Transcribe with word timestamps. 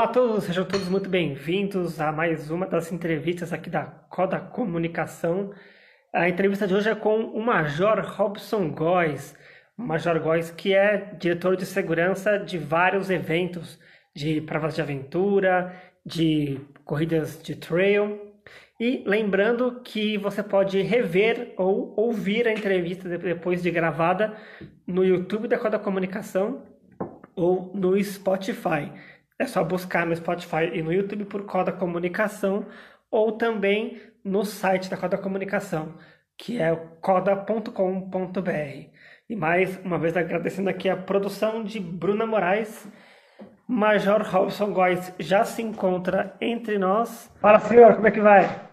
Olá 0.00 0.08
a 0.08 0.12
todos, 0.12 0.44
sejam 0.44 0.64
todos 0.64 0.88
muito 0.88 1.10
bem-vindos 1.10 2.00
a 2.00 2.10
mais 2.10 2.50
uma 2.50 2.66
das 2.66 2.90
entrevistas 2.90 3.52
aqui 3.52 3.68
da 3.68 3.84
Coda 3.84 4.40
Comunicação. 4.40 5.52
A 6.10 6.26
entrevista 6.26 6.66
de 6.66 6.74
hoje 6.74 6.88
é 6.88 6.94
com 6.94 7.24
o 7.24 7.42
Major 7.44 8.00
Robson 8.16 8.70
Góes. 8.70 9.36
Major 9.76 10.18
Góes 10.18 10.50
que 10.50 10.72
é 10.72 11.14
diretor 11.18 11.54
de 11.54 11.66
segurança 11.66 12.38
de 12.38 12.56
vários 12.56 13.10
eventos 13.10 13.78
de 14.16 14.40
provas 14.40 14.74
de 14.74 14.80
aventura, 14.80 15.76
de 16.02 16.58
corridas 16.82 17.38
de 17.42 17.54
trail. 17.54 18.18
E 18.80 19.04
lembrando 19.06 19.82
que 19.84 20.16
você 20.16 20.42
pode 20.42 20.80
rever 20.80 21.52
ou 21.58 21.92
ouvir 21.94 22.48
a 22.48 22.52
entrevista 22.52 23.06
depois 23.06 23.62
de 23.62 23.70
gravada 23.70 24.34
no 24.86 25.04
YouTube 25.04 25.46
da 25.46 25.58
Coda 25.58 25.78
Comunicação 25.78 26.62
ou 27.36 27.70
no 27.74 28.02
Spotify. 28.02 28.90
É 29.40 29.46
só 29.46 29.64
buscar 29.64 30.04
no 30.04 30.14
Spotify 30.14 30.70
e 30.70 30.82
no 30.82 30.92
YouTube 30.92 31.24
por 31.24 31.46
Coda 31.46 31.72
Comunicação 31.72 32.66
ou 33.10 33.32
também 33.32 33.98
no 34.22 34.44
site 34.44 34.90
da 34.90 34.98
Coda 34.98 35.16
Comunicação, 35.16 35.94
que 36.36 36.60
é 36.60 36.76
coda.com.br. 37.00 37.70
E 39.30 39.34
mais 39.34 39.80
uma 39.82 39.98
vez 39.98 40.14
agradecendo 40.14 40.68
aqui 40.68 40.90
a 40.90 40.96
produção 40.96 41.64
de 41.64 41.80
Bruna 41.80 42.26
Moraes. 42.26 42.86
Major 43.66 44.20
Robson 44.20 44.74
Góes 44.74 45.10
já 45.18 45.42
se 45.42 45.62
encontra 45.62 46.36
entre 46.38 46.76
nós. 46.76 47.32
Fala, 47.40 47.60
senhor, 47.60 47.94
como 47.94 48.08
é 48.08 48.10
que 48.10 48.20
vai? 48.20 48.68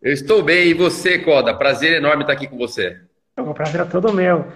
Eu 0.00 0.12
estou 0.12 0.44
bem, 0.44 0.68
e 0.68 0.74
você, 0.74 1.18
Coda? 1.18 1.52
Prazer 1.58 1.94
enorme 1.94 2.22
estar 2.22 2.34
aqui 2.34 2.46
com 2.46 2.56
você. 2.56 3.00
O 3.36 3.52
prazer 3.52 3.80
é 3.80 3.84
todo 3.84 4.12
meu. 4.12 4.46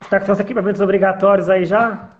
Está 0.00 0.20
com 0.20 0.26
seus 0.26 0.38
equipamentos 0.38 0.80
obrigatórios 0.80 1.50
aí 1.50 1.64
já? 1.64 2.17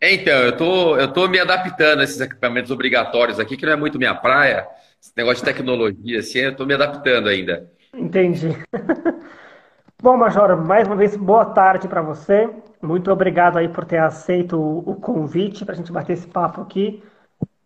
Então, 0.00 0.34
eu 0.34 0.56
tô, 0.56 0.96
eu 0.96 1.12
tô 1.12 1.26
me 1.26 1.40
adaptando 1.40 2.00
a 2.00 2.04
esses 2.04 2.20
equipamentos 2.20 2.70
obrigatórios 2.70 3.40
aqui, 3.40 3.56
que 3.56 3.66
não 3.66 3.72
é 3.72 3.76
muito 3.76 3.98
minha 3.98 4.14
praia. 4.14 4.66
Esse 5.02 5.12
negócio 5.16 5.44
de 5.44 5.52
tecnologia, 5.52 6.20
assim, 6.20 6.38
eu 6.38 6.56
tô 6.56 6.64
me 6.64 6.74
adaptando 6.74 7.28
ainda. 7.28 7.68
Entendi. 7.92 8.48
Bom, 10.00 10.16
Major, 10.16 10.56
mais 10.56 10.86
uma 10.86 10.94
vez, 10.94 11.16
boa 11.16 11.44
tarde 11.46 11.88
para 11.88 12.00
você. 12.00 12.48
Muito 12.80 13.10
obrigado 13.10 13.58
aí 13.58 13.68
por 13.68 13.84
ter 13.84 13.98
aceito 13.98 14.56
o, 14.56 14.90
o 14.90 14.94
convite 14.94 15.64
para 15.64 15.74
a 15.74 15.76
gente 15.76 15.90
bater 15.90 16.12
esse 16.12 16.28
papo 16.28 16.60
aqui. 16.60 17.02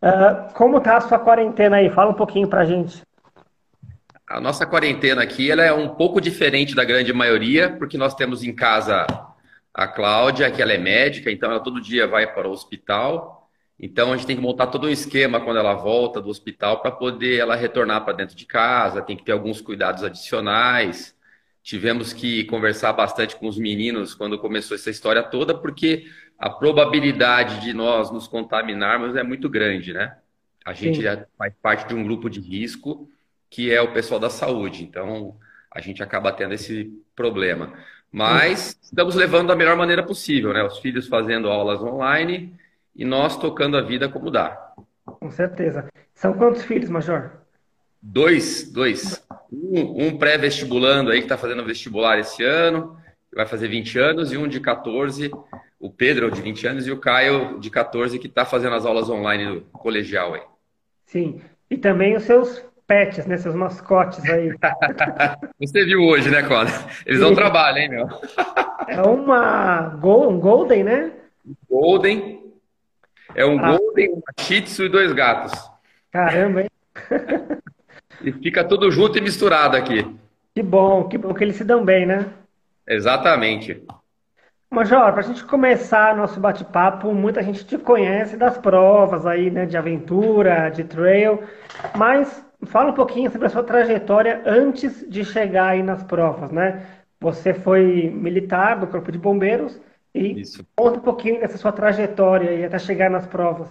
Uh, 0.03 0.53
como 0.55 0.81
tá 0.81 0.97
a 0.97 1.01
sua 1.03 1.19
quarentena 1.19 1.77
aí? 1.77 1.91
Fala 1.91 2.11
um 2.11 2.15
pouquinho 2.15 2.49
para 2.49 2.63
a 2.63 2.65
gente. 2.65 3.03
A 4.27 4.41
nossa 4.41 4.65
quarentena 4.65 5.23
aqui 5.23 5.51
ela 5.51 5.63
é 5.63 5.73
um 5.73 5.91
pouco 5.91 6.19
diferente 6.19 6.75
da 6.75 6.85
grande 6.85 7.13
maioria, 7.13 7.77
porque 7.77 7.99
nós 7.99 8.15
temos 8.15 8.43
em 8.43 8.55
casa 8.55 9.07
a 9.75 9.87
Cláudia, 9.89 10.51
que 10.51 10.61
ela 10.61 10.73
é 10.73 10.79
médica, 10.79 11.31
então 11.31 11.51
ela 11.51 11.61
todo 11.61 11.81
dia 11.81 12.07
vai 12.07 12.33
para 12.33 12.49
o 12.49 12.53
hospital. 12.53 13.51
Então 13.79 14.13
a 14.13 14.17
gente 14.17 14.27
tem 14.27 14.37
que 14.37 14.43
montar 14.43 14.69
todo 14.69 14.87
um 14.87 14.91
esquema 14.91 15.41
quando 15.41 15.59
ela 15.59 15.75
volta 15.75 16.21
do 16.21 16.29
hospital 16.29 16.81
para 16.81 16.91
poder 16.93 17.39
ela 17.39 17.57
retornar 17.57 18.05
para 18.05 18.13
dentro 18.13 18.37
de 18.37 18.47
casa, 18.47 19.03
tem 19.03 19.17
que 19.17 19.25
ter 19.25 19.33
alguns 19.33 19.61
cuidados 19.61 20.05
adicionais. 20.05 21.17
Tivemos 21.63 22.13
que 22.13 22.45
conversar 22.45 22.93
bastante 22.93 23.37
com 23.37 23.47
os 23.49 23.59
meninos 23.59 24.15
quando 24.15 24.39
começou 24.39 24.75
essa 24.75 24.91
história 24.91 25.23
toda, 25.23 25.55
porque 25.55 26.07
a 26.39 26.51
probabilidade 26.51 27.61
de 27.61 27.73
nós 27.73 28.11
nos 28.11 28.27
contaminarmos 28.29 29.17
é 29.17 29.23
muito 29.23 29.49
grande, 29.49 29.93
né? 29.93 30.17
A 30.65 30.73
gente 30.73 31.03
já 31.03 31.27
faz 31.37 31.53
parte 31.61 31.89
de 31.89 31.95
um 31.95 32.05
grupo 32.05 32.29
de 32.29 32.41
risco 32.41 33.09
que 33.51 33.73
é 33.73 33.81
o 33.81 33.93
pessoal 33.93 34.19
da 34.19 34.31
saúde, 34.31 34.83
então 34.83 35.37
a 35.71 35.81
gente 35.81 36.03
acaba 36.03 36.33
tendo 36.33 36.55
esse 36.55 36.91
problema. 37.15 37.73
Mas 38.13 38.79
estamos 38.83 39.15
levando 39.15 39.49
da 39.49 39.57
melhor 39.57 39.77
maneira 39.77 40.03
possível, 40.03 40.53
né? 40.53 40.63
Os 40.63 40.79
filhos 40.79 41.09
fazendo 41.09 41.49
aulas 41.49 41.81
online 41.81 42.55
e 42.95 43.05
nós 43.07 43.39
tocando 43.39 43.77
a 43.77 43.81
vida 43.81 44.09
como 44.09 44.31
dá. 44.31 44.75
Com 45.05 45.31
certeza. 45.31 45.89
São 46.15 46.35
quantos 46.35 46.63
filhos, 46.63 46.91
Major? 46.91 47.31
Dois, 48.01 48.71
dois. 48.71 49.25
Um, 49.51 50.07
um 50.07 50.19
pré-vestibulando 50.19 51.11
aí 51.11 51.19
que 51.19 51.25
está 51.25 51.39
fazendo 51.39 51.65
vestibular 51.65 52.19
esse 52.19 52.45
ano, 52.45 52.97
vai 53.35 53.47
fazer 53.47 53.69
20 53.69 53.99
anos, 53.99 54.33
e 54.33 54.37
um 54.37 54.47
de 54.47 54.61
14, 54.61 55.31
o 55.81 55.91
Pedro 55.91 56.31
de 56.31 56.43
20 56.43 56.67
anos, 56.67 56.87
e 56.87 56.91
o 56.91 56.99
Caio 56.99 57.59
de 57.61 57.71
14, 57.71 58.19
que 58.19 58.27
está 58.27 58.45
fazendo 58.45 58.75
as 58.75 58.85
aulas 58.85 59.09
online 59.09 59.61
do 59.61 59.61
colegial 59.73 60.35
aí. 60.35 60.43
Sim. 61.07 61.41
E 61.71 61.79
também 61.79 62.17
os 62.17 62.25
seus 62.25 62.63
pets, 62.93 63.25
né? 63.25 63.39
Seus 63.39 63.55
mascotes 63.55 64.23
aí. 64.29 64.53
Você 65.59 65.85
viu 65.85 66.03
hoje, 66.03 66.31
né, 66.31 66.43
Coda? 66.43 66.71
Eles 67.07 67.21
Sim. 67.21 67.25
não 67.25 67.35
trabalham, 67.35 67.79
hein, 67.79 67.89
meu? 67.89 68.07
É 68.87 69.01
uma 69.01 69.99
um 70.05 70.39
Golden, 70.39 70.85
né? 70.85 71.13
Golden. 71.71 72.43
É 73.35 73.47
um 73.47 73.59
ah. 73.59 73.79
Golden, 73.79 74.13
um 74.13 74.23
Shih 74.39 74.61
Tzu 74.61 74.85
e 74.85 74.89
dois 74.91 75.13
gatos. 75.15 75.53
Caramba, 76.11 76.63
hein? 76.63 76.69
E 78.23 78.31
fica 78.31 78.63
tudo 78.63 78.91
junto 78.91 79.17
e 79.17 79.23
misturado 79.23 79.75
aqui. 79.75 80.07
Que 80.55 80.63
bom, 80.63 81.09
que 81.09 81.17
bom 81.17 81.33
que 81.33 81.43
eles 81.43 81.57
se 81.57 81.65
dão 81.65 81.83
bem, 81.83 82.05
né? 82.05 82.27
Exatamente. 82.87 83.83
Major, 84.71 85.13
para 85.13 85.21
a 85.21 85.25
gente 85.25 85.45
começar 85.45 86.15
nosso 86.15 86.39
bate-papo, 86.39 87.13
muita 87.15 87.43
gente 87.43 87.65
te 87.65 87.79
conhece 87.79 88.37
das 88.37 88.59
provas 88.59 89.27
aí, 89.27 89.51
né, 89.51 89.67
de 89.67 89.77
aventura, 89.77 90.69
de 90.71 90.85
trail, 90.85 91.43
mas 91.97 92.45
fala 92.67 92.91
um 92.91 92.95
pouquinho 92.95 93.31
sobre 93.31 93.47
a 93.47 93.51
sua 93.51 93.63
trajetória 93.63 94.43
antes 94.47 95.05
de 95.09 95.25
chegar 95.25 95.69
aí 95.71 95.83
nas 95.83 96.03
provas, 96.03 96.51
né? 96.51 96.87
Você 97.21 97.55
foi 97.55 98.11
militar 98.11 98.79
do 98.79 98.87
Corpo 98.87 99.13
de 99.13 99.19
Bombeiros 99.19 99.81
e 100.15 100.41
Isso. 100.41 100.65
conta 100.75 100.99
um 100.99 101.03
pouquinho 101.03 101.41
dessa 101.41 101.57
sua 101.57 101.73
trajetória 101.73 102.51
aí 102.51 102.65
até 102.65 102.79
chegar 102.79 103.11
nas 103.11 103.27
provas. 103.27 103.69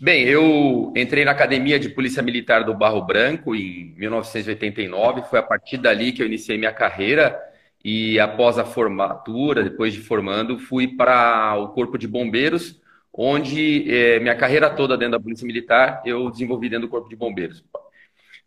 Bem, 0.00 0.24
eu 0.24 0.92
entrei 0.96 1.24
na 1.24 1.30
Academia 1.30 1.78
de 1.78 1.88
Polícia 1.88 2.22
Militar 2.22 2.64
do 2.64 2.74
Barro 2.74 3.02
Branco 3.02 3.54
em 3.54 3.94
1989. 3.96 5.22
Foi 5.22 5.38
a 5.38 5.42
partir 5.42 5.78
dali 5.78 6.12
que 6.12 6.22
eu 6.22 6.26
iniciei 6.26 6.58
minha 6.58 6.72
carreira 6.72 7.40
e 7.84 8.18
após 8.18 8.58
a 8.58 8.64
formatura, 8.64 9.62
depois 9.62 9.92
de 9.92 10.00
formando, 10.00 10.58
fui 10.58 10.88
para 10.88 11.56
o 11.56 11.68
Corpo 11.68 11.96
de 11.96 12.08
Bombeiros, 12.08 12.80
onde 13.12 13.84
eh, 13.92 14.18
minha 14.20 14.34
carreira 14.34 14.70
toda 14.70 14.96
dentro 14.96 15.12
da 15.12 15.20
Polícia 15.20 15.46
Militar 15.46 16.02
eu 16.04 16.30
desenvolvi 16.30 16.68
dentro 16.68 16.86
do 16.86 16.90
Corpo 16.90 17.08
de 17.08 17.16
Bombeiros 17.16 17.62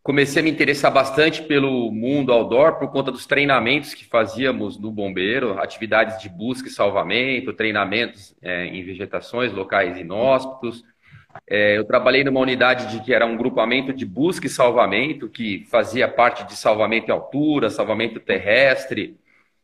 comecei 0.05 0.39
a 0.39 0.43
me 0.43 0.51
interessar 0.51 0.93
bastante 0.93 1.41
pelo 1.41 1.91
mundo 1.91 2.31
outdoor 2.31 2.77
por 2.77 2.91
conta 2.91 3.11
dos 3.11 3.25
treinamentos 3.25 3.95
que 3.95 4.05
fazíamos 4.05 4.77
no 4.77 4.91
bombeiro, 4.91 5.59
atividades 5.59 6.21
de 6.21 6.29
busca 6.29 6.67
e 6.67 6.71
salvamento, 6.71 7.51
treinamentos 7.53 8.35
é, 8.39 8.67
em 8.67 8.83
vegetações, 8.83 9.51
locais 9.51 9.97
inóspitos. 9.97 10.83
É, 11.49 11.75
eu 11.75 11.83
trabalhei 11.85 12.23
numa 12.23 12.39
unidade 12.39 12.91
de 12.91 13.03
que 13.03 13.16
era 13.16 13.25
um 13.25 13.35
grupamento 13.35 13.91
de 13.91 14.05
busca 14.05 14.45
e 14.45 14.49
salvamento, 14.49 15.27
que 15.27 15.66
fazia 15.71 16.07
parte 16.07 16.45
de 16.45 16.55
salvamento 16.55 17.09
em 17.09 17.11
altura, 17.11 17.72
salvamento 17.72 18.19
terrestre, 18.19 19.17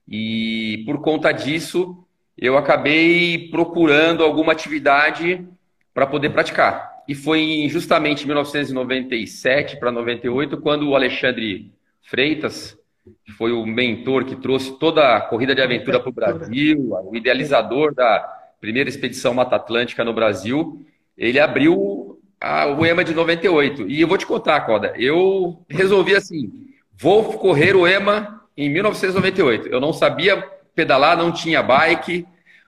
e 0.10 0.82
por 0.88 1.02
conta 1.02 1.32
disso 1.32 2.04
eu 2.36 2.58
acabei 2.58 3.48
procurando 3.52 4.24
alguma 4.24 4.54
atividade 4.54 5.48
para 5.94 6.08
poder 6.08 6.32
praticar. 6.32 6.91
E 7.08 7.16
foi 7.16 7.68
justamente 7.70 8.24
em 8.24 8.28
1997 8.28 9.78
para 9.78 9.92
98 9.92 10.58
quando 10.58 10.90
o 10.90 10.96
Alexandre 10.96 11.72
Freitas, 12.02 12.78
que 13.26 13.32
foi 13.32 13.52
o 13.52 13.66
mentor 13.66 14.26
que 14.26 14.36
trouxe 14.36 14.78
toda 14.78 15.18
a 15.18 15.22
corrida 15.22 15.56
de 15.56 15.62
aventura 15.62 16.00
para 16.00 16.10
o 16.10 16.14
Brasil, 16.14 16.94
o 17.04 17.16
idealizador 17.16 17.94
da 17.94 18.20
primeira 18.60 18.90
expedição 18.90 19.34
Mata 19.34 19.56
Atlântica 19.56 20.04
no 20.04 20.14
Brasil, 20.14 20.86
ele 21.18 21.40
abriu 21.40 22.20
a, 22.40 22.68
o 22.68 22.86
EMA 22.86 23.04
de 23.04 23.14
98. 23.14 23.88
E 23.88 24.02
eu 24.02 24.08
vou 24.08 24.18
te 24.18 24.26
contar, 24.26 24.62
Coda, 24.62 24.94
eu 24.98 25.64
resolvi 25.70 26.16
assim, 26.16 26.52
vou 26.98 27.24
correr 27.34 27.76
o 27.76 27.88
EMA 27.88 28.42
em 28.56 28.70
1998. 28.70 29.68
Eu 29.68 29.80
não 29.80 29.94
sabia 29.94 30.42
pedalar, 30.76 31.18
não 31.18 31.32
tinha 31.32 31.62
bike, 31.62 32.26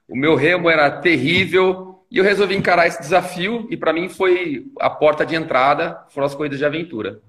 o 0.07 0.15
meu 0.15 0.35
remo 0.35 0.69
era 0.69 0.89
terrível, 0.89 1.92
e 2.13 2.19
eu 2.19 2.23
resolvi 2.23 2.55
encarar 2.55 2.85
esse 2.85 3.01
desafio 3.01 3.67
e 3.71 3.75
para 3.75 3.91
mim 3.91 4.07
foi 4.07 4.67
a 4.79 4.87
porta 4.87 5.25
de 5.25 5.33
entrada, 5.33 6.05
foram 6.09 6.27
as 6.27 6.35
corridas 6.35 6.59
de 6.59 6.65
aventura. 6.65 7.19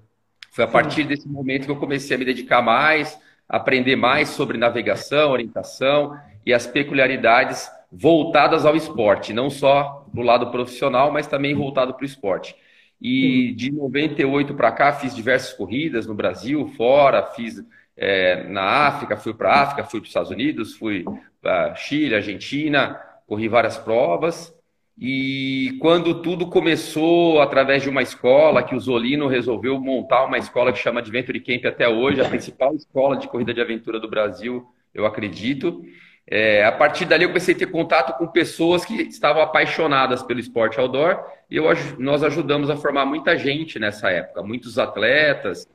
Foi 0.51 0.63
a 0.63 0.67
partir 0.67 1.05
desse 1.05 1.27
momento 1.27 1.65
que 1.65 1.71
eu 1.71 1.75
comecei 1.75 2.15
a 2.15 2.19
me 2.19 2.23
dedicar 2.23 2.61
mais, 2.61 3.19
aprender 3.49 3.95
mais 3.95 4.29
sobre 4.29 4.59
navegação, 4.59 5.31
orientação 5.31 6.15
e 6.45 6.53
as 6.53 6.67
peculiaridades 6.67 7.67
voltadas 7.91 8.63
ao 8.63 8.75
esporte, 8.75 9.33
não 9.33 9.49
só 9.49 10.05
do 10.13 10.21
lado 10.21 10.51
profissional, 10.51 11.11
mas 11.11 11.25
também 11.25 11.55
voltado 11.55 11.95
para 11.95 12.03
o 12.03 12.05
esporte. 12.05 12.55
E 13.01 13.53
de 13.53 13.71
98 13.71 14.53
para 14.53 14.71
cá 14.71 14.93
fiz 14.93 15.15
diversas 15.15 15.51
corridas 15.53 16.05
no 16.05 16.13
Brasil, 16.13 16.67
fora, 16.77 17.23
fiz 17.35 17.59
é, 17.97 18.43
na 18.49 18.85
África, 18.85 19.17
fui 19.17 19.33
para 19.33 19.51
a 19.51 19.61
África, 19.63 19.83
fui 19.83 19.99
para 19.99 20.05
os 20.05 20.09
Estados 20.09 20.29
Unidos, 20.29 20.75
fui 20.75 21.03
para 21.41 21.73
Chile, 21.73 22.13
Argentina, 22.13 23.01
corri 23.25 23.47
várias 23.47 23.79
provas 23.79 24.54
e 24.97 25.77
quando 25.81 26.21
tudo 26.21 26.47
começou 26.47 27.41
através 27.41 27.83
de 27.83 27.89
uma 27.89 28.01
escola, 28.01 28.63
que 28.63 28.75
o 28.75 28.79
Zolino 28.79 29.27
resolveu 29.27 29.77
montar 29.79 30.23
uma 30.23 30.37
escola 30.37 30.71
que 30.71 30.79
chama 30.79 31.01
Adventure 31.01 31.39
Camp 31.41 31.65
até 31.65 31.87
hoje, 31.87 32.21
a 32.21 32.29
principal 32.29 32.73
escola 32.73 33.17
de 33.17 33.27
corrida 33.27 33.53
de 33.53 33.59
aventura 33.59 33.99
do 33.99 34.09
Brasil, 34.09 34.65
eu 34.93 35.05
acredito. 35.05 35.83
É, 36.25 36.63
a 36.63 36.71
partir 36.71 37.05
dali 37.05 37.23
eu 37.23 37.29
comecei 37.29 37.53
a 37.53 37.57
ter 37.57 37.67
contato 37.67 38.17
com 38.17 38.25
pessoas 38.27 38.85
que 38.85 39.01
estavam 39.03 39.41
apaixonadas 39.41 40.23
pelo 40.23 40.39
esporte 40.39 40.79
outdoor 40.79 41.23
e 41.51 41.57
eu, 41.57 41.65
nós 41.99 42.23
ajudamos 42.23 42.69
a 42.69 42.77
formar 42.77 43.05
muita 43.05 43.37
gente 43.37 43.77
nessa 43.77 44.09
época, 44.09 44.41
muitos 44.41 44.79
atletas, 44.79 45.67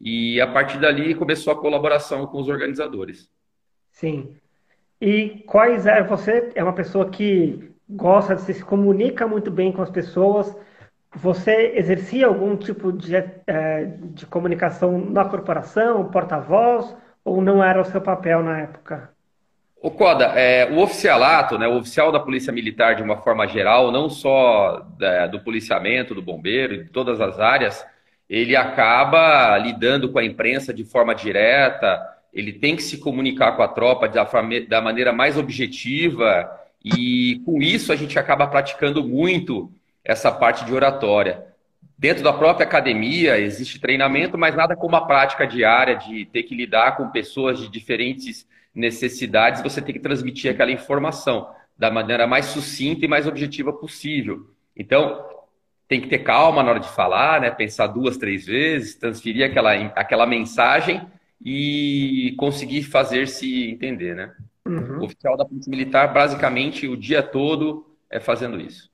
e 0.00 0.40
a 0.40 0.46
partir 0.46 0.78
dali 0.78 1.16
começou 1.16 1.52
a 1.52 1.60
colaboração 1.60 2.26
com 2.28 2.38
os 2.38 2.48
organizadores. 2.48 3.28
Sim. 3.90 4.36
E 5.00 5.42
quais 5.46 5.84
é 5.84 6.02
você 6.02 6.52
é 6.54 6.62
uma 6.62 6.72
pessoa 6.72 7.10
que 7.10 7.68
gosta 7.88 8.34
de 8.34 8.42
se 8.42 8.64
comunica 8.64 9.26
muito 9.26 9.50
bem 9.50 9.72
com 9.72 9.82
as 9.82 9.90
pessoas. 9.90 10.54
Você 11.14 11.72
exercia 11.74 12.26
algum 12.26 12.56
tipo 12.56 12.92
de, 12.92 13.16
é, 13.16 13.84
de 14.12 14.26
comunicação 14.26 14.98
na 14.98 15.24
corporação, 15.24 16.04
porta-voz, 16.10 16.94
ou 17.24 17.40
não 17.40 17.64
era 17.64 17.80
o 17.80 17.84
seu 17.84 18.00
papel 18.00 18.42
na 18.42 18.60
época? 18.60 19.10
O 19.80 19.90
Coda, 19.90 20.24
é, 20.34 20.68
o 20.70 20.80
oficialato, 20.80 21.56
né, 21.56 21.68
o 21.68 21.76
oficial 21.76 22.10
da 22.10 22.18
Polícia 22.18 22.52
Militar 22.52 22.96
de 22.96 23.02
uma 23.02 23.16
forma 23.18 23.46
geral, 23.46 23.92
não 23.92 24.10
só 24.10 24.84
da, 24.98 25.28
do 25.28 25.40
policiamento, 25.40 26.14
do 26.14 26.20
bombeiro, 26.22 26.82
de 26.82 26.90
todas 26.90 27.20
as 27.20 27.38
áreas, 27.38 27.86
ele 28.28 28.56
acaba 28.56 29.56
lidando 29.56 30.10
com 30.10 30.18
a 30.18 30.24
imprensa 30.24 30.74
de 30.74 30.84
forma 30.84 31.14
direta, 31.14 32.00
ele 32.32 32.52
tem 32.52 32.74
que 32.74 32.82
se 32.82 32.98
comunicar 32.98 33.52
com 33.52 33.62
a 33.62 33.68
tropa 33.68 34.08
da, 34.08 34.28
da 34.68 34.82
maneira 34.82 35.12
mais 35.12 35.38
objetiva, 35.38 36.50
e 36.84 37.40
com 37.44 37.60
isso 37.60 37.92
a 37.92 37.96
gente 37.96 38.18
acaba 38.18 38.46
praticando 38.46 39.04
muito 39.04 39.72
essa 40.04 40.30
parte 40.30 40.64
de 40.64 40.72
oratória. 40.72 41.44
Dentro 41.98 42.22
da 42.22 42.32
própria 42.32 42.64
academia 42.64 43.38
existe 43.38 43.80
treinamento, 43.80 44.38
mas 44.38 44.54
nada 44.54 44.76
como 44.76 44.94
a 44.94 45.04
prática 45.04 45.46
diária 45.46 45.96
de 45.96 46.24
ter 46.26 46.44
que 46.44 46.54
lidar 46.54 46.96
com 46.96 47.10
pessoas 47.10 47.58
de 47.58 47.68
diferentes 47.68 48.46
necessidades, 48.74 49.62
você 49.62 49.82
tem 49.82 49.92
que 49.92 50.00
transmitir 50.00 50.50
aquela 50.50 50.70
informação 50.70 51.48
da 51.76 51.90
maneira 51.90 52.26
mais 52.26 52.46
sucinta 52.46 53.04
e 53.04 53.08
mais 53.08 53.26
objetiva 53.26 53.72
possível. 53.72 54.48
Então, 54.76 55.24
tem 55.88 56.00
que 56.00 56.08
ter 56.08 56.18
calma 56.18 56.62
na 56.62 56.70
hora 56.70 56.80
de 56.80 56.88
falar, 56.88 57.40
né? 57.40 57.50
pensar 57.50 57.86
duas, 57.88 58.16
três 58.16 58.46
vezes, 58.46 58.94
transferir 58.94 59.44
aquela, 59.44 59.72
aquela 59.96 60.26
mensagem 60.26 61.00
e 61.44 62.34
conseguir 62.36 62.82
fazer 62.82 63.26
se 63.26 63.70
entender. 63.70 64.14
Né? 64.14 64.30
Uhum. 64.68 65.00
O 65.00 65.04
oficial 65.04 65.36
da 65.36 65.44
Polícia 65.44 65.70
Militar, 65.70 66.12
basicamente, 66.12 66.86
o 66.86 66.96
dia 66.96 67.22
todo 67.22 67.86
é 68.10 68.20
fazendo 68.20 68.60
isso. 68.60 68.90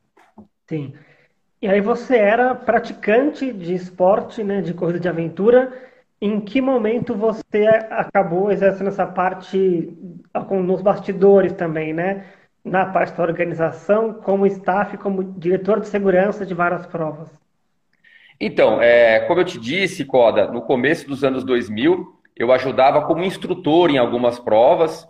Sim. 0.67 0.95
E 1.61 1.67
aí 1.67 1.81
você 1.81 2.17
era 2.17 2.55
praticante 2.55 3.53
de 3.53 3.75
esporte, 3.75 4.45
né, 4.45 4.61
de 4.61 4.75
corrida 4.75 5.01
de 5.01 5.09
aventura, 5.09 5.73
em 6.21 6.41
que 6.41 6.61
momento 6.61 7.15
você 7.15 7.67
acabou 7.91 8.51
exercendo 8.51 8.89
essa 8.89 9.07
parte 9.07 9.93
nos 10.51 10.81
bastidores 10.81 11.53
também, 11.53 11.93
né? 11.93 12.27
Na 12.65 12.87
parte 12.87 13.15
da 13.15 13.23
organização, 13.23 14.15
como 14.15 14.47
staff, 14.47 14.97
como 14.97 15.23
diretor 15.23 15.81
de 15.81 15.89
segurança 15.89 16.47
de 16.47 16.55
várias 16.55 16.87
provas? 16.87 17.29
Então, 18.41 18.81
é, 18.81 19.21
como 19.21 19.41
eu 19.41 19.45
te 19.45 19.59
disse, 19.59 20.05
Coda, 20.05 20.51
no 20.51 20.63
começo 20.63 21.07
dos 21.07 21.23
anos 21.23 21.45
2000, 21.45 22.15
eu 22.37 22.53
ajudava 22.53 23.03
como 23.03 23.23
instrutor 23.23 23.91
em 23.91 23.99
algumas 23.99 24.39
provas 24.39 25.07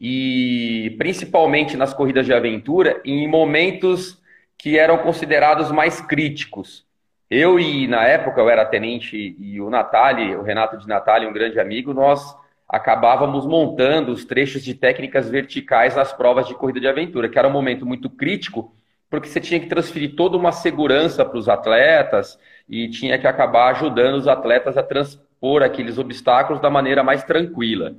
e 0.00 0.94
principalmente 0.98 1.76
nas 1.76 1.94
corridas 1.94 2.26
de 2.26 2.32
aventura, 2.32 3.00
em 3.04 3.26
momentos 3.28 4.22
que 4.58 4.78
eram 4.78 4.98
considerados 4.98 5.70
mais 5.70 6.00
críticos. 6.00 6.84
Eu 7.28 7.58
e, 7.58 7.88
na 7.88 8.04
época, 8.04 8.40
eu 8.40 8.48
era 8.48 8.64
tenente 8.64 9.36
e 9.38 9.60
o 9.60 9.68
Natali, 9.68 10.34
o 10.36 10.42
Renato 10.42 10.78
de 10.78 10.86
Natali, 10.86 11.26
um 11.26 11.32
grande 11.32 11.58
amigo, 11.58 11.92
nós 11.92 12.36
acabávamos 12.68 13.46
montando 13.46 14.12
os 14.12 14.24
trechos 14.24 14.62
de 14.62 14.74
técnicas 14.74 15.28
verticais 15.28 15.94
nas 15.94 16.12
provas 16.12 16.46
de 16.46 16.54
corrida 16.54 16.80
de 16.80 16.88
aventura, 16.88 17.28
que 17.28 17.38
era 17.38 17.48
um 17.48 17.52
momento 17.52 17.86
muito 17.86 18.10
crítico, 18.10 18.74
porque 19.08 19.28
você 19.28 19.40
tinha 19.40 19.60
que 19.60 19.66
transferir 19.66 20.14
toda 20.16 20.36
uma 20.36 20.52
segurança 20.52 21.24
para 21.24 21.38
os 21.38 21.48
atletas 21.48 22.38
e 22.68 22.88
tinha 22.88 23.18
que 23.18 23.26
acabar 23.26 23.70
ajudando 23.70 24.16
os 24.16 24.26
atletas 24.26 24.76
a 24.76 24.82
transpor 24.82 25.62
aqueles 25.62 25.98
obstáculos 25.98 26.60
da 26.60 26.70
maneira 26.70 27.04
mais 27.04 27.22
tranquila. 27.22 27.94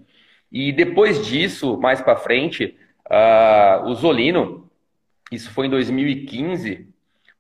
E 0.52 0.72
depois 0.72 1.26
disso, 1.26 1.78
mais 1.78 2.02
para 2.02 2.16
frente, 2.16 2.78
uh, 3.10 3.86
o 3.86 3.96
Zolino, 3.96 4.70
isso 5.32 5.52
foi 5.52 5.68
em 5.68 5.70
2015, 5.70 6.88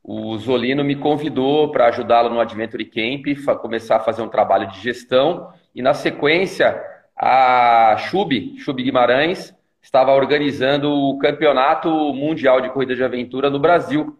o 0.03 0.37
Zolino 0.37 0.83
me 0.83 0.95
convidou 0.95 1.69
para 1.69 1.87
ajudá-lo 1.87 2.29
no 2.29 2.39
Adventure 2.39 2.85
Camp, 2.85 3.25
começar 3.61 3.97
a 3.97 3.99
fazer 3.99 4.21
um 4.21 4.29
trabalho 4.29 4.69
de 4.69 4.79
gestão. 4.79 5.51
E 5.75 5.81
na 5.81 5.93
sequência, 5.93 6.81
a 7.13 7.97
Chub, 7.97 8.55
Chub 8.57 8.81
Guimarães, 8.81 9.53
estava 9.81 10.13
organizando 10.13 10.89
o 10.89 11.17
Campeonato 11.17 11.89
Mundial 12.13 12.61
de 12.61 12.69
Corrida 12.69 12.95
de 12.95 13.03
Aventura 13.03 13.49
no 13.49 13.59
Brasil. 13.59 14.17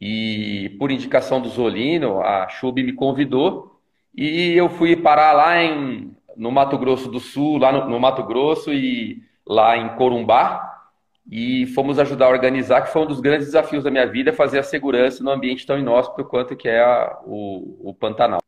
E 0.00 0.74
por 0.78 0.90
indicação 0.90 1.38
do 1.38 1.50
Zolino, 1.50 2.22
a 2.22 2.48
Chub 2.48 2.82
me 2.82 2.92
convidou 2.94 3.78
e 4.16 4.52
eu 4.52 4.70
fui 4.70 4.96
parar 4.96 5.32
lá 5.32 5.62
em, 5.62 6.16
no 6.40 6.50
Mato 6.50 6.78
Grosso 6.78 7.10
do 7.10 7.20
Sul, 7.20 7.58
lá 7.58 7.70
no, 7.70 7.86
no 7.86 8.00
Mato 8.00 8.22
Grosso 8.22 8.72
e 8.72 9.22
lá 9.46 9.76
em 9.76 9.90
Corumbá, 9.90 10.88
e 11.30 11.66
fomos 11.66 11.98
ajudar 11.98 12.26
a 12.26 12.30
organizar, 12.30 12.80
que 12.80 12.90
foi 12.90 13.02
um 13.02 13.06
dos 13.06 13.20
grandes 13.20 13.46
desafios 13.46 13.84
da 13.84 13.90
minha 13.90 14.06
vida, 14.06 14.32
fazer 14.32 14.58
a 14.58 14.62
segurança 14.62 15.22
no 15.22 15.30
ambiente 15.30 15.66
tão 15.66 15.78
inóspito 15.78 16.24
quanto 16.24 16.56
que 16.56 16.66
é 16.66 16.80
a, 16.80 17.20
o, 17.26 17.90
o 17.90 17.94
Pantanal. 17.94 18.40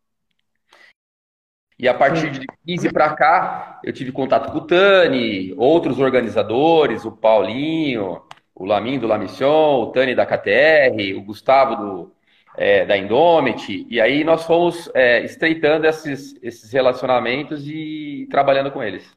E 1.79 1.87
a 1.87 1.93
partir 1.93 2.31
de 2.31 2.47
15 2.67 2.91
para 2.93 3.15
cá, 3.15 3.81
eu 3.85 3.93
tive 3.93 4.11
contato 4.11 4.51
com 4.51 4.59
o 4.59 4.67
Tani, 4.67 5.53
outros 5.59 5.99
organizadores, 5.99 7.05
o 7.05 7.13
Paulinho, 7.13 8.23
o 8.55 8.65
Lamin 8.65 8.99
do 8.99 9.07
La 9.07 9.19
Mission, 9.19 9.83
o 9.83 9.87
Tani 9.93 10.15
da 10.15 10.25
KTR, 10.25 11.15
o 11.15 11.23
Gustavo 11.23 11.77
do, 11.77 12.13
é, 12.57 12.85
da 12.85 12.97
Indomit, 12.97 13.87
e 13.89 14.01
aí 14.01 14.25
nós 14.25 14.45
fomos 14.45 14.91
é, 14.95 15.25
estreitando 15.25 15.87
esses, 15.87 16.39
esses 16.43 16.73
relacionamentos 16.73 17.67
e 17.67 18.27
trabalhando 18.31 18.71
com 18.71 18.83
eles. 18.83 19.11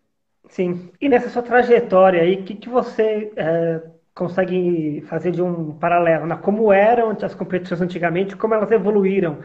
Sim. 0.47 0.91
E 1.01 1.09
nessa 1.09 1.29
sua 1.29 1.41
trajetória 1.41 2.21
aí, 2.21 2.35
o 2.35 2.43
que, 2.43 2.55
que 2.55 2.69
você 2.69 3.31
é, 3.35 3.81
consegue 4.13 5.03
fazer 5.07 5.31
de 5.31 5.41
um 5.41 5.73
paralelo? 5.73 6.25
Né? 6.25 6.37
Como 6.41 6.71
eram 6.71 7.15
as 7.21 7.35
competições 7.35 7.81
antigamente, 7.81 8.35
como 8.35 8.53
elas 8.53 8.71
evoluíram 8.71 9.39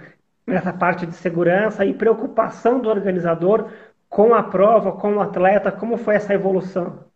nessa 0.47 0.73
parte 0.73 1.07
de 1.07 1.15
segurança 1.15 1.85
e 1.85 1.95
preocupação 1.95 2.81
do 2.81 2.89
organizador 2.89 3.71
com 4.09 4.35
a 4.35 4.43
prova, 4.43 4.93
com 4.93 5.15
o 5.15 5.21
atleta, 5.21 5.73
como 5.73 5.97
foi 5.97 6.17
essa 6.17 6.35
evolução? 6.35 7.10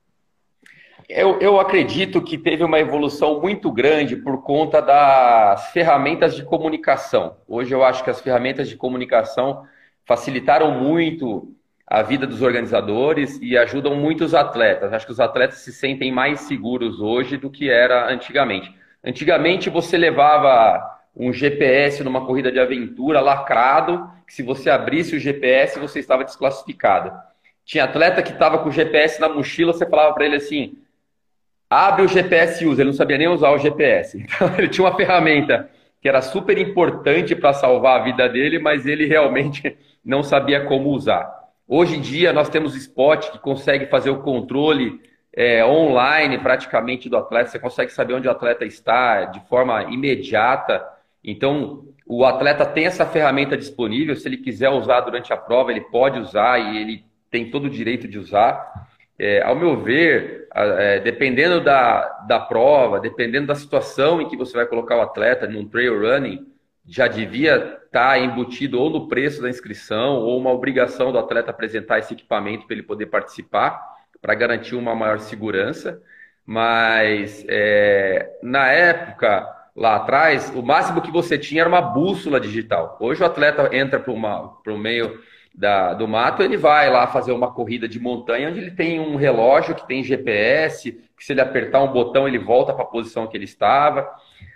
Eu, 1.08 1.38
eu 1.40 1.60
acredito 1.60 2.22
que 2.22 2.38
teve 2.38 2.64
uma 2.64 2.78
evolução 2.78 3.40
muito 3.40 3.70
grande 3.70 4.16
por 4.16 4.42
conta 4.42 4.80
das 4.80 5.70
ferramentas 5.70 6.34
de 6.34 6.42
comunicação. 6.42 7.36
Hoje 7.46 7.74
eu 7.74 7.84
acho 7.84 8.02
que 8.02 8.10
as 8.10 8.20
ferramentas 8.20 8.68
de 8.68 8.76
comunicação 8.76 9.66
facilitaram 10.06 10.70
muito 10.70 11.52
a 11.86 12.02
vida 12.02 12.26
dos 12.26 12.40
organizadores 12.40 13.38
e 13.42 13.56
ajudam 13.58 13.94
muitos 13.94 14.34
atletas. 14.34 14.92
Acho 14.92 15.06
que 15.06 15.12
os 15.12 15.20
atletas 15.20 15.58
se 15.58 15.72
sentem 15.72 16.10
mais 16.10 16.40
seguros 16.40 17.00
hoje 17.00 17.36
do 17.36 17.50
que 17.50 17.68
era 17.68 18.10
antigamente. 18.10 18.74
Antigamente 19.04 19.68
você 19.68 19.98
levava 19.98 21.02
um 21.14 21.32
GPS 21.32 22.02
numa 22.02 22.24
corrida 22.24 22.50
de 22.50 22.58
aventura 22.58 23.20
lacrado, 23.20 24.10
que 24.26 24.32
se 24.32 24.42
você 24.42 24.70
abrisse 24.70 25.16
o 25.16 25.20
GPS 25.20 25.78
você 25.78 25.98
estava 25.98 26.24
desclassificado. 26.24 27.12
Tinha 27.64 27.84
atleta 27.84 28.22
que 28.22 28.32
estava 28.32 28.58
com 28.58 28.68
o 28.68 28.72
GPS 28.72 29.20
na 29.20 29.28
mochila, 29.28 29.72
você 29.72 29.86
falava 29.86 30.14
para 30.14 30.24
ele 30.24 30.36
assim: 30.36 30.78
abre 31.74 32.02
o 32.02 32.08
GPS 32.08 32.62
e 32.62 32.66
usa. 32.66 32.82
Ele 32.82 32.90
não 32.90 32.96
sabia 32.96 33.18
nem 33.18 33.28
usar 33.28 33.50
o 33.50 33.58
GPS. 33.58 34.24
Então 34.34 34.54
ele 34.56 34.68
tinha 34.68 34.86
uma 34.86 34.96
ferramenta 34.96 35.68
que 36.00 36.08
era 36.08 36.20
super 36.20 36.58
importante 36.58 37.34
para 37.34 37.52
salvar 37.52 38.00
a 38.00 38.04
vida 38.04 38.28
dele, 38.28 38.58
mas 38.58 38.86
ele 38.86 39.06
realmente 39.06 39.76
não 40.04 40.22
sabia 40.22 40.64
como 40.66 40.90
usar. 40.90 41.44
Hoje 41.66 41.96
em 41.96 42.00
dia, 42.00 42.32
nós 42.32 42.48
temos 42.50 42.76
spot 42.76 43.30
que 43.30 43.38
consegue 43.38 43.86
fazer 43.86 44.10
o 44.10 44.20
controle 44.20 45.00
é, 45.32 45.64
online 45.64 46.38
praticamente 46.38 47.08
do 47.08 47.16
atleta. 47.16 47.50
Você 47.50 47.58
consegue 47.58 47.90
saber 47.90 48.14
onde 48.14 48.28
o 48.28 48.30
atleta 48.30 48.64
está 48.64 49.24
de 49.24 49.40
forma 49.48 49.82
imediata. 49.84 50.86
Então, 51.24 51.86
o 52.06 52.24
atleta 52.24 52.66
tem 52.66 52.84
essa 52.84 53.06
ferramenta 53.06 53.56
disponível. 53.56 54.14
Se 54.14 54.28
ele 54.28 54.36
quiser 54.36 54.68
usar 54.68 55.00
durante 55.00 55.32
a 55.32 55.36
prova, 55.38 55.70
ele 55.70 55.80
pode 55.80 56.18
usar 56.18 56.58
e 56.58 56.76
ele 56.76 57.04
tem 57.30 57.50
todo 57.50 57.64
o 57.64 57.70
direito 57.70 58.06
de 58.06 58.18
usar. 58.18 58.88
É, 59.18 59.42
ao 59.42 59.56
meu 59.56 59.80
ver, 59.80 60.43
é, 60.54 61.00
dependendo 61.00 61.60
da, 61.60 62.08
da 62.28 62.38
prova, 62.38 63.00
dependendo 63.00 63.48
da 63.48 63.54
situação 63.54 64.20
em 64.20 64.28
que 64.28 64.36
você 64.36 64.56
vai 64.56 64.66
colocar 64.66 64.96
o 64.96 65.02
atleta 65.02 65.48
num 65.48 65.66
trail 65.66 66.00
running, 66.00 66.46
já 66.86 67.08
devia 67.08 67.56
estar 67.56 68.10
tá 68.10 68.18
embutido 68.18 68.80
ou 68.80 68.90
no 68.90 69.08
preço 69.08 69.42
da 69.42 69.50
inscrição 69.50 70.16
ou 70.16 70.38
uma 70.38 70.52
obrigação 70.52 71.10
do 71.10 71.18
atleta 71.18 71.50
apresentar 71.50 71.98
esse 71.98 72.12
equipamento 72.12 72.66
para 72.66 72.74
ele 72.74 72.82
poder 72.82 73.06
participar, 73.06 73.80
para 74.20 74.34
garantir 74.34 74.76
uma 74.76 74.94
maior 74.94 75.18
segurança. 75.18 76.00
Mas 76.46 77.44
é, 77.48 78.38
na 78.42 78.68
época, 78.68 79.48
lá 79.74 79.96
atrás, 79.96 80.52
o 80.54 80.62
máximo 80.62 81.00
que 81.00 81.10
você 81.10 81.38
tinha 81.38 81.62
era 81.62 81.68
uma 81.68 81.82
bússola 81.82 82.38
digital. 82.38 82.96
Hoje 83.00 83.22
o 83.22 83.26
atleta 83.26 83.74
entra 83.74 83.98
para 83.98 84.12
o 84.12 84.78
meio 84.78 85.20
da, 85.54 85.94
do 85.94 86.08
mato, 86.08 86.42
ele 86.42 86.56
vai 86.56 86.90
lá 86.90 87.06
fazer 87.06 87.30
uma 87.30 87.52
corrida 87.52 87.86
de 87.86 88.00
montanha 88.00 88.48
onde 88.48 88.58
ele 88.58 88.72
tem 88.72 88.98
um 88.98 89.14
relógio 89.14 89.74
que 89.74 89.86
tem 89.86 90.02
GPS, 90.02 90.92
que 91.16 91.24
se 91.24 91.32
ele 91.32 91.40
apertar 91.40 91.82
um 91.82 91.92
botão 91.92 92.26
ele 92.26 92.38
volta 92.38 92.72
para 92.72 92.82
a 92.82 92.88
posição 92.88 93.26
que 93.26 93.36
ele 93.36 93.44
estava. 93.44 94.08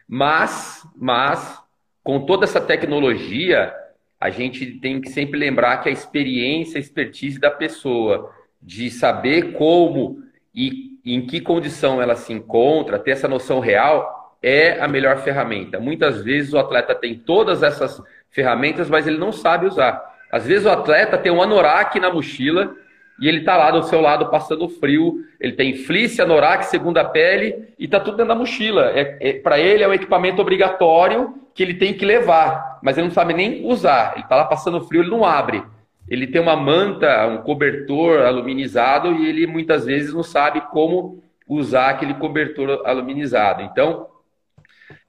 Mas, 0.09 0.85
mas, 0.97 1.63
com 2.03 2.27
toda 2.27 2.45
essa 2.45 2.61
tecnologia, 2.61 3.73
a 4.21 4.31
gente 4.31 4.67
tem 4.81 5.01
que 5.01 5.11
sempre 5.11 5.39
lembrar 5.39 5.79
que 5.79 5.89
a 5.89 5.93
experiência, 5.93 6.79
a 6.79 6.81
expertise 6.81 7.39
da 7.39 7.51
pessoa, 7.51 8.33
de 8.61 8.91
saber 8.91 9.53
como 9.53 10.23
e 10.53 10.99
em 11.05 11.25
que 11.25 11.41
condição 11.41 12.03
ela 12.03 12.17
se 12.17 12.33
encontra, 12.33 12.99
ter 12.99 13.13
essa 13.13 13.29
noção 13.29 13.61
real, 13.61 14.37
é 14.43 14.81
a 14.81 14.89
melhor 14.89 15.19
ferramenta. 15.19 15.79
Muitas 15.79 16.23
vezes 16.23 16.53
o 16.53 16.59
atleta 16.59 16.95
tem 16.95 17.17
todas 17.17 17.63
essas 17.63 18.03
ferramentas, 18.31 18.91
mas 18.91 19.07
ele 19.07 19.19
não 19.19 19.33
sabe 19.33 19.67
usar. 19.67 20.08
Às 20.31 20.47
vezes 20.47 20.67
o 20.67 20.71
atleta 20.71 21.19
tem 21.19 21.33
um 21.33 21.43
anorak 21.43 21.99
na 21.99 22.13
mochila 22.13 22.75
e 23.21 23.27
ele 23.27 23.39
está 23.39 23.57
lá 23.57 23.71
do 23.71 23.83
seu 23.85 24.01
lado 24.01 24.31
passando 24.31 24.69
frio. 24.69 25.25
Ele 25.41 25.53
tem 25.53 25.75
fleece, 25.75 26.23
anorak, 26.23 26.65
segunda 26.67 27.05
pele 27.05 27.69
e 27.79 27.87
está 27.87 27.99
tudo 27.99 28.17
dentro 28.17 28.35
da 28.35 28.39
mochila. 28.39 28.93
É, 28.95 29.17
é 29.21 29.33
Para 29.35 29.59
ele 29.59 29.83
é 29.83 29.89
um 29.89 29.95
equipamento 29.95 30.41
obrigatório 30.41 31.35
que 31.55 31.63
ele 31.63 31.75
tem 31.75 31.93
que 31.93 32.05
levar, 32.05 32.79
mas 32.83 32.97
ele 32.97 33.09
não 33.09 33.15
sabe 33.15 33.35
nem 33.35 33.67
usar. 33.67 34.13
Ele 34.13 34.23
está 34.23 34.37
lá 34.37 34.45
passando 34.45 34.81
frio, 34.83 35.03
ele 35.03 35.11
não 35.11 35.25
abre. 35.25 35.63
Ele 36.09 36.27
tem 36.27 36.41
uma 36.41 36.57
manta, 36.57 37.27
um 37.27 37.39
cobertor 37.39 38.23
aluminizado 38.23 39.13
e 39.13 39.29
ele 39.29 39.47
muitas 39.47 39.85
vezes 39.85 40.15
não 40.15 40.23
sabe 40.23 40.61
como 40.71 41.23
usar 41.49 41.91
aquele 41.91 42.15
cobertor 42.15 42.83
aluminizado. 42.87 43.63
Então, 43.63 44.07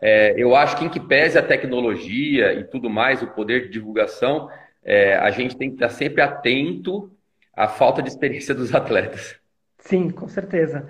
é, 0.02 0.34
eu 0.38 0.56
acho 0.56 0.78
que 0.78 0.86
em 0.86 0.90
que 0.90 1.00
pese 1.00 1.38
a 1.38 1.44
tecnologia 1.44 2.54
e 2.54 2.64
tudo 2.64 2.90
mais, 2.90 3.22
o 3.22 3.28
poder 3.28 3.64
de 3.64 3.70
divulgação, 3.70 4.50
é, 4.84 5.16
a 5.16 5.30
gente 5.32 5.58
tem 5.58 5.70
que 5.70 5.76
estar 5.76 5.90
sempre 5.90 6.22
atento 6.22 7.12
à 7.56 7.68
falta 7.68 8.02
de 8.02 8.10
experiência 8.10 8.56
dos 8.56 8.74
atletas. 8.74 9.36
Sim, 9.80 10.10
com 10.10 10.28
certeza. 10.28 10.90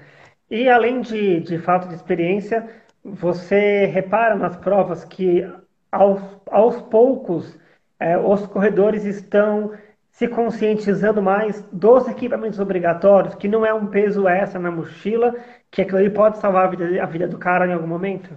E 0.49 0.67
além 0.67 1.01
de, 1.01 1.39
de 1.41 1.57
falta 1.59 1.87
de 1.87 1.95
experiência, 1.95 2.67
você 3.03 3.85
repara 3.85 4.35
nas 4.35 4.55
provas 4.57 5.03
que 5.05 5.47
aos, 5.91 6.21
aos 6.47 6.81
poucos 6.83 7.57
é, 7.99 8.17
os 8.17 8.45
corredores 8.47 9.05
estão 9.05 9.73
se 10.11 10.27
conscientizando 10.27 11.21
mais 11.21 11.61
dos 11.71 12.07
equipamentos 12.07 12.59
obrigatórios, 12.59 13.35
que 13.35 13.47
não 13.47 13.65
é 13.65 13.73
um 13.73 13.87
peso 13.87 14.27
extra 14.27 14.59
na 14.59 14.71
mochila, 14.71 15.33
que 15.71 15.81
aquilo 15.81 15.99
ali 15.99 16.09
pode 16.09 16.39
salvar 16.39 16.65
a 16.65 16.69
vida, 16.69 17.03
a 17.03 17.05
vida 17.05 17.27
do 17.27 17.37
cara 17.37 17.67
em 17.67 17.73
algum 17.73 17.87
momento? 17.87 18.29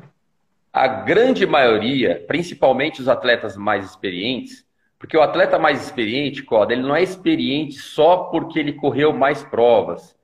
A 0.72 0.86
grande 0.86 1.44
maioria, 1.44 2.24
principalmente 2.26 3.00
os 3.00 3.08
atletas 3.08 3.56
mais 3.56 3.84
experientes, 3.84 4.64
porque 5.02 5.16
o 5.16 5.20
atleta 5.20 5.58
mais 5.58 5.82
experiente, 5.82 6.44
Coda, 6.44 6.72
ele 6.72 6.82
não 6.82 6.94
é 6.94 7.02
experiente 7.02 7.74
só 7.74 8.18
porque 8.18 8.56
ele 8.56 8.74
correu 8.74 9.12
mais 9.12 9.42
provas. 9.42 10.16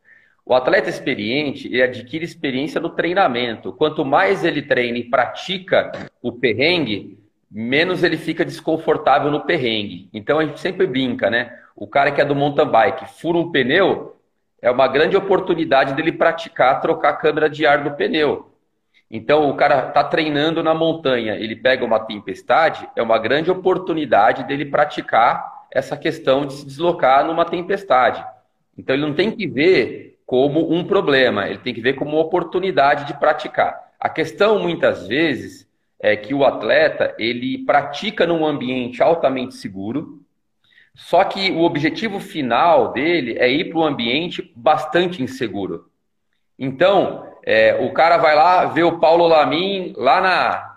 O 0.47 0.55
atleta 0.55 0.89
experiente, 0.89 1.67
ele 1.67 1.83
adquire 1.83 2.25
experiência 2.25 2.81
no 2.81 2.91
treinamento. 2.91 3.73
Quanto 3.73 4.05
mais 4.05 4.45
ele 4.45 4.63
treina 4.63 4.97
e 4.97 5.11
pratica 5.11 5.91
o 6.23 6.31
perrengue, 6.31 7.19
menos 7.51 8.05
ele 8.05 8.17
fica 8.17 8.45
desconfortável 8.45 9.33
no 9.33 9.41
perrengue. 9.41 10.09
Então 10.15 10.39
a 10.39 10.45
gente 10.45 10.61
sempre 10.61 10.87
brinca, 10.87 11.29
né? 11.29 11.59
O 11.75 11.89
cara 11.89 12.13
que 12.13 12.21
é 12.21 12.25
do 12.25 12.37
mountain 12.37 12.69
bike 12.69 13.19
fura 13.21 13.37
um 13.37 13.51
pneu, 13.51 14.17
é 14.63 14.71
uma 14.71 14.87
grande 14.87 15.17
oportunidade 15.17 15.93
dele 15.95 16.13
praticar 16.13 16.81
trocar 16.81 17.09
a 17.09 17.17
câmera 17.17 17.51
de 17.51 17.67
ar 17.67 17.83
do 17.83 17.97
pneu. 17.97 18.48
Então, 19.11 19.49
o 19.49 19.57
cara 19.57 19.89
está 19.89 20.05
treinando 20.05 20.63
na 20.63 20.75
montanha, 20.75 21.35
ele 21.35 21.57
pega 21.57 21.85
uma 21.85 22.01
tempestade, 22.01 22.89
é 22.95 23.03
uma 23.03 23.19
grande 23.19 23.51
oportunidade 23.51 24.45
dele 24.45 24.67
praticar 24.67 25.67
essa 25.71 25.97
questão 25.97 26.47
de 26.47 26.55
se 26.55 26.67
deslocar 26.67 27.25
numa 27.25 27.45
tempestade. 27.45 28.25
Então, 28.77 28.95
ele 28.95 29.07
não 29.07 29.15
tem 29.15 29.31
que 29.31 29.47
ver 29.47 30.19
como 30.27 30.73
um 30.73 30.85
problema, 30.85 31.49
ele 31.49 31.59
tem 31.59 31.73
que 31.73 31.81
ver 31.81 31.95
como 31.95 32.13
uma 32.13 32.21
oportunidade 32.21 33.07
de 33.07 33.19
praticar. 33.19 33.93
A 33.99 34.11
questão, 34.11 34.59
muitas 34.59 35.09
vezes, 35.09 35.67
é 35.99 36.15
que 36.17 36.35
o 36.35 36.45
atleta 36.45 37.15
ele 37.19 37.65
pratica 37.65 38.27
num 38.27 38.47
ambiente 38.47 39.03
altamente 39.03 39.55
seguro, 39.55 40.21
só 40.95 41.25
que 41.25 41.51
o 41.51 41.63
objetivo 41.63 42.21
final 42.21 42.93
dele 42.93 43.37
é 43.39 43.51
ir 43.51 43.71
para 43.71 43.79
um 43.79 43.85
ambiente 43.85 44.53
bastante 44.55 45.23
inseguro. 45.23 45.89
Então, 46.59 47.28
é, 47.45 47.77
o 47.81 47.93
cara 47.93 48.17
vai 48.17 48.35
lá, 48.35 48.67
vê 48.67 48.83
o 48.83 48.99
Paulo 48.99 49.27
Lamin 49.27 49.93
lá 49.97 50.21
na. 50.21 50.69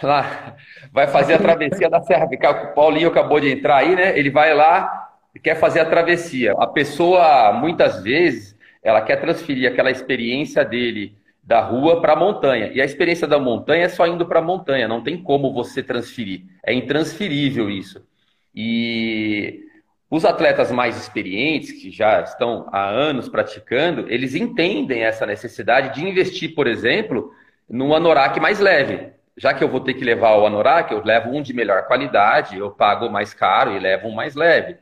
Lá, 0.00 0.54
vai 0.92 1.08
fazer 1.08 1.34
a 1.34 1.38
travessia 1.38 1.90
da 1.90 2.00
Serra. 2.00 2.26
O 2.26 2.74
Paulinho 2.74 3.08
acabou 3.08 3.40
de 3.40 3.50
entrar 3.50 3.78
aí, 3.78 3.96
né? 3.96 4.16
Ele 4.16 4.30
vai 4.30 4.54
lá 4.54 5.08
e 5.34 5.40
quer 5.40 5.56
fazer 5.56 5.80
a 5.80 5.84
travessia. 5.84 6.52
A 6.52 6.68
pessoa, 6.68 7.52
muitas 7.52 8.00
vezes, 8.02 8.56
ela 8.80 9.00
quer 9.00 9.16
transferir 9.16 9.68
aquela 9.70 9.90
experiência 9.90 10.64
dele 10.64 11.16
da 11.42 11.60
rua 11.60 12.00
para 12.00 12.12
a 12.12 12.16
montanha. 12.16 12.70
E 12.74 12.80
a 12.80 12.84
experiência 12.84 13.26
da 13.26 13.38
montanha 13.38 13.86
é 13.86 13.88
só 13.88 14.06
indo 14.06 14.26
para 14.26 14.38
a 14.38 14.42
montanha, 14.42 14.86
não 14.86 15.02
tem 15.02 15.16
como 15.20 15.52
você 15.52 15.82
transferir. 15.82 16.42
É 16.64 16.74
intransferível 16.74 17.70
isso. 17.70 18.06
E 18.54 19.64
os 20.10 20.24
atletas 20.24 20.72
mais 20.72 20.96
experientes, 20.96 21.72
que 21.72 21.90
já 21.90 22.20
estão 22.20 22.66
há 22.72 22.88
anos 22.88 23.28
praticando, 23.28 24.10
eles 24.10 24.34
entendem 24.34 25.02
essa 25.02 25.26
necessidade 25.26 25.94
de 25.94 26.06
investir, 26.06 26.54
por 26.54 26.66
exemplo, 26.66 27.32
num 27.68 27.94
anorak 27.94 28.40
mais 28.40 28.58
leve. 28.58 29.10
Já 29.36 29.52
que 29.52 29.62
eu 29.62 29.68
vou 29.68 29.80
ter 29.80 29.94
que 29.94 30.04
levar 30.04 30.36
o 30.36 30.46
anorak, 30.46 30.92
eu 30.92 31.04
levo 31.04 31.30
um 31.30 31.42
de 31.42 31.52
melhor 31.52 31.86
qualidade, 31.86 32.58
eu 32.58 32.70
pago 32.70 33.10
mais 33.10 33.34
caro 33.34 33.76
e 33.76 33.78
levo 33.78 34.08
um 34.08 34.14
mais 34.14 34.34
leve. 34.34 34.76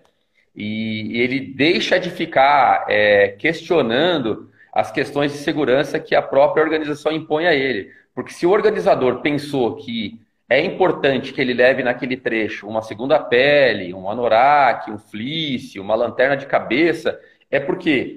E 0.54 1.20
ele 1.20 1.40
deixa 1.40 1.98
de 1.98 2.08
ficar 2.08 2.86
é, 2.88 3.28
questionando 3.28 4.50
as 4.72 4.90
questões 4.90 5.32
de 5.32 5.38
segurança 5.38 5.98
que 5.98 6.14
a 6.14 6.22
própria 6.22 6.62
organização 6.62 7.12
impõe 7.12 7.46
a 7.46 7.54
ele. 7.54 7.90
Porque 8.14 8.32
se 8.32 8.46
o 8.46 8.50
organizador 8.50 9.20
pensou 9.20 9.76
que 9.76 10.18
é 10.48 10.60
importante 10.64 11.32
que 11.32 11.40
ele 11.40 11.52
leve 11.52 11.82
naquele 11.82 12.16
trecho 12.16 12.68
uma 12.68 12.82
segunda 12.82 13.18
pele, 13.18 13.92
um 13.92 14.08
anorak, 14.08 14.90
um 14.90 14.98
fleece, 14.98 15.80
uma 15.80 15.94
lanterna 15.94 16.36
de 16.36 16.46
cabeça, 16.46 17.18
é 17.50 17.58
porque 17.58 18.16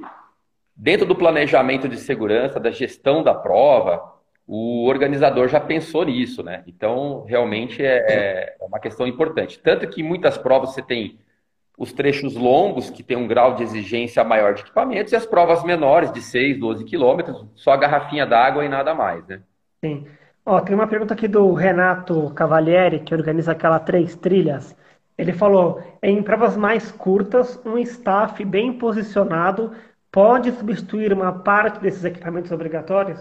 dentro 0.75 1.05
do 1.05 1.15
planejamento 1.15 1.89
de 1.89 1.97
segurança, 1.97 2.59
da 2.59 2.71
gestão 2.71 3.23
da 3.23 3.33
prova, 3.33 4.19
o 4.47 4.85
organizador 4.87 5.47
já 5.47 5.59
pensou 5.59 6.05
nisso, 6.05 6.41
né? 6.41 6.63
Então, 6.65 7.25
realmente 7.27 7.83
é, 7.83 8.55
é 8.57 8.57
uma 8.61 8.79
questão 8.79 9.05
importante. 9.05 9.59
Tanto 9.59 9.87
que 9.87 10.01
em 10.01 10.03
muitas 10.03 10.37
provas 10.37 10.73
você 10.73 10.81
tem 10.81 11.19
os 11.77 11.93
trechos 11.93 12.35
longos, 12.35 12.89
que 12.89 13.03
tem 13.03 13.15
um 13.15 13.27
grau 13.27 13.55
de 13.55 13.63
exigência 13.63 14.23
maior 14.23 14.53
de 14.53 14.61
equipamentos, 14.61 15.13
e 15.13 15.15
as 15.15 15.25
provas 15.25 15.63
menores, 15.63 16.11
de 16.11 16.21
6, 16.21 16.59
12 16.59 16.83
quilômetros, 16.83 17.45
só 17.55 17.71
a 17.71 17.77
garrafinha 17.77 18.25
d'água 18.25 18.65
e 18.65 18.69
nada 18.69 18.93
mais, 18.93 19.25
né? 19.27 19.41
Sim. 19.83 20.05
Ó, 20.49 20.59
tem 20.61 20.73
uma 20.73 20.87
pergunta 20.87 21.13
aqui 21.13 21.27
do 21.27 21.53
Renato 21.53 22.31
Cavalieri, 22.31 23.01
que 23.01 23.13
organiza 23.13 23.51
aquela 23.51 23.77
Três 23.79 24.15
Trilhas. 24.15 24.75
Ele 25.15 25.31
falou: 25.31 25.79
em 26.01 26.23
provas 26.23 26.57
mais 26.57 26.91
curtas, 26.91 27.63
um 27.63 27.77
staff 27.77 28.43
bem 28.43 28.73
posicionado 28.73 29.71
pode 30.11 30.51
substituir 30.53 31.13
uma 31.13 31.31
parte 31.31 31.79
desses 31.79 32.03
equipamentos 32.03 32.51
obrigatórios? 32.51 33.19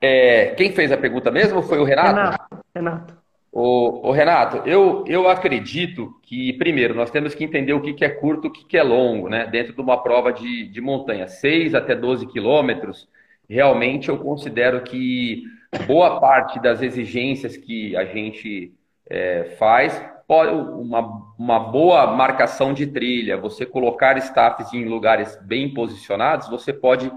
É, 0.00 0.54
quem 0.56 0.72
fez 0.72 0.90
a 0.90 0.96
pergunta 0.96 1.30
mesmo 1.30 1.60
foi 1.60 1.78
o 1.78 1.84
Renato? 1.84 2.14
Renato. 2.14 2.64
Renato. 2.74 3.14
O, 3.52 4.08
o, 4.08 4.12
Renato, 4.12 4.66
eu, 4.66 5.04
eu 5.06 5.28
acredito 5.28 6.18
que, 6.22 6.54
primeiro, 6.54 6.94
nós 6.94 7.10
temos 7.10 7.34
que 7.34 7.44
entender 7.44 7.74
o 7.74 7.82
que, 7.82 7.92
que 7.92 8.04
é 8.06 8.08
curto 8.08 8.46
e 8.46 8.48
o 8.48 8.52
que, 8.52 8.64
que 8.64 8.78
é 8.78 8.82
longo, 8.82 9.28
né? 9.28 9.46
Dentro 9.46 9.74
de 9.74 9.80
uma 9.82 10.02
prova 10.02 10.32
de, 10.32 10.66
de 10.68 10.80
montanha, 10.80 11.28
6 11.28 11.74
até 11.74 11.94
12 11.94 12.26
quilômetros, 12.28 13.06
realmente 13.48 14.08
eu 14.08 14.18
considero 14.18 14.82
que 14.82 15.44
boa 15.86 16.20
parte 16.20 16.60
das 16.60 16.82
exigências 16.82 17.56
que 17.56 17.96
a 17.96 18.04
gente 18.04 18.72
é, 19.08 19.44
faz, 19.58 20.00
uma, 20.28 21.34
uma 21.38 21.58
boa 21.58 22.06
marcação 22.06 22.72
de 22.72 22.86
trilha, 22.86 23.36
você 23.36 23.66
colocar 23.66 24.16
staffs 24.18 24.72
em 24.72 24.84
lugares 24.84 25.38
bem 25.42 25.72
posicionados, 25.72 26.48
você 26.48 26.72
pode 26.72 27.12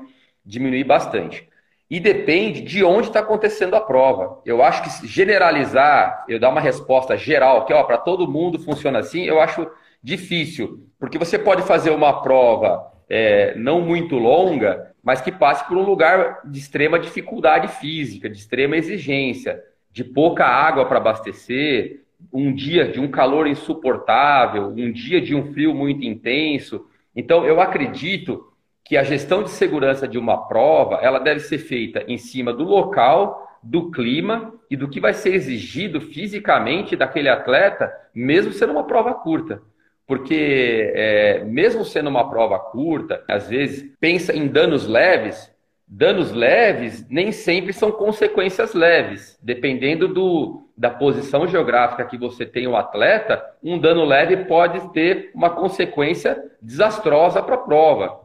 diminuir 0.46 0.84
bastante. 0.84 1.48
E 1.90 2.02
depende 2.02 2.62
de 2.62 2.84
onde 2.84 3.08
está 3.08 3.22
acontecendo 3.22 3.76
a 3.76 3.82
prova. 3.82 4.42
Eu 4.46 4.62
acho 4.62 4.84
que 4.84 5.08
generalizar, 5.08 6.26
eu 6.28 6.38
dar 6.38 6.50
uma 6.50 6.60
resposta 6.60 7.16
geral, 7.16 7.66
que 7.66 7.74
para 7.74 7.98
todo 7.98 8.30
mundo 8.30 8.60
funciona 8.60 9.00
assim, 9.00 9.24
eu 9.24 9.40
acho 9.40 9.66
difícil. 10.04 10.86
Porque 11.00 11.18
você 11.18 11.40
pode 11.40 11.62
fazer 11.62 11.92
uma 11.92 12.22
prova 12.22 12.92
é, 13.10 13.56
não 13.56 13.80
muito 13.80 14.18
longa, 14.18 14.94
mas 15.08 15.22
que 15.22 15.32
passe 15.32 15.66
por 15.66 15.78
um 15.78 15.86
lugar 15.86 16.42
de 16.44 16.60
extrema 16.60 17.00
dificuldade 17.00 17.70
física, 17.80 18.30
de 18.30 18.38
extrema 18.38 18.76
exigência, 18.76 19.64
de 19.90 20.04
pouca 20.04 20.46
água 20.46 20.86
para 20.86 20.98
abastecer, 20.98 22.04
um 22.34 22.54
dia 22.54 22.92
de 22.92 23.00
um 23.00 23.10
calor 23.10 23.48
insuportável, 23.48 24.68
um 24.68 24.92
dia 24.92 25.22
de 25.22 25.34
um 25.34 25.54
frio 25.54 25.74
muito 25.74 26.04
intenso. 26.04 26.86
Então, 27.16 27.46
eu 27.46 27.62
acredito 27.62 28.52
que 28.84 28.98
a 28.98 29.04
gestão 29.04 29.44
de 29.44 29.50
segurança 29.50 30.10
de 30.10 30.18
uma 30.18 30.46
prova, 30.46 30.96
ela 30.96 31.20
deve 31.20 31.40
ser 31.40 31.60
feita 31.60 32.04
em 32.06 32.18
cima 32.18 32.52
do 32.52 32.66
local, 32.66 33.58
do 33.64 33.90
clima 33.90 34.54
e 34.70 34.76
do 34.76 34.90
que 34.90 35.00
vai 35.00 35.14
ser 35.14 35.34
exigido 35.34 36.02
fisicamente 36.02 36.98
daquele 36.98 37.30
atleta, 37.30 37.90
mesmo 38.14 38.52
sendo 38.52 38.74
uma 38.74 38.84
prova 38.84 39.14
curta. 39.14 39.62
Porque 40.08 40.94
é, 40.96 41.44
mesmo 41.44 41.84
sendo 41.84 42.10
uma 42.10 42.30
prova 42.30 42.58
curta, 42.58 43.24
às 43.28 43.50
vezes 43.50 43.94
pensa 44.00 44.34
em 44.34 44.48
danos 44.48 44.88
leves, 44.88 45.54
danos 45.86 46.32
leves 46.32 47.06
nem 47.10 47.34
sempre 47.34 47.74
são 47.74 47.92
consequências 47.92 48.74
leves. 48.74 49.38
Dependendo 49.44 50.08
do, 50.08 50.70
da 50.78 50.90
posição 50.90 51.46
geográfica 51.46 52.06
que 52.06 52.18
você 52.18 52.46
tem 52.46 52.66
o 52.68 52.78
atleta, 52.78 53.44
um 53.62 53.78
dano 53.78 54.06
leve 54.06 54.46
pode 54.46 54.94
ter 54.94 55.30
uma 55.36 55.50
consequência 55.50 56.42
desastrosa 56.62 57.44
para 57.44 57.56
a 57.56 57.60
prova. 57.60 58.22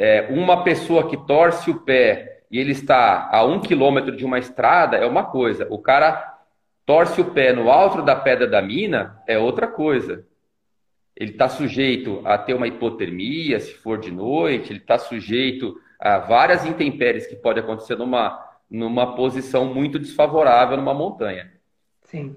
É, 0.00 0.26
uma 0.30 0.64
pessoa 0.64 1.08
que 1.08 1.16
torce 1.16 1.70
o 1.70 1.80
pé 1.82 2.40
e 2.50 2.58
ele 2.58 2.72
está 2.72 3.28
a 3.30 3.44
um 3.44 3.60
quilômetro 3.60 4.16
de 4.16 4.24
uma 4.24 4.40
estrada 4.40 4.96
é 4.96 5.06
uma 5.06 5.24
coisa. 5.24 5.68
O 5.70 5.78
cara 5.78 6.34
torce 6.84 7.20
o 7.20 7.26
pé 7.26 7.52
no 7.52 7.70
alto 7.70 8.02
da 8.02 8.16
pedra 8.16 8.46
da 8.46 8.60
mina 8.60 9.22
é 9.28 9.38
outra 9.38 9.68
coisa 9.68 10.24
ele 11.16 11.32
está 11.32 11.48
sujeito 11.48 12.20
a 12.24 12.36
ter 12.36 12.54
uma 12.54 12.68
hipotermia, 12.68 13.58
se 13.58 13.72
for 13.74 13.98
de 13.98 14.12
noite, 14.12 14.72
ele 14.72 14.80
está 14.80 14.98
sujeito 14.98 15.80
a 15.98 16.18
várias 16.18 16.66
intempéries 16.66 17.26
que 17.26 17.34
pode 17.34 17.58
acontecer 17.58 17.96
numa, 17.96 18.38
numa 18.70 19.14
posição 19.14 19.72
muito 19.72 19.98
desfavorável 19.98 20.76
numa 20.76 20.92
montanha. 20.92 21.50
Sim. 22.02 22.36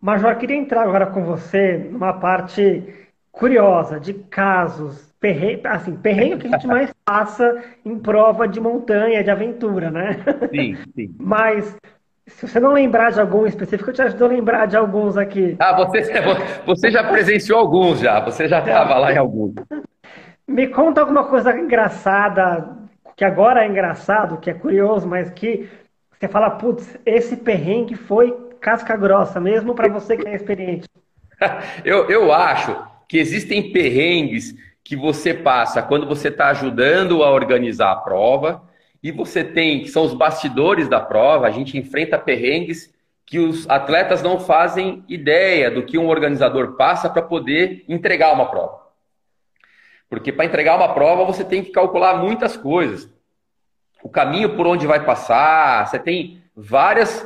Major, 0.00 0.36
queria 0.36 0.56
entrar 0.56 0.82
agora 0.82 1.06
com 1.06 1.24
você 1.24 1.78
numa 1.78 2.14
parte 2.14 3.08
curiosa 3.30 4.00
de 4.00 4.14
casos, 4.14 5.14
perrengue, 5.20 5.66
assim, 5.66 5.96
perrengue 5.96 6.38
que 6.38 6.46
a 6.48 6.50
gente 6.50 6.66
mais 6.66 6.92
passa 7.04 7.62
em 7.84 7.98
prova 7.98 8.48
de 8.48 8.60
montanha, 8.60 9.22
de 9.22 9.30
aventura, 9.30 9.90
né? 9.90 10.16
Sim, 10.52 10.76
sim. 10.94 11.14
Mas 11.20 11.76
se 12.30 12.48
você 12.48 12.60
não 12.60 12.72
lembrar 12.72 13.10
de 13.10 13.20
algum 13.20 13.46
específico, 13.46 13.90
eu 13.90 13.94
te 13.94 14.02
ajudo 14.02 14.24
a 14.24 14.28
lembrar 14.28 14.66
de 14.66 14.76
alguns 14.76 15.16
aqui. 15.16 15.56
Ah, 15.58 15.76
você, 15.76 16.12
você 16.64 16.90
já 16.90 17.04
presenciou 17.04 17.58
alguns 17.58 18.00
já, 18.00 18.20
você 18.20 18.48
já 18.48 18.60
estava 18.60 18.98
lá 18.98 19.12
em 19.12 19.18
alguns. 19.18 19.54
Me 20.46 20.68
conta 20.68 21.00
alguma 21.00 21.24
coisa 21.24 21.56
engraçada, 21.58 22.76
que 23.16 23.24
agora 23.24 23.64
é 23.64 23.68
engraçado, 23.68 24.38
que 24.38 24.50
é 24.50 24.54
curioso, 24.54 25.06
mas 25.06 25.30
que 25.30 25.68
você 26.18 26.28
fala, 26.28 26.50
putz, 26.50 26.98
esse 27.06 27.36
perrengue 27.36 27.94
foi 27.94 28.36
casca 28.60 28.96
grossa, 28.96 29.40
mesmo 29.40 29.74
para 29.74 29.88
você 29.88 30.16
que 30.16 30.28
é 30.28 30.34
experiente. 30.34 30.88
eu, 31.84 32.08
eu 32.10 32.32
acho 32.32 32.76
que 33.08 33.18
existem 33.18 33.72
perrengues 33.72 34.54
que 34.84 34.96
você 34.96 35.32
passa 35.32 35.82
quando 35.82 36.06
você 36.06 36.28
está 36.28 36.48
ajudando 36.48 37.22
a 37.22 37.30
organizar 37.30 37.92
a 37.92 37.96
prova, 37.96 38.62
e 39.02 39.10
você 39.10 39.42
tem, 39.42 39.80
que 39.80 39.88
são 39.88 40.04
os 40.04 40.14
bastidores 40.14 40.88
da 40.88 41.00
prova, 41.00 41.46
a 41.46 41.50
gente 41.50 41.78
enfrenta 41.78 42.18
perrengues 42.18 42.92
que 43.24 43.38
os 43.38 43.68
atletas 43.70 44.22
não 44.22 44.40
fazem 44.40 45.04
ideia 45.08 45.70
do 45.70 45.84
que 45.84 45.96
um 45.96 46.08
organizador 46.08 46.76
passa 46.76 47.08
para 47.08 47.22
poder 47.22 47.84
entregar 47.88 48.32
uma 48.32 48.50
prova. 48.50 48.80
Porque 50.08 50.32
para 50.32 50.44
entregar 50.44 50.76
uma 50.76 50.92
prova 50.92 51.24
você 51.24 51.44
tem 51.44 51.62
que 51.62 51.70
calcular 51.70 52.14
muitas 52.18 52.56
coisas. 52.56 53.08
O 54.02 54.08
caminho 54.08 54.56
por 54.56 54.66
onde 54.66 54.86
vai 54.86 55.04
passar, 55.04 55.86
você 55.86 55.98
tem 55.98 56.42
várias, 56.56 57.24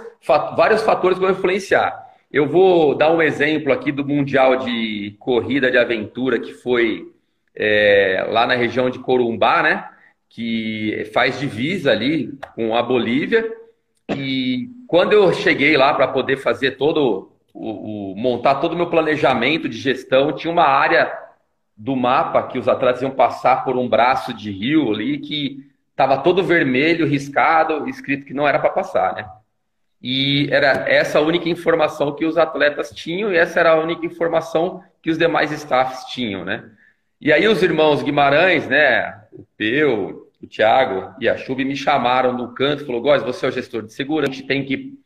vários 0.55 0.83
fatores 0.83 1.19
que 1.19 1.25
vão 1.25 1.33
influenciar. 1.33 2.05
Eu 2.31 2.47
vou 2.47 2.95
dar 2.95 3.11
um 3.11 3.23
exemplo 3.23 3.73
aqui 3.73 3.91
do 3.91 4.07
Mundial 4.07 4.57
de 4.57 5.17
Corrida 5.19 5.71
de 5.71 5.79
Aventura 5.79 6.39
que 6.39 6.53
foi 6.53 7.11
é, 7.57 8.27
lá 8.29 8.47
na 8.47 8.55
região 8.55 8.91
de 8.91 8.99
Corumbá, 8.99 9.63
né? 9.63 9.89
Que 10.35 11.09
faz 11.15 11.39
divisa 11.39 11.93
ali 11.93 12.37
com 12.57 12.75
a 12.75 12.83
Bolívia. 12.83 13.49
E 14.09 14.69
quando 14.89 15.13
eu 15.13 15.33
cheguei 15.33 15.77
lá 15.77 15.95
para 15.95 16.09
poder 16.09 16.39
fazer 16.39 16.73
todo 16.73 17.31
o, 17.53 18.11
o, 18.13 18.17
montar 18.17 18.57
todo 18.57 18.73
o 18.73 18.77
meu 18.77 18.91
planejamento 18.91 19.69
de 19.69 19.79
gestão, 19.79 20.33
tinha 20.33 20.53
uma 20.53 20.67
área 20.67 21.17
do 21.77 21.95
mapa 21.95 22.43
que 22.49 22.59
os 22.59 22.67
atletas 22.67 23.01
iam 23.01 23.13
passar 23.13 23.65
por 23.65 23.77
um 23.77 23.89
braço 23.89 24.35
de 24.35 24.51
rio 24.51 24.93
ali 24.93 25.21
que 25.21 25.71
estava 25.93 26.19
todo 26.19 26.43
vermelho, 26.43 27.07
riscado, 27.07 27.89
escrito 27.89 28.27
que 28.27 28.35
não 28.35 28.47
era 28.47 28.59
para 28.59 28.71
passar, 28.71 29.15
né? 29.15 29.29
E 30.03 30.49
era 30.51 30.89
essa 30.89 31.21
a 31.21 31.23
única 31.23 31.49
informação 31.49 32.13
que 32.13 32.27
os 32.27 32.37
atletas 32.37 32.91
tinham 32.91 33.33
e 33.33 33.37
essa 33.37 33.61
era 33.61 33.71
a 33.71 33.81
única 33.81 34.05
informação 34.05 34.83
que 35.01 35.13
os 35.13 35.17
demais 35.17 35.53
staffs 35.53 36.07
tinham, 36.13 36.45
né? 36.45 36.69
E 37.21 37.33
aí 37.33 37.47
os 37.47 37.63
irmãos 37.63 38.03
Guimarães, 38.03 38.67
né, 38.67 39.23
o 39.33 39.47
Peu, 39.57 40.24
o 40.45 40.49
Thiago 40.49 41.15
e 41.21 41.29
a 41.29 41.37
Chubi 41.37 41.65
me 41.65 41.77
chamaram 41.77 42.33
no 42.33 42.55
canto 42.55 42.83
e 42.83 42.87
falou: 42.87 43.01
Góis, 43.01 43.23
você 43.23 43.47
é 43.47 43.49
o 43.49 43.53
gestor 43.53 43.83
de 43.83 43.93
segurança, 43.93 44.31
a 44.31 44.35
gente 44.35 44.47
tem 44.47 44.65
que 44.65 44.99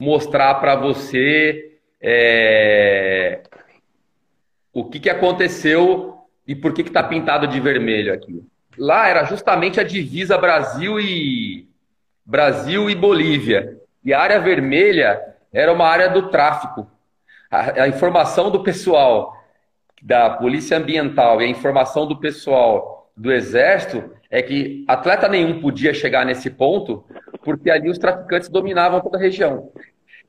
mostrar 0.00 0.54
para 0.56 0.74
você 0.74 1.78
é, 2.00 3.42
o 4.72 4.84
que, 4.84 4.98
que 4.98 5.10
aconteceu 5.10 6.18
e 6.46 6.54
por 6.54 6.72
que 6.72 6.82
está 6.82 7.02
pintado 7.02 7.46
de 7.46 7.60
vermelho 7.60 8.12
aqui. 8.12 8.42
Lá 8.76 9.08
era 9.08 9.24
justamente 9.24 9.78
a 9.78 9.84
divisa 9.84 10.36
Brasil 10.36 10.98
e 10.98 11.68
Brasil 12.24 12.90
e 12.90 12.94
Bolívia. 12.94 13.78
E 14.04 14.12
a 14.12 14.20
área 14.20 14.40
vermelha 14.40 15.20
era 15.52 15.72
uma 15.72 15.86
área 15.86 16.08
do 16.08 16.28
tráfico. 16.28 16.90
A, 17.50 17.84
a 17.84 17.88
informação 17.88 18.50
do 18.50 18.62
pessoal 18.62 19.34
da 20.02 20.28
Polícia 20.28 20.76
Ambiental 20.76 21.40
e 21.40 21.44
a 21.44 21.48
informação 21.48 22.06
do 22.06 22.18
pessoal 22.18 22.93
do 23.16 23.32
Exército 23.32 24.10
é 24.30 24.42
que 24.42 24.84
atleta 24.88 25.28
nenhum 25.28 25.60
podia 25.60 25.94
chegar 25.94 26.26
nesse 26.26 26.50
ponto, 26.50 27.04
porque 27.44 27.70
ali 27.70 27.88
os 27.88 27.98
traficantes 27.98 28.48
dominavam 28.48 29.00
toda 29.00 29.16
a 29.16 29.20
região. 29.20 29.70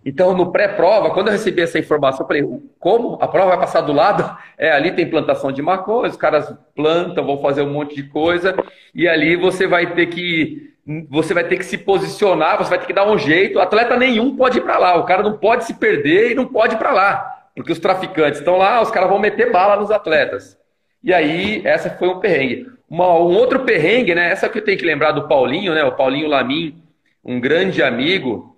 Então, 0.06 0.38
no 0.38 0.52
pré-prova, 0.52 1.10
quando 1.10 1.28
eu 1.28 1.34
recebi 1.34 1.64
essa 1.64 1.80
informação, 1.80 2.24
eu 2.24 2.28
falei, 2.28 2.62
como? 2.80 3.18
A 3.20 3.28
prova 3.28 3.50
vai 3.50 3.60
passar 3.60 3.82
do 3.82 3.92
lado? 3.92 4.24
É, 4.58 4.72
ali 4.72 4.94
tem 4.94 5.10
plantação 5.10 5.52
de 5.52 5.62
maconha, 5.62 6.10
os 6.10 6.16
caras 6.16 6.56
plantam, 6.74 7.26
vão 7.26 7.42
fazer 7.42 7.62
um 7.62 7.74
monte 7.74 7.94
de 7.94 8.04
coisa, 8.04 8.56
e 8.94 9.06
ali 9.06 9.36
você 9.36 9.68
vai 9.68 9.94
ter 9.94 10.06
que 10.06 10.74
você 11.10 11.34
vai 11.34 11.44
ter 11.44 11.58
que 11.58 11.66
se 11.66 11.78
posicionar, 11.78 12.58
você 12.58 12.70
vai 12.70 12.80
ter 12.80 12.86
que 12.86 12.94
dar 12.94 13.06
um 13.06 13.18
jeito. 13.18 13.60
Atleta 13.60 13.98
nenhum 13.98 14.38
pode 14.38 14.60
ir 14.60 14.62
para 14.62 14.78
lá, 14.78 14.96
o 14.96 15.04
cara 15.04 15.22
não 15.22 15.38
pode 15.38 15.66
se 15.66 15.74
perder 15.74 16.32
e 16.32 16.36
não 16.36 16.46
pode 16.46 16.76
ir 16.76 16.78
para 16.78 16.94
lá, 16.94 17.50
porque 17.54 17.74
os 17.74 17.80
traficantes 17.80 18.40
estão 18.40 18.56
lá, 18.56 18.82
os 18.82 18.90
caras 18.90 19.10
vão 19.10 19.20
meter 19.20 19.52
bala 19.52 19.76
nos 19.76 19.92
atletas. 19.92 20.58
E 21.04 21.14
aí, 21.14 21.62
essa 21.66 21.90
foi 21.90 22.08
um 22.08 22.22
perrengue. 22.22 22.75
Uma, 22.90 23.14
um 23.16 23.36
outro 23.36 23.62
perrengue, 23.64 24.14
né? 24.14 24.32
Essa 24.32 24.48
que 24.48 24.60
eu 24.60 24.64
tenho 24.64 24.78
que 24.78 24.86
lembrar 24.86 25.12
do 25.12 25.28
Paulinho, 25.28 25.74
né? 25.74 25.84
O 25.84 25.96
Paulinho 25.96 26.28
Lamin, 26.28 26.82
um 27.24 27.40
grande 27.40 27.82
amigo. 27.82 28.56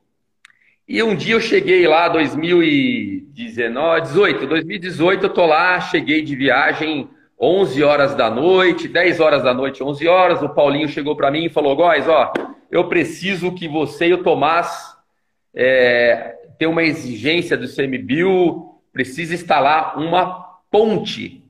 E 0.88 1.02
um 1.04 1.16
dia 1.16 1.36
eu 1.36 1.42
cheguei 1.42 1.88
lá, 1.88 2.08
2019, 2.08 4.02
18, 4.02 4.48
2018 4.48 5.26
eu 5.26 5.30
tô 5.30 5.46
lá, 5.46 5.80
cheguei 5.82 6.22
de 6.22 6.36
viagem 6.36 7.10
11 7.40 7.84
horas 7.84 8.16
da 8.16 8.30
noite, 8.30 8.88
10 8.88 9.20
horas 9.20 9.44
da 9.44 9.54
noite, 9.54 9.84
11 9.84 10.08
horas. 10.08 10.42
O 10.42 10.50
Paulinho 10.50 10.88
chegou 10.88 11.16
para 11.16 11.30
mim 11.30 11.46
e 11.46 11.50
falou: 11.50 11.76
Góis, 11.76 12.08
ó, 12.08 12.34
eu 12.72 12.88
preciso 12.88 13.54
que 13.54 13.68
você 13.68 14.08
e 14.08 14.14
o 14.14 14.24
Tomás 14.24 14.96
é, 15.54 16.36
tenham 16.58 16.72
uma 16.72 16.84
exigência 16.84 17.56
do 17.56 17.68
CMBio, 17.68 18.76
precisa 18.92 19.36
instalar 19.36 19.98
uma 19.98 20.46
ponte. 20.72 21.44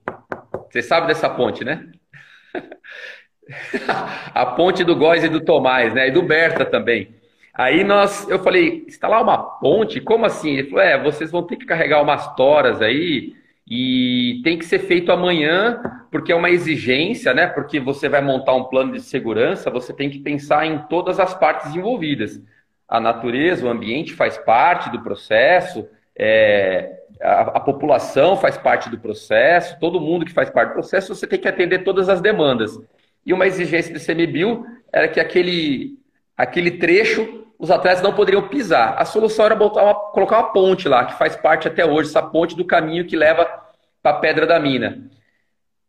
Você 0.70 0.82
sabe 0.82 1.08
dessa 1.08 1.30
ponte, 1.30 1.64
né? 1.64 1.88
a 4.34 4.46
ponte 4.46 4.84
do 4.84 4.96
Góis 4.96 5.24
e 5.24 5.30
do 5.30 5.42
Tomás, 5.42 5.94
né? 5.94 6.08
E 6.08 6.12
do 6.12 6.22
Berta 6.22 6.66
também. 6.66 7.16
Aí 7.54 7.84
nós, 7.84 8.30
eu 8.30 8.40
falei, 8.40 8.86
instalar 8.88 9.24
uma 9.24 9.38
ponte? 9.38 10.00
Como 10.00 10.26
assim? 10.26 10.58
Ele 10.58 10.70
falou, 10.70 10.84
é, 10.84 11.02
vocês 11.02 11.32
vão 11.32 11.42
ter 11.42 11.56
que 11.56 11.66
carregar 11.66 12.02
umas 12.02 12.36
toras 12.36 12.82
aí 12.82 13.34
e 13.68 14.42
tem 14.44 14.58
que 14.58 14.66
ser 14.66 14.80
feito 14.80 15.12
amanhã, 15.12 15.82
porque 16.12 16.32
é 16.32 16.36
uma 16.36 16.50
exigência, 16.50 17.34
né? 17.34 17.48
Porque 17.48 17.80
você 17.80 18.08
vai 18.08 18.22
montar 18.22 18.54
um 18.54 18.66
plano 18.66 18.94
de 18.94 19.02
segurança, 19.02 19.72
você 19.72 19.92
tem 19.92 20.10
que 20.10 20.20
pensar 20.20 20.66
em 20.66 20.78
todas 20.88 21.20
as 21.20 21.34
partes 21.34 21.76
envolvidas. 21.76 22.40
A 22.88 23.00
natureza, 23.00 23.66
o 23.66 23.70
ambiente 23.70 24.14
faz 24.14 24.38
parte 24.38 24.90
do 24.92 25.02
processo, 25.02 25.88
é, 26.16 27.00
a, 27.22 27.42
a, 27.42 27.60
população 27.60 28.36
faz 28.36 28.58
parte 28.58 28.90
do 28.90 29.00
processo, 29.00 29.80
todo 29.80 30.02
mundo 30.02 30.26
que 30.26 30.34
faz 30.34 30.50
parte 30.50 30.70
do 30.70 30.74
processo, 30.74 31.14
você 31.14 31.26
tem 31.26 31.40
que 31.40 31.48
atender 31.48 31.84
todas 31.84 32.10
as 32.10 32.22
demandas. 32.22 32.80
E 33.26 33.34
uma 33.34 33.48
exigência 33.48 33.94
do 33.94 34.00
CMBio 34.00 34.66
era 34.92 35.08
que 35.08 35.20
aquele, 35.20 35.98
aquele 36.36 36.72
trecho 36.72 37.46
os 37.60 37.72
atletas 37.72 38.04
não 38.04 38.14
poderiam 38.14 38.48
pisar. 38.48 38.96
A 38.98 39.06
solução 39.06 39.46
era 39.46 39.56
botar 39.56 39.84
uma, 39.84 39.96
colocar 39.96 40.38
uma 40.38 40.52
ponte 40.52 40.88
lá, 40.88 41.06
que 41.06 41.18
faz 41.18 41.36
parte 41.36 41.68
até 41.68 41.86
hoje, 41.86 42.10
essa 42.10 42.22
ponte 42.22 42.56
do 42.56 42.66
caminho 42.66 43.06
que 43.06 43.16
leva 43.16 43.46
para 44.02 44.12
a 44.12 44.20
Pedra 44.20 44.46
da 44.46 44.60
Mina. 44.60 45.10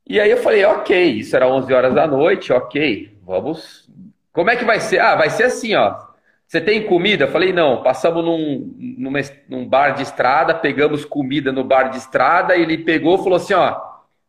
E 0.07 0.19
aí 0.19 0.31
eu 0.31 0.39
falei, 0.39 0.65
ok, 0.65 1.11
isso 1.11 1.37
era 1.37 1.47
11 1.47 1.73
horas 1.73 1.95
da 1.95 2.07
noite, 2.07 2.53
ok, 2.53 3.15
vamos... 3.23 3.87
Como 4.33 4.51
é 4.51 4.57
que 4.57 4.65
vai 4.65 4.81
ser? 4.81 5.01
Ah, 5.01 5.17
vai 5.17 5.31
ser 5.31 5.45
assim, 5.45 5.75
ó. 5.75 6.08
Você 6.49 6.63
tem 6.63 6.87
comida? 6.87 7.25
Eu 7.25 7.29
falei, 7.29 7.53
não. 7.53 7.83
Passamos 7.83 8.25
num, 8.25 8.75
numa, 8.97 9.21
num 9.47 9.69
bar 9.69 9.91
de 9.91 10.03
estrada, 10.03 10.55
pegamos 10.55 11.05
comida 11.05 11.53
no 11.53 11.63
bar 11.63 11.91
de 11.91 11.99
estrada, 11.99 12.57
e 12.57 12.63
ele 12.63 12.79
pegou 12.79 13.17
e 13.17 13.19
falou 13.19 13.35
assim, 13.35 13.53
ó, 13.53 13.79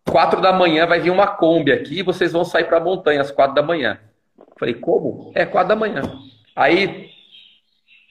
quatro 0.04 0.42
da 0.42 0.52
manhã 0.52 0.86
vai 0.86 1.00
vir 1.00 1.12
uma 1.12 1.28
Kombi 1.28 1.72
aqui 1.72 2.04
vocês 2.04 2.34
vão 2.34 2.44
sair 2.44 2.66
para 2.66 2.78
a 2.78 2.82
montanha 2.82 3.22
às 3.22 3.32
quatro 3.32 3.56
da 3.56 3.64
manhã. 3.64 3.98
Falei, 4.60 4.74
como? 4.74 5.32
É, 5.34 5.46
quatro 5.46 5.70
da 5.70 5.78
manhã. 5.78 6.02
Aí, 6.54 7.10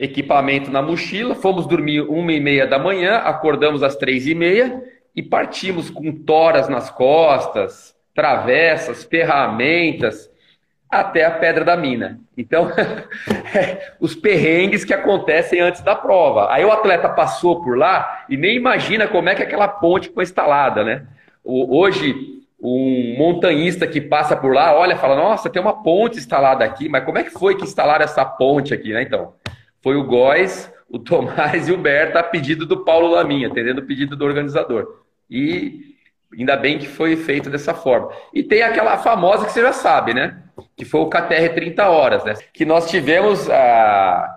equipamento 0.01 0.71
na 0.71 0.81
mochila, 0.81 1.35
fomos 1.35 1.67
dormir 1.67 2.01
uma 2.01 2.33
e 2.33 2.41
meia 2.41 2.67
da 2.67 2.79
manhã, 2.79 3.17
acordamos 3.17 3.83
às 3.83 3.95
três 3.95 4.27
e 4.27 4.35
meia 4.35 4.83
e 5.15 5.23
partimos 5.23 5.91
com 5.91 6.11
toras 6.13 6.67
nas 6.67 6.91
costas, 6.91 7.95
travessas, 8.15 9.05
ferramentas, 9.05 10.31
até 10.91 11.25
a 11.25 11.31
Pedra 11.31 11.65
da 11.65 11.77
Mina. 11.77 12.21
Então, 12.37 12.71
é, 13.55 13.93
os 14.01 14.15
perrengues 14.15 14.85
que 14.85 14.95
acontecem 14.95 15.61
antes 15.61 15.83
da 15.83 15.95
prova. 15.95 16.53
Aí 16.53 16.65
o 16.65 16.73
atleta 16.73 17.09
passou 17.09 17.63
por 17.63 17.77
lá 17.77 18.25
e 18.29 18.37
nem 18.37 18.57
imagina 18.57 19.07
como 19.07 19.29
é 19.29 19.35
que 19.35 19.43
aquela 19.43 19.69
ponte 19.69 20.11
foi 20.11 20.25
instalada, 20.25 20.83
né? 20.83 21.07
Hoje, 21.45 22.15
um 22.61 23.15
montanhista 23.17 23.87
que 23.87 24.01
passa 24.01 24.37
por 24.37 24.53
lá, 24.53 24.75
olha 24.75 24.95
e 24.95 24.99
fala, 24.99 25.15
nossa, 25.15 25.49
tem 25.49 25.61
uma 25.63 25.83
ponte 25.83 26.19
instalada 26.19 26.65
aqui, 26.65 26.89
mas 26.89 27.05
como 27.05 27.19
é 27.19 27.25
que 27.25 27.31
foi 27.31 27.57
que 27.57 27.65
instalaram 27.65 28.05
essa 28.05 28.25
ponte 28.25 28.75
aqui, 28.75 28.93
né? 28.93 29.03
Então, 29.03 29.35
foi 29.83 29.97
o 29.97 30.05
Góis, 30.05 30.73
o 30.89 30.99
Tomás 31.01 31.69
e 31.69 31.73
o 31.73 31.79
Berta 31.79 32.21
a 32.21 32.23
pedido 32.23 32.67
do 32.67 32.85
Paulo 32.85 33.09
Laminha, 33.09 33.49
atendendo 33.49 33.81
o 33.81 33.87
pedido 33.87 34.17
do 34.17 34.25
organizador. 34.25 35.03
E 35.31 35.98
ainda 36.37 36.57
bem 36.57 36.79
que 36.79 36.87
foi 36.87 37.17
feito 37.17 37.51
dessa 37.51 37.75
forma. 37.75 38.11
E 38.33 38.43
tem 38.43 38.63
aquela 38.63 38.99
famosa 38.99 39.47
que 39.47 39.53
você 39.53 39.63
já 39.63 39.73
sabe, 39.73 40.15
né? 40.15 40.43
Que 40.77 40.85
foi 40.85 41.01
o 41.01 41.09
KTR 41.09 41.55
30 41.55 41.89
horas, 41.89 42.25
né? 42.25 42.35
Que 42.53 42.65
nós 42.65 42.91
tivemos 42.91 43.49
a. 43.51 44.35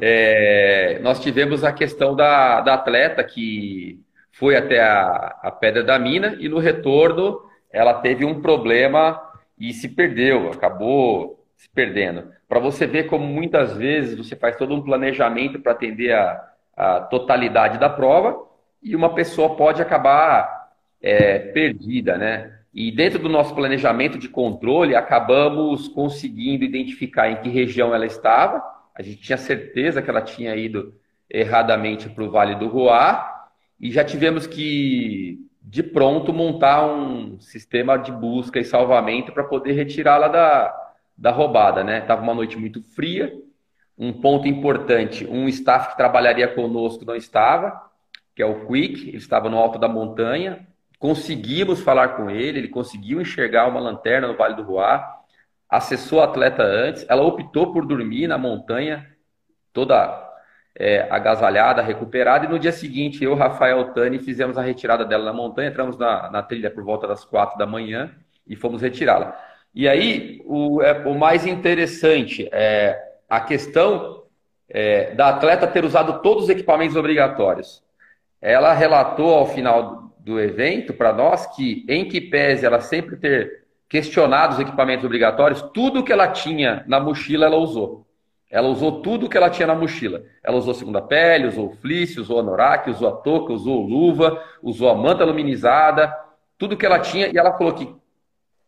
É, 0.00 1.00
nós 1.02 1.20
tivemos 1.20 1.64
a 1.64 1.72
questão 1.72 2.14
da, 2.14 2.60
da 2.60 2.74
atleta 2.74 3.24
que 3.24 4.00
foi 4.32 4.56
até 4.56 4.80
a, 4.80 5.36
a 5.42 5.50
Pedra 5.50 5.82
da 5.82 5.98
Mina 5.98 6.36
e 6.38 6.48
no 6.48 6.58
retorno 6.58 7.42
ela 7.72 7.94
teve 7.94 8.24
um 8.24 8.40
problema 8.40 9.20
e 9.58 9.72
se 9.72 9.88
perdeu, 9.88 10.50
acabou 10.50 11.44
se 11.56 11.68
perdendo. 11.68 12.32
Para 12.48 12.60
você 12.60 12.86
ver 12.86 13.04
como 13.04 13.26
muitas 13.26 13.76
vezes 13.76 14.16
você 14.16 14.36
faz 14.36 14.56
todo 14.56 14.74
um 14.74 14.82
planejamento 14.82 15.60
para 15.60 15.72
atender 15.72 16.12
a, 16.12 16.40
a 16.76 17.00
totalidade 17.00 17.78
da 17.78 17.88
prova 17.88 18.38
e 18.82 18.96
uma 18.96 19.14
pessoa 19.14 19.56
pode 19.56 19.82
acabar 19.82 20.59
é, 21.02 21.38
perdida, 21.38 22.16
né? 22.16 22.58
E 22.72 22.92
dentro 22.92 23.18
do 23.18 23.28
nosso 23.28 23.54
planejamento 23.54 24.16
de 24.16 24.28
controle, 24.28 24.94
acabamos 24.94 25.88
conseguindo 25.88 26.64
identificar 26.64 27.30
em 27.30 27.36
que 27.36 27.48
região 27.48 27.94
ela 27.94 28.06
estava. 28.06 28.62
A 28.94 29.02
gente 29.02 29.20
tinha 29.20 29.38
certeza 29.38 30.00
que 30.00 30.08
ela 30.08 30.22
tinha 30.22 30.54
ido 30.54 30.94
erradamente 31.28 32.08
para 32.08 32.24
o 32.24 32.30
Vale 32.30 32.54
do 32.54 32.68
Roá 32.68 33.48
e 33.78 33.90
já 33.90 34.04
tivemos 34.04 34.46
que, 34.46 35.38
de 35.62 35.82
pronto, 35.82 36.32
montar 36.32 36.86
um 36.86 37.40
sistema 37.40 37.96
de 37.96 38.12
busca 38.12 38.60
e 38.60 38.64
salvamento 38.64 39.32
para 39.32 39.44
poder 39.44 39.72
retirá-la 39.72 40.28
da, 40.28 40.74
da 41.16 41.30
roubada, 41.30 41.82
né? 41.82 42.00
Tava 42.02 42.22
uma 42.22 42.34
noite 42.34 42.56
muito 42.56 42.82
fria. 42.82 43.32
Um 43.98 44.12
ponto 44.12 44.48
importante, 44.48 45.26
um 45.26 45.46
staff 45.48 45.90
que 45.90 45.96
trabalharia 45.96 46.48
conosco 46.48 47.04
não 47.04 47.14
estava, 47.14 47.90
que 48.34 48.42
é 48.42 48.46
o 48.46 48.66
Quick, 48.66 49.08
ele 49.08 49.18
estava 49.18 49.50
no 49.50 49.58
alto 49.58 49.78
da 49.78 49.88
montanha. 49.88 50.66
Conseguimos 51.00 51.80
falar 51.80 52.08
com 52.10 52.28
ele, 52.28 52.58
ele 52.58 52.68
conseguiu 52.68 53.22
enxergar 53.22 53.66
uma 53.66 53.80
lanterna 53.80 54.28
no 54.28 54.36
Vale 54.36 54.54
do 54.54 54.62
Ruá, 54.62 55.18
acessou 55.66 56.20
a 56.20 56.24
atleta 56.24 56.62
antes, 56.62 57.06
ela 57.08 57.22
optou 57.22 57.72
por 57.72 57.86
dormir 57.86 58.26
na 58.26 58.36
montanha, 58.36 59.08
toda 59.72 60.28
é, 60.78 61.08
agasalhada, 61.10 61.80
recuperada, 61.80 62.44
e 62.44 62.48
no 62.50 62.58
dia 62.58 62.70
seguinte 62.70 63.24
eu, 63.24 63.34
Rafael 63.34 63.94
Tani, 63.94 64.18
fizemos 64.18 64.58
a 64.58 64.62
retirada 64.62 65.02
dela 65.02 65.24
na 65.24 65.32
montanha, 65.32 65.70
entramos 65.70 65.96
na, 65.96 66.30
na 66.30 66.42
trilha 66.42 66.70
por 66.70 66.84
volta 66.84 67.08
das 67.08 67.24
quatro 67.24 67.56
da 67.56 67.66
manhã 67.66 68.14
e 68.46 68.54
fomos 68.54 68.82
retirá-la. 68.82 69.40
E 69.74 69.88
aí, 69.88 70.42
o, 70.44 70.82
é, 70.82 70.92
o 71.08 71.18
mais 71.18 71.46
interessante 71.46 72.46
é 72.52 73.02
a 73.26 73.40
questão 73.40 74.24
é, 74.68 75.14
da 75.14 75.30
atleta 75.30 75.66
ter 75.66 75.82
usado 75.82 76.20
todos 76.20 76.44
os 76.44 76.50
equipamentos 76.50 76.94
obrigatórios. 76.94 77.82
Ela 78.38 78.74
relatou 78.74 79.34
ao 79.34 79.46
final 79.46 80.09
do 80.24 80.38
evento 80.38 80.92
para 80.92 81.12
nós 81.12 81.46
que, 81.54 81.84
em 81.88 82.06
que 82.06 82.20
pese 82.20 82.66
ela 82.66 82.80
sempre 82.80 83.16
ter 83.16 83.64
questionado 83.88 84.54
os 84.54 84.60
equipamentos 84.60 85.04
obrigatórios, 85.04 85.62
tudo 85.74 86.04
que 86.04 86.12
ela 86.12 86.28
tinha 86.28 86.84
na 86.86 87.00
mochila 87.00 87.46
ela 87.46 87.56
usou. 87.56 88.06
Ela 88.50 88.68
usou 88.68 89.00
tudo 89.00 89.28
que 89.28 89.36
ela 89.36 89.48
tinha 89.48 89.66
na 89.66 89.74
mochila. 89.74 90.24
Ela 90.42 90.56
usou 90.56 90.74
segunda 90.74 91.00
pele, 91.00 91.46
usou 91.46 91.68
o 91.68 91.76
fleece, 91.76 92.20
usou 92.20 92.40
a 92.40 92.42
norak, 92.42 92.90
usou 92.90 93.08
a 93.08 93.12
touca, 93.12 93.52
usou 93.52 93.80
luva, 93.80 94.42
usou 94.62 94.88
a 94.90 94.94
manta 94.94 95.22
aluminizada, 95.22 96.12
tudo 96.58 96.76
que 96.76 96.84
ela 96.84 96.98
tinha. 96.98 97.28
E 97.28 97.38
ela 97.38 97.56
falou 97.56 97.72
que, 97.72 97.94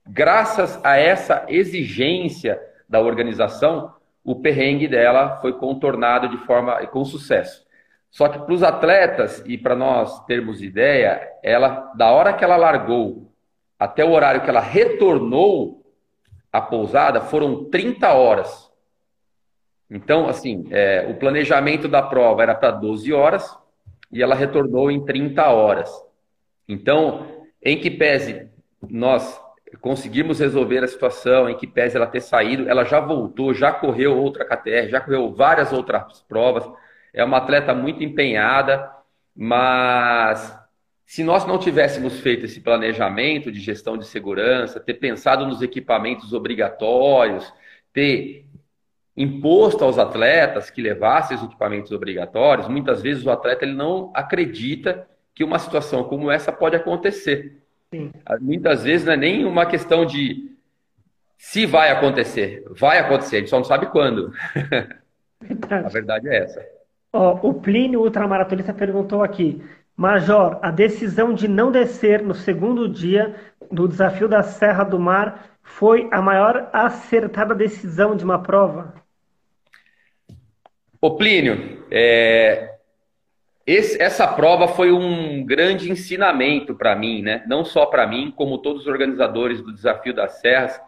graças 0.07 0.81
a 0.85 0.97
essa 0.97 1.45
exigência 1.49 2.61
da 2.89 3.01
organização, 3.01 3.93
o 4.25 4.37
perrengue 4.37 4.87
dela 4.87 5.39
foi 5.41 5.53
contornado 5.55 6.29
de 6.29 6.37
forma 6.47 6.75
com 6.87 7.05
sucesso. 7.05 7.67
Só 8.13 8.29
que 8.29 8.39
para 8.39 8.53
os 8.53 8.63
atletas 8.63 9.43
e 9.47 9.57
para 9.57 9.75
nós 9.75 10.23
termos 10.27 10.63
ideia, 10.63 11.29
ela 11.43 11.91
da 11.97 12.11
hora 12.11 12.35
que 12.35 12.45
ela 12.45 12.57
largou 12.57 13.33
até 13.79 14.05
o 14.05 14.11
horário 14.13 14.43
que 14.43 14.51
ela 14.51 14.61
retornou 14.61 15.83
à 16.53 16.61
pousada 16.61 17.23
foram 17.23 17.65
30 17.65 18.13
horas. 18.13 18.71
Então, 19.91 20.29
assim, 20.29 20.67
é, 20.71 21.07
o 21.11 21.15
planejamento 21.15 21.89
da 21.89 22.03
prova 22.03 22.43
era 22.43 22.55
para 22.55 22.71
12 22.71 23.11
horas 23.15 23.59
e 24.13 24.23
ela 24.23 24.35
retornou 24.35 24.91
em 24.91 25.03
30 25.05 25.49
horas. 25.49 25.91
Então, 26.69 27.27
em 27.63 27.81
que 27.81 27.91
pese 27.91 28.47
nós 28.91 29.41
conseguimos 29.81 30.39
resolver 30.39 30.85
a 30.85 30.89
situação, 30.89 31.49
em 31.49 31.57
que 31.57 31.67
pese 31.67 31.97
ela 31.97 32.07
ter 32.07 32.21
saído, 32.21 32.69
ela 32.69 32.85
já 32.85 33.01
voltou, 33.01 33.55
já 33.55 33.73
correu 33.73 34.19
outra 34.19 34.45
KTR, 34.45 34.91
já 34.91 35.01
correu 35.01 35.33
várias 35.33 35.73
outras 35.73 36.23
provas. 36.29 36.69
É 37.13 37.23
uma 37.25 37.39
atleta 37.39 37.75
muito 37.75 38.03
empenhada, 38.03 38.91
mas 39.35 40.59
se 41.05 41.23
nós 41.23 41.47
não 41.47 41.59
tivéssemos 41.59 42.21
feito 42.21 42.47
esse 42.47 42.61
planejamento 42.61 43.53
de 43.53 43.61
gestão 43.61 43.99
de 43.99 44.07
segurança, 44.07 44.81
ter 44.81 44.95
pensado 44.95 45.47
nos 45.47 45.61
equipamentos 45.61 46.33
obrigatórios, 46.33 47.53
ter 47.93 48.47
imposto 49.15 49.85
aos 49.85 49.99
atletas 49.99 50.71
que 50.71 50.81
levassem 50.81 51.37
os 51.37 51.43
equipamentos 51.43 51.93
obrigatórios, 51.93 52.67
muitas 52.67 53.03
vezes 53.03 53.27
o 53.27 53.31
atleta 53.31 53.65
ele 53.65 53.75
não 53.75 54.11
acredita 54.15 55.07
que 55.35 55.45
uma 55.45 55.59
situação 55.59 56.05
como 56.05 56.31
essa 56.31 56.51
pode 56.51 56.77
acontecer. 56.77 57.63
Sim. 57.91 58.11
Muitas 58.41 58.85
vezes 58.85 59.05
não 59.05 59.13
é 59.13 59.17
nem 59.19 59.45
uma 59.45 59.67
questão 59.67 60.07
de 60.07 60.51
se 61.37 61.67
vai 61.67 61.91
acontecer. 61.91 62.65
Vai 62.71 62.99
acontecer, 62.99 63.37
a 63.37 63.39
gente 63.41 63.51
só 63.51 63.59
não 63.59 63.65
sabe 63.65 63.87
quando. 63.87 64.33
a 65.71 65.89
verdade 65.89 66.29
é 66.29 66.39
essa. 66.39 66.67
Ó, 67.13 67.39
o 67.43 67.55
Plínio, 67.55 68.01
ultramaratonista, 68.01 68.73
perguntou 68.73 69.23
aqui. 69.23 69.63
Major, 69.95 70.59
a 70.63 70.71
decisão 70.71 71.35
de 71.35 71.47
não 71.47 71.71
descer 71.71 72.23
no 72.23 72.35
segundo 72.35 72.89
dia 72.89 73.35
do 73.71 73.87
desafio 73.87 74.27
da 74.27 74.43
Serra 74.43 74.85
do 74.85 74.99
Mar 74.99 75.59
foi 75.63 76.09
a 76.11 76.23
maior 76.23 76.71
acertada 76.73 77.55
decisão 77.55 78.17
de 78.17 78.25
uma 78.25 78.43
prova? 78.43 78.95
Ô 81.01 81.17
Plínio, 81.17 81.85
é, 81.91 82.77
esse, 83.67 84.01
essa 84.01 84.27
prova 84.27 84.67
foi 84.67 84.91
um 84.91 85.45
grande 85.45 85.91
ensinamento 85.91 86.75
para 86.75 86.97
mim, 86.97 87.23
né? 87.23 87.45
Não 87.47 87.65
só 87.65 87.87
para 87.87 88.07
mim, 88.07 88.33
como 88.35 88.59
todos 88.59 88.83
os 88.83 88.89
organizadores 88.89 89.61
do 89.61 89.73
Desafio 89.73 90.15
das 90.15 90.41
Serras. 90.41 90.81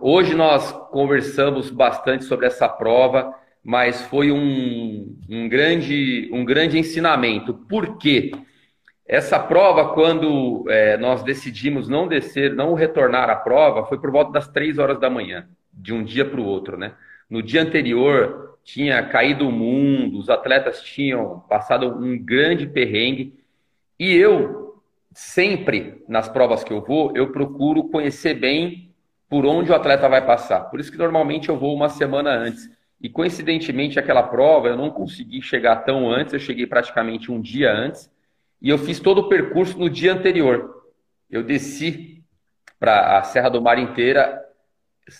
Hoje 0.00 0.34
nós 0.34 0.72
conversamos 0.90 1.70
bastante 1.70 2.24
sobre 2.24 2.46
essa 2.46 2.68
prova, 2.68 3.34
mas 3.64 4.02
foi 4.02 4.32
um, 4.32 5.16
um, 5.28 5.48
grande, 5.48 6.28
um 6.32 6.44
grande 6.44 6.78
ensinamento. 6.78 7.54
Por 7.54 7.98
quê? 7.98 8.32
Essa 9.06 9.38
prova, 9.38 9.92
quando 9.92 10.64
é, 10.68 10.96
nós 10.96 11.22
decidimos 11.22 11.88
não 11.88 12.06
descer, 12.06 12.54
não 12.54 12.74
retornar 12.74 13.28
à 13.28 13.36
prova, 13.36 13.84
foi 13.84 13.98
por 13.98 14.10
volta 14.10 14.32
das 14.32 14.48
três 14.48 14.78
horas 14.78 15.00
da 15.00 15.10
manhã, 15.10 15.48
de 15.72 15.92
um 15.92 16.04
dia 16.04 16.24
para 16.24 16.40
o 16.40 16.44
outro, 16.44 16.76
né? 16.76 16.92
No 17.28 17.42
dia 17.42 17.62
anterior, 17.62 18.58
tinha 18.64 19.02
caído 19.02 19.48
o 19.48 19.52
mundo, 19.52 20.18
os 20.18 20.28
atletas 20.28 20.82
tinham 20.82 21.40
passado 21.48 21.88
um 21.88 22.18
grande 22.18 22.66
perrengue. 22.66 23.34
E 23.98 24.14
eu, 24.14 24.80
sempre, 25.12 26.02
nas 26.08 26.28
provas 26.28 26.62
que 26.62 26.72
eu 26.72 26.80
vou, 26.80 27.12
eu 27.16 27.32
procuro 27.32 27.84
conhecer 27.84 28.34
bem 28.34 28.90
por 29.28 29.44
onde 29.44 29.70
o 29.70 29.74
atleta 29.74 30.08
vai 30.08 30.24
passar. 30.24 30.70
Por 30.70 30.80
isso 30.80 30.90
que 30.90 30.98
normalmente 30.98 31.48
eu 31.48 31.56
vou 31.56 31.74
uma 31.74 31.88
semana 31.88 32.30
antes. 32.30 32.68
E 33.00 33.08
coincidentemente, 33.08 33.98
aquela 33.98 34.22
prova 34.22 34.68
eu 34.68 34.76
não 34.76 34.90
consegui 34.90 35.40
chegar 35.40 35.76
tão 35.76 36.10
antes, 36.10 36.34
eu 36.34 36.40
cheguei 36.40 36.66
praticamente 36.66 37.32
um 37.32 37.40
dia 37.40 37.72
antes. 37.72 38.10
E 38.60 38.68
eu 38.68 38.76
fiz 38.76 39.00
todo 39.00 39.22
o 39.22 39.28
percurso 39.28 39.78
no 39.78 39.88
dia 39.88 40.12
anterior. 40.12 40.84
Eu 41.30 41.42
desci 41.42 42.22
para 42.78 43.18
a 43.18 43.22
Serra 43.22 43.48
do 43.48 43.62
Mar 43.62 43.78
inteira 43.78 44.38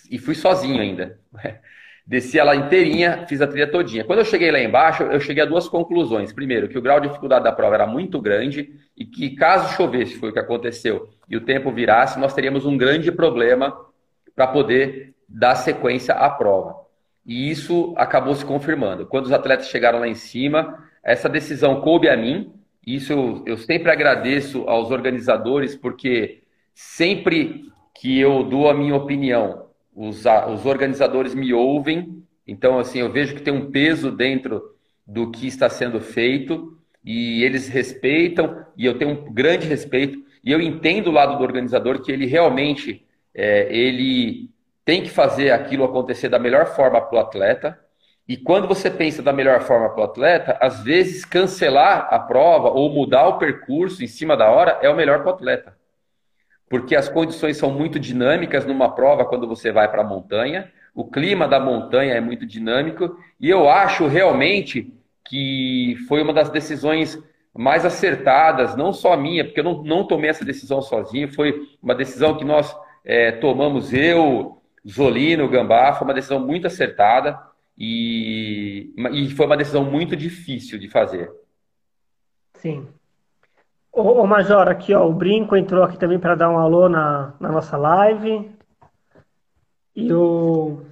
e 0.09 0.19
fui 0.19 0.35
sozinho 0.35 0.81
ainda. 0.81 1.19
Desci 2.05 2.39
ela 2.39 2.55
inteirinha, 2.55 3.25
fiz 3.27 3.41
a 3.41 3.47
trilha 3.47 3.71
todinha. 3.71 4.03
Quando 4.03 4.19
eu 4.19 4.25
cheguei 4.25 4.51
lá 4.51 4.59
embaixo, 4.59 5.03
eu 5.03 5.19
cheguei 5.19 5.43
a 5.43 5.45
duas 5.45 5.69
conclusões. 5.69 6.33
Primeiro, 6.33 6.67
que 6.67 6.77
o 6.77 6.81
grau 6.81 6.99
de 6.99 7.07
dificuldade 7.07 7.43
da 7.43 7.51
prova 7.51 7.75
era 7.75 7.87
muito 7.87 8.19
grande 8.19 8.73
e 8.97 9.05
que 9.05 9.35
caso 9.35 9.73
chovesse, 9.75 10.17
foi 10.17 10.29
o 10.29 10.33
que 10.33 10.39
aconteceu, 10.39 11.09
e 11.29 11.37
o 11.37 11.41
tempo 11.41 11.71
virasse, 11.71 12.19
nós 12.19 12.33
teríamos 12.33 12.65
um 12.65 12.75
grande 12.75 13.11
problema 13.11 13.73
para 14.35 14.47
poder 14.47 15.13
dar 15.29 15.55
sequência 15.55 16.13
à 16.13 16.29
prova. 16.29 16.80
E 17.25 17.49
isso 17.49 17.93
acabou 17.97 18.35
se 18.35 18.45
confirmando. 18.45 19.05
Quando 19.07 19.25
os 19.25 19.31
atletas 19.31 19.69
chegaram 19.69 19.99
lá 19.99 20.07
em 20.07 20.15
cima, 20.15 20.83
essa 21.03 21.29
decisão 21.29 21.81
coube 21.81 22.09
a 22.09 22.17
mim, 22.17 22.53
Isso 22.85 23.13
eu, 23.13 23.43
eu 23.45 23.57
sempre 23.57 23.91
agradeço 23.91 24.63
aos 24.67 24.89
organizadores, 24.91 25.75
porque 25.75 26.41
sempre 26.73 27.65
que 27.95 28.19
eu 28.19 28.43
dou 28.43 28.69
a 28.69 28.73
minha 28.73 28.95
opinião, 28.95 29.67
os, 29.95 30.25
os 30.25 30.65
organizadores 30.65 31.35
me 31.35 31.53
ouvem. 31.53 32.23
Então, 32.47 32.79
assim, 32.79 32.99
eu 32.99 33.11
vejo 33.11 33.35
que 33.35 33.41
tem 33.43 33.53
um 33.53 33.71
peso 33.71 34.11
dentro 34.11 34.61
do 35.05 35.31
que 35.31 35.47
está 35.47 35.69
sendo 35.69 35.99
feito 36.01 36.77
e 37.03 37.43
eles 37.43 37.67
respeitam 37.67 38.65
e 38.77 38.85
eu 38.85 38.97
tenho 38.97 39.11
um 39.11 39.33
grande 39.33 39.67
respeito 39.67 40.19
e 40.43 40.51
eu 40.51 40.61
entendo 40.61 41.07
o 41.07 41.11
lado 41.11 41.37
do 41.37 41.43
organizador 41.43 42.01
que 42.01 42.11
ele 42.11 42.25
realmente 42.25 43.05
é, 43.33 43.67
ele 43.75 44.50
tem 44.83 45.03
que 45.03 45.09
fazer 45.09 45.51
aquilo 45.51 45.83
acontecer 45.83 46.29
da 46.29 46.39
melhor 46.39 46.67
forma 46.67 46.99
para 47.01 47.17
o 47.17 47.19
atleta. 47.19 47.79
E 48.27 48.37
quando 48.37 48.67
você 48.67 48.89
pensa 48.89 49.21
da 49.21 49.33
melhor 49.33 49.61
forma 49.61 49.89
para 49.89 50.01
o 50.01 50.05
atleta, 50.05 50.57
às 50.59 50.83
vezes 50.83 51.25
cancelar 51.25 52.07
a 52.11 52.19
prova 52.19 52.69
ou 52.69 52.89
mudar 52.89 53.27
o 53.27 53.37
percurso 53.37 54.03
em 54.03 54.07
cima 54.07 54.37
da 54.37 54.49
hora 54.49 54.79
é 54.81 54.89
o 54.89 54.95
melhor 54.95 55.19
para 55.19 55.31
o 55.31 55.35
atleta. 55.35 55.77
Porque 56.69 56.95
as 56.95 57.09
condições 57.09 57.57
são 57.57 57.69
muito 57.71 57.99
dinâmicas 57.99 58.65
numa 58.65 58.93
prova 58.95 59.25
quando 59.25 59.47
você 59.47 59.71
vai 59.71 59.91
para 59.91 60.01
a 60.01 60.07
montanha, 60.07 60.71
o 60.93 61.05
clima 61.05 61.47
da 61.47 61.59
montanha 61.59 62.13
é 62.13 62.21
muito 62.21 62.45
dinâmico, 62.45 63.17
e 63.39 63.49
eu 63.49 63.69
acho 63.69 64.07
realmente 64.07 64.93
que 65.25 65.95
foi 66.07 66.21
uma 66.21 66.33
das 66.33 66.49
decisões 66.49 67.21
mais 67.53 67.85
acertadas, 67.85 68.75
não 68.75 68.93
só 68.93 69.15
minha, 69.17 69.43
porque 69.43 69.59
eu 69.59 69.63
não, 69.63 69.83
não 69.83 70.07
tomei 70.07 70.29
essa 70.29 70.45
decisão 70.45 70.81
sozinho, 70.81 71.33
foi 71.33 71.67
uma 71.81 71.95
decisão 71.95 72.37
que 72.37 72.45
nós 72.45 72.75
é, 73.03 73.31
tomamos, 73.31 73.93
eu, 73.93 74.60
Zolino, 74.87 75.49
Gambá, 75.49 75.93
foi 75.93 76.07
uma 76.07 76.13
decisão 76.13 76.39
muito 76.39 76.67
acertada 76.67 77.39
e, 77.77 78.93
e 79.13 79.29
foi 79.31 79.45
uma 79.45 79.57
decisão 79.57 79.83
muito 79.83 80.15
difícil 80.15 80.79
de 80.79 80.89
fazer. 80.89 81.31
Sim. 82.55 82.87
Ô, 83.91 84.01
ô 84.21 84.27
Major, 84.27 84.67
aqui 84.67 84.93
ó, 84.93 85.07
o 85.07 85.13
Brinco 85.13 85.55
entrou 85.55 85.83
aqui 85.83 85.97
também 85.97 86.19
para 86.19 86.35
dar 86.35 86.49
um 86.49 86.57
alô 86.57 86.87
na, 86.87 87.33
na 87.39 87.51
nossa 87.51 87.77
live. 87.77 88.51
E 89.95 90.13
o. 90.13 90.85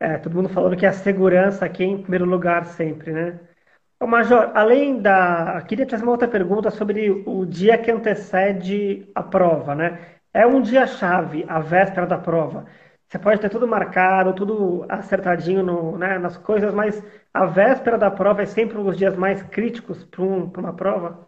É, 0.00 0.16
todo 0.18 0.34
mundo 0.34 0.48
falando 0.48 0.76
que 0.76 0.86
a 0.86 0.92
segurança 0.92 1.64
aqui 1.64 1.82
é 1.82 1.86
em 1.86 2.02
primeiro 2.02 2.24
lugar 2.24 2.64
sempre, 2.66 3.12
né? 3.12 3.40
Ô 4.00 4.06
Major, 4.06 4.50
além 4.54 5.00
da. 5.00 5.62
Queria 5.62 5.86
trazer 5.86 6.04
uma 6.04 6.12
outra 6.12 6.28
pergunta 6.28 6.70
sobre 6.70 7.10
o 7.26 7.44
dia 7.44 7.78
que 7.78 7.90
antecede 7.90 9.08
a 9.14 9.22
prova, 9.22 9.74
né? 9.74 9.98
É 10.32 10.46
um 10.46 10.60
dia-chave, 10.60 11.44
a 11.48 11.60
véspera 11.60 12.06
da 12.06 12.18
prova. 12.18 12.66
Você 13.08 13.18
pode 13.18 13.40
ter 13.40 13.48
tudo 13.48 13.66
marcado, 13.66 14.34
tudo 14.34 14.84
acertadinho 14.86 15.62
no, 15.62 15.96
né, 15.96 16.18
nas 16.18 16.36
coisas, 16.36 16.74
mas 16.74 17.02
a 17.32 17.46
véspera 17.46 17.96
da 17.96 18.10
prova 18.10 18.42
é 18.42 18.46
sempre 18.46 18.76
um 18.76 18.84
dos 18.84 18.98
dias 18.98 19.16
mais 19.16 19.42
críticos 19.44 20.04
para 20.04 20.22
um, 20.22 20.52
uma 20.58 20.74
prova? 20.74 21.26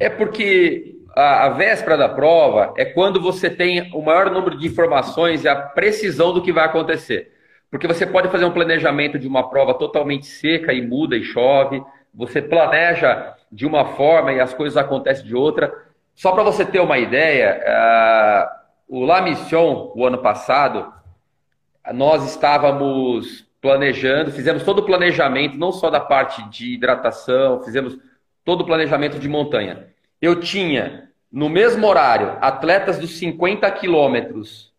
É 0.00 0.08
porque 0.08 0.96
a, 1.14 1.44
a, 1.44 1.48
véspera 1.50 1.98
da 1.98 2.08
prova 2.08 2.72
é 2.78 2.86
quando 2.86 3.20
você 3.20 3.50
tem 3.50 3.92
o 3.92 4.00
maior 4.00 4.30
número 4.30 4.56
de 4.56 4.66
informações 4.66 5.44
e 5.44 5.48
a 5.48 5.54
precisão 5.54 6.32
do 6.32 6.40
que 6.40 6.52
vai 6.52 6.64
acontecer. 6.64 7.32
Porque 7.70 7.86
você 7.86 8.06
pode 8.06 8.30
fazer 8.30 8.46
um 8.46 8.52
planejamento 8.52 9.18
de 9.18 9.28
uma 9.28 9.50
prova 9.50 9.74
totalmente 9.74 10.24
seca 10.24 10.72
e 10.72 10.80
muda 10.80 11.16
e 11.16 11.22
chove, 11.22 11.82
você 12.14 12.40
planeja 12.40 13.34
de 13.52 13.66
uma 13.66 13.84
forma 13.84 14.32
e 14.32 14.40
as 14.40 14.54
coisas 14.54 14.78
acontecem 14.78 15.26
de 15.26 15.34
outra. 15.34 15.70
Só 16.14 16.32
para 16.32 16.42
você 16.42 16.64
ter 16.64 16.80
uma 16.80 16.96
ideia, 16.96 17.60
uh, 17.60 18.63
o 18.94 19.04
La 19.04 19.20
Mission, 19.20 19.90
o 19.96 20.06
ano 20.06 20.18
passado, 20.18 20.92
nós 21.92 22.24
estávamos 22.30 23.44
planejando, 23.60 24.30
fizemos 24.30 24.62
todo 24.62 24.78
o 24.78 24.86
planejamento, 24.86 25.58
não 25.58 25.72
só 25.72 25.90
da 25.90 25.98
parte 25.98 26.48
de 26.48 26.74
hidratação, 26.74 27.60
fizemos 27.64 27.98
todo 28.44 28.60
o 28.60 28.64
planejamento 28.64 29.18
de 29.18 29.28
montanha. 29.28 29.88
Eu 30.22 30.38
tinha, 30.38 31.10
no 31.32 31.48
mesmo 31.48 31.84
horário, 31.88 32.38
atletas 32.40 32.96
dos 32.96 33.18
50 33.18 33.68
quilômetros 33.72 34.72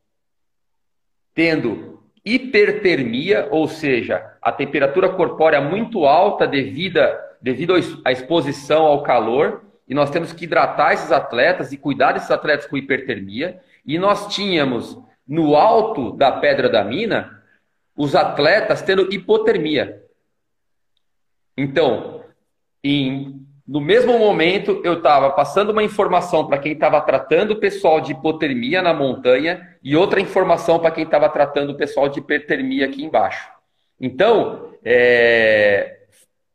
tendo 1.34 2.01
hipertermia, 2.23 3.49
ou 3.51 3.67
seja, 3.67 4.38
a 4.41 4.49
temperatura 4.49 5.10
corpórea 5.10 5.60
muito 5.60 6.06
alta 6.06 6.47
devido, 6.47 7.01
devido 7.41 7.73
à 8.06 8.13
exposição 8.13 8.86
ao 8.86 9.04
calor, 9.04 9.65
e 9.86 9.93
nós 9.93 10.10
temos 10.10 10.32
que 10.32 10.45
hidratar 10.45 10.93
esses 10.93 11.12
atletas 11.12 11.73
e 11.73 11.78
cuidar 11.78 12.13
desses 12.13 12.32
atletas 12.32 12.65
com 12.65 12.78
hipertermia. 12.78 13.60
E 13.86 14.00
nós 14.00 14.34
tínhamos 14.34 14.98
no 15.28 15.56
alto 15.56 16.12
da 16.13 16.32
Pedra 16.32 16.69
da 16.69 16.84
Mina 16.84 17.41
os 17.95 18.15
atletas 18.15 18.82
tendo 18.82 19.13
hipotermia. 19.13 20.04
Então, 21.58 22.21
em, 22.84 23.45
no 23.67 23.80
mesmo 23.80 24.19
momento, 24.19 24.82
eu 24.84 24.95
estava 24.95 25.32
passando 25.32 25.71
uma 25.71 25.84
informação 25.84 26.45
para 26.45 26.58
quem 26.58 26.74
estava 26.74 27.00
tratando 27.02 27.52
o 27.52 27.60
pessoal 27.60 28.02
de 28.02 28.12
hipotermia 28.12 28.82
na 28.82 28.93
montanha 28.93 29.78
e 29.82 29.95
outra 29.95 30.19
informação 30.19 30.80
para 30.80 30.91
quem 30.91 31.04
estava 31.04 31.30
tratando 31.30 31.71
o 31.71 31.78
pessoal 31.78 32.10
de 32.10 32.19
hipertermia 32.19 32.86
aqui 32.86 33.04
embaixo. 33.04 33.50
Então, 34.00 34.74
é, 34.84 36.00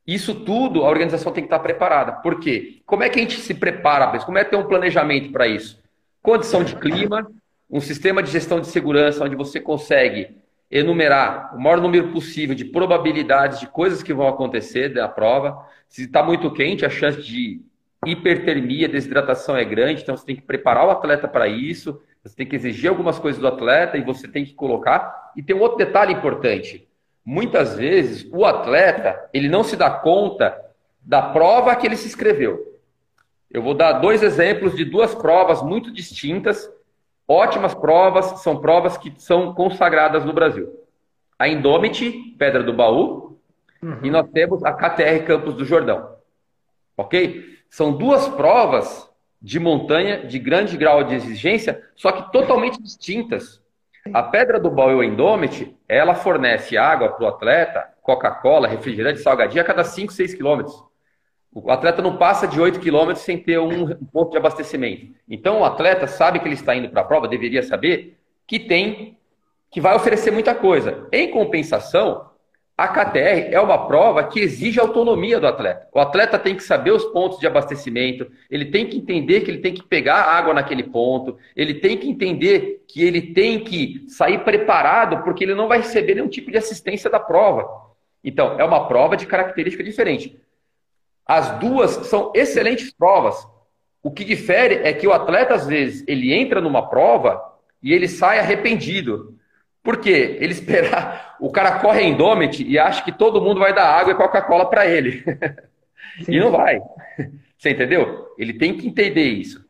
isso 0.06 0.34
tudo 0.34 0.84
a 0.84 0.88
organização 0.88 1.32
tem 1.32 1.42
que 1.42 1.46
estar 1.46 1.60
preparada. 1.60 2.12
Por 2.12 2.38
quê? 2.38 2.80
Como 2.84 3.02
é 3.02 3.08
que 3.08 3.18
a 3.18 3.22
gente 3.22 3.40
se 3.40 3.54
prepara? 3.54 4.18
Como 4.24 4.38
é 4.38 4.44
que 4.44 4.50
tem 4.50 4.58
um 4.58 4.68
planejamento 4.68 5.32
para 5.32 5.48
isso? 5.48 5.80
Condição 6.22 6.62
de 6.62 6.76
clima, 6.76 7.30
um 7.70 7.80
sistema 7.80 8.22
de 8.22 8.30
gestão 8.30 8.60
de 8.60 8.66
segurança 8.66 9.24
onde 9.24 9.34
você 9.34 9.58
consegue 9.58 10.36
enumerar 10.70 11.56
o 11.56 11.60
maior 11.60 11.80
número 11.80 12.12
possível 12.12 12.54
de 12.54 12.64
probabilidades 12.64 13.58
de 13.58 13.66
coisas 13.66 14.02
que 14.02 14.12
vão 14.12 14.28
acontecer 14.28 14.90
da 14.90 15.08
prova. 15.08 15.66
Se 15.88 16.04
está 16.04 16.22
muito 16.22 16.50
quente, 16.52 16.84
a 16.84 16.90
chance 16.90 17.22
de 17.22 17.62
hipertermia, 18.04 18.88
desidratação 18.88 19.56
é 19.56 19.64
grande, 19.64 20.02
então 20.02 20.16
você 20.16 20.26
tem 20.26 20.36
que 20.36 20.42
preparar 20.42 20.86
o 20.86 20.90
atleta 20.90 21.26
para 21.26 21.48
isso, 21.48 22.00
você 22.22 22.36
tem 22.36 22.46
que 22.46 22.56
exigir 22.56 22.90
algumas 22.90 23.18
coisas 23.18 23.40
do 23.40 23.48
atleta 23.48 23.96
e 23.96 24.02
você 24.02 24.28
tem 24.28 24.44
que 24.44 24.52
colocar. 24.52 25.32
E 25.34 25.42
tem 25.42 25.56
um 25.56 25.60
outro 25.60 25.78
detalhe 25.78 26.12
importante. 26.12 26.86
Muitas 27.24 27.76
vezes 27.76 28.28
o 28.30 28.44
atleta 28.44 29.18
ele 29.32 29.48
não 29.48 29.64
se 29.64 29.74
dá 29.74 29.90
conta 29.90 30.54
da 31.00 31.22
prova 31.22 31.74
que 31.74 31.86
ele 31.86 31.96
se 31.96 32.06
inscreveu. 32.06 32.69
Eu 33.50 33.62
vou 33.62 33.74
dar 33.74 33.94
dois 33.94 34.22
exemplos 34.22 34.76
de 34.76 34.84
duas 34.84 35.14
provas 35.14 35.60
muito 35.60 35.92
distintas, 35.92 36.70
ótimas 37.26 37.74
provas, 37.74 38.40
são 38.42 38.60
provas 38.60 38.96
que 38.96 39.12
são 39.18 39.52
consagradas 39.52 40.24
no 40.24 40.32
Brasil. 40.32 40.68
A 41.38 41.48
Indomit, 41.48 42.34
Pedra 42.38 42.62
do 42.62 42.72
Baú, 42.72 43.38
uhum. 43.82 43.98
e 44.04 44.10
nós 44.10 44.28
temos 44.30 44.62
a 44.64 44.72
KTR 44.72 45.24
Campos 45.26 45.54
do 45.54 45.64
Jordão. 45.64 46.16
Ok? 46.96 47.58
São 47.68 47.92
duas 47.92 48.28
provas 48.28 49.10
de 49.42 49.58
montanha 49.58 50.26
de 50.26 50.38
grande 50.38 50.76
grau 50.76 51.02
de 51.02 51.14
exigência, 51.14 51.82
só 51.96 52.12
que 52.12 52.30
totalmente 52.30 52.80
distintas. 52.80 53.60
A 54.12 54.22
Pedra 54.22 54.60
do 54.60 54.70
Baú 54.70 55.02
e 55.02 55.06
Indomit, 55.06 55.76
ela 55.88 56.14
fornece 56.14 56.76
água 56.76 57.10
para 57.10 57.24
o 57.24 57.28
atleta, 57.28 57.88
Coca-Cola, 58.02 58.68
refrigerante, 58.68 59.20
salgadinho 59.20 59.62
a 59.62 59.66
cada 59.66 59.82
5, 59.84 60.12
6 60.12 60.34
quilômetros. 60.34 60.89
O 61.52 61.70
atleta 61.70 62.00
não 62.00 62.16
passa 62.16 62.46
de 62.46 62.60
8 62.60 62.78
quilômetros 62.78 63.24
sem 63.24 63.36
ter 63.36 63.58
um 63.58 63.88
ponto 64.06 64.30
de 64.30 64.36
abastecimento. 64.36 65.08
Então 65.28 65.60
o 65.60 65.64
atleta 65.64 66.06
sabe 66.06 66.38
que 66.38 66.46
ele 66.46 66.54
está 66.54 66.74
indo 66.76 66.88
para 66.88 67.00
a 67.00 67.04
prova, 67.04 67.26
deveria 67.26 67.62
saber 67.62 68.16
que 68.46 68.58
tem, 68.58 69.16
que 69.70 69.80
vai 69.80 69.96
oferecer 69.96 70.30
muita 70.30 70.54
coisa. 70.54 71.08
Em 71.12 71.30
compensação, 71.30 72.30
a 72.80 72.88
KTR 72.88 73.52
é 73.52 73.60
uma 73.60 73.86
prova 73.86 74.24
que 74.24 74.40
exige 74.40 74.80
autonomia 74.80 75.38
do 75.38 75.46
atleta. 75.46 75.86
O 75.92 75.98
atleta 75.98 76.38
tem 76.38 76.54
que 76.54 76.62
saber 76.62 76.92
os 76.92 77.04
pontos 77.06 77.38
de 77.38 77.46
abastecimento, 77.46 78.30
ele 78.48 78.66
tem 78.66 78.86
que 78.86 78.96
entender 78.96 79.40
que 79.40 79.50
ele 79.50 79.58
tem 79.58 79.74
que 79.74 79.82
pegar 79.82 80.22
água 80.22 80.54
naquele 80.54 80.84
ponto, 80.84 81.36
ele 81.54 81.74
tem 81.74 81.98
que 81.98 82.08
entender 82.08 82.82
que 82.88 83.02
ele 83.02 83.20
tem 83.34 83.62
que 83.62 84.06
sair 84.08 84.38
preparado, 84.44 85.22
porque 85.24 85.44
ele 85.44 85.54
não 85.54 85.68
vai 85.68 85.78
receber 85.78 86.14
nenhum 86.14 86.28
tipo 86.28 86.50
de 86.50 86.56
assistência 86.56 87.10
da 87.10 87.20
prova. 87.20 87.68
Então, 88.24 88.58
é 88.58 88.64
uma 88.64 88.88
prova 88.88 89.16
de 89.16 89.26
característica 89.26 89.84
diferente. 89.84 90.40
As 91.30 91.60
duas 91.60 91.92
são 92.08 92.32
excelentes 92.34 92.90
provas. 92.92 93.36
O 94.02 94.10
que 94.10 94.24
difere 94.24 94.80
é 94.82 94.92
que 94.92 95.06
o 95.06 95.12
atleta, 95.12 95.54
às 95.54 95.64
vezes, 95.64 96.02
ele 96.08 96.34
entra 96.34 96.60
numa 96.60 96.88
prova 96.90 97.40
e 97.80 97.92
ele 97.92 98.08
sai 98.08 98.40
arrependido. 98.40 99.38
Por 99.80 99.98
quê? 99.98 100.38
Ele 100.40 100.50
esperar. 100.50 101.36
O 101.38 101.52
cara 101.52 101.78
corre 101.78 102.02
em 102.02 102.16
Domit 102.16 102.66
e 102.66 102.76
acha 102.80 103.04
que 103.04 103.12
todo 103.12 103.40
mundo 103.40 103.60
vai 103.60 103.72
dar 103.72 103.94
água 103.94 104.12
e 104.12 104.16
Coca-Cola 104.16 104.68
para 104.68 104.88
ele. 104.88 105.22
e 106.28 106.40
não 106.40 106.50
vai. 106.50 106.80
Você 107.56 107.70
entendeu? 107.70 108.26
Ele 108.36 108.54
tem 108.54 108.76
que 108.76 108.88
entender 108.88 109.22
isso. 109.22 109.64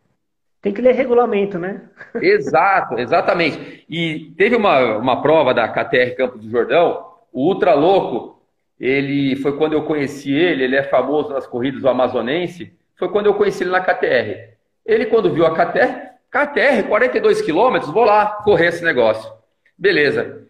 Tem 0.63 0.73
que 0.73 0.81
ler 0.81 0.95
regulamento, 0.95 1.59
né? 1.59 1.83
Exato, 2.23 2.99
exatamente. 2.99 3.85
E 3.87 4.33
teve 4.39 4.57
uma, 4.57 4.97
uma 4.97 5.21
prova 5.21 5.53
da 5.53 5.69
KTR 5.69 6.17
Campos 6.17 6.41
do 6.41 6.51
Jordão, 6.51 7.05
o 7.31 7.49
Ultra 7.49 7.75
Louco, 7.75 8.40
ele 8.81 9.37
foi 9.37 9.57
quando 9.59 9.75
eu 9.75 9.83
conheci 9.83 10.33
ele, 10.33 10.65
ele 10.65 10.77
é 10.77 10.83
famoso 10.83 11.29
nas 11.29 11.47
corridas 11.47 11.83
do 11.83 11.89
Amazonense, 11.89 12.73
foi 12.97 13.11
quando 13.11 13.27
eu 13.27 13.35
conheci 13.35 13.63
ele 13.63 13.71
na 13.71 13.81
KTR. 13.81 14.55
Ele, 14.87 15.07
quando 15.07 15.33
viu 15.33 15.45
a 15.45 15.51
KTR, 15.51 16.11
KTR, 16.31 16.89
42 16.89 17.43
quilômetros, 17.43 17.93
vou 17.93 18.05
lá 18.05 18.27
correr 18.43 18.69
esse 18.69 18.83
negócio. 18.83 19.31
Beleza. 19.77 20.47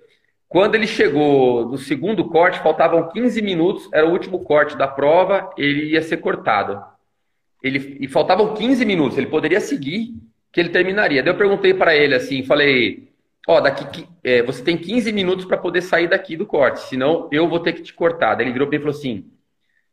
Quando 0.48 0.76
ele 0.76 0.86
chegou 0.86 1.66
no 1.66 1.76
segundo 1.76 2.24
corte, 2.28 2.60
faltavam 2.60 3.08
15 3.08 3.42
minutos, 3.42 3.88
era 3.92 4.06
o 4.06 4.12
último 4.12 4.40
corte 4.44 4.76
da 4.76 4.86
prova, 4.86 5.50
ele 5.56 5.92
ia 5.92 6.02
ser 6.02 6.18
cortado. 6.18 6.80
ele, 7.62 7.98
e 8.00 8.08
faltavam 8.08 8.54
15 8.54 8.84
minutos, 8.84 9.18
ele 9.18 9.26
poderia 9.26 9.60
seguir, 9.60 10.14
que 10.52 10.60
ele 10.60 10.70
terminaria. 10.70 11.22
Daí 11.22 11.32
eu 11.32 11.38
perguntei 11.38 11.74
para 11.74 11.94
ele 11.94 12.14
assim, 12.14 12.42
falei, 12.44 13.09
ó, 13.46 13.60
daqui 13.60 14.06
é, 14.22 14.42
você 14.42 14.62
tem 14.62 14.76
15 14.76 15.12
minutos 15.12 15.44
para 15.44 15.56
poder 15.56 15.82
sair 15.82 16.08
daqui 16.08 16.36
do 16.36 16.46
corte, 16.46 16.80
senão 16.80 17.28
eu 17.32 17.48
vou 17.48 17.60
ter 17.60 17.72
que 17.72 17.82
te 17.82 17.92
cortar. 17.92 18.34
Daí 18.34 18.46
ele 18.46 18.52
virou 18.52 18.68
para 18.68 18.78
mim 18.78 18.82
e 18.82 18.84
falou 18.84 18.98
assim, 18.98 19.30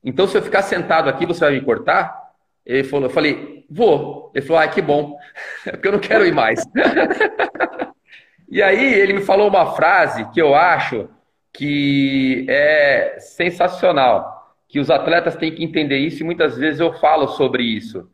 então 0.03 0.27
se 0.27 0.37
eu 0.37 0.41
ficar 0.41 0.61
sentado 0.61 1.09
aqui, 1.09 1.25
você 1.25 1.41
vai 1.41 1.53
me 1.53 1.61
cortar? 1.61 2.27
Ele 2.65 2.83
falou, 2.83 3.05
eu 3.05 3.13
falei, 3.13 3.65
vou. 3.69 4.31
Ele 4.35 4.45
falou, 4.45 4.61
ah, 4.61 4.67
que 4.67 4.81
bom, 4.81 5.17
porque 5.63 5.87
eu 5.87 5.93
não 5.93 5.99
quero 5.99 6.25
ir 6.25 6.33
mais. 6.33 6.63
e 8.49 8.61
aí 8.61 8.93
ele 8.93 9.13
me 9.13 9.21
falou 9.21 9.47
uma 9.47 9.73
frase 9.73 10.29
que 10.31 10.41
eu 10.41 10.53
acho 10.53 11.09
que 11.53 12.45
é 12.47 13.17
sensacional, 13.19 14.55
que 14.67 14.79
os 14.79 14.91
atletas 14.91 15.35
têm 15.35 15.53
que 15.53 15.63
entender 15.63 15.97
isso 15.97 16.21
e 16.21 16.25
muitas 16.25 16.57
vezes 16.57 16.79
eu 16.79 16.93
falo 16.93 17.27
sobre 17.29 17.63
isso. 17.63 18.09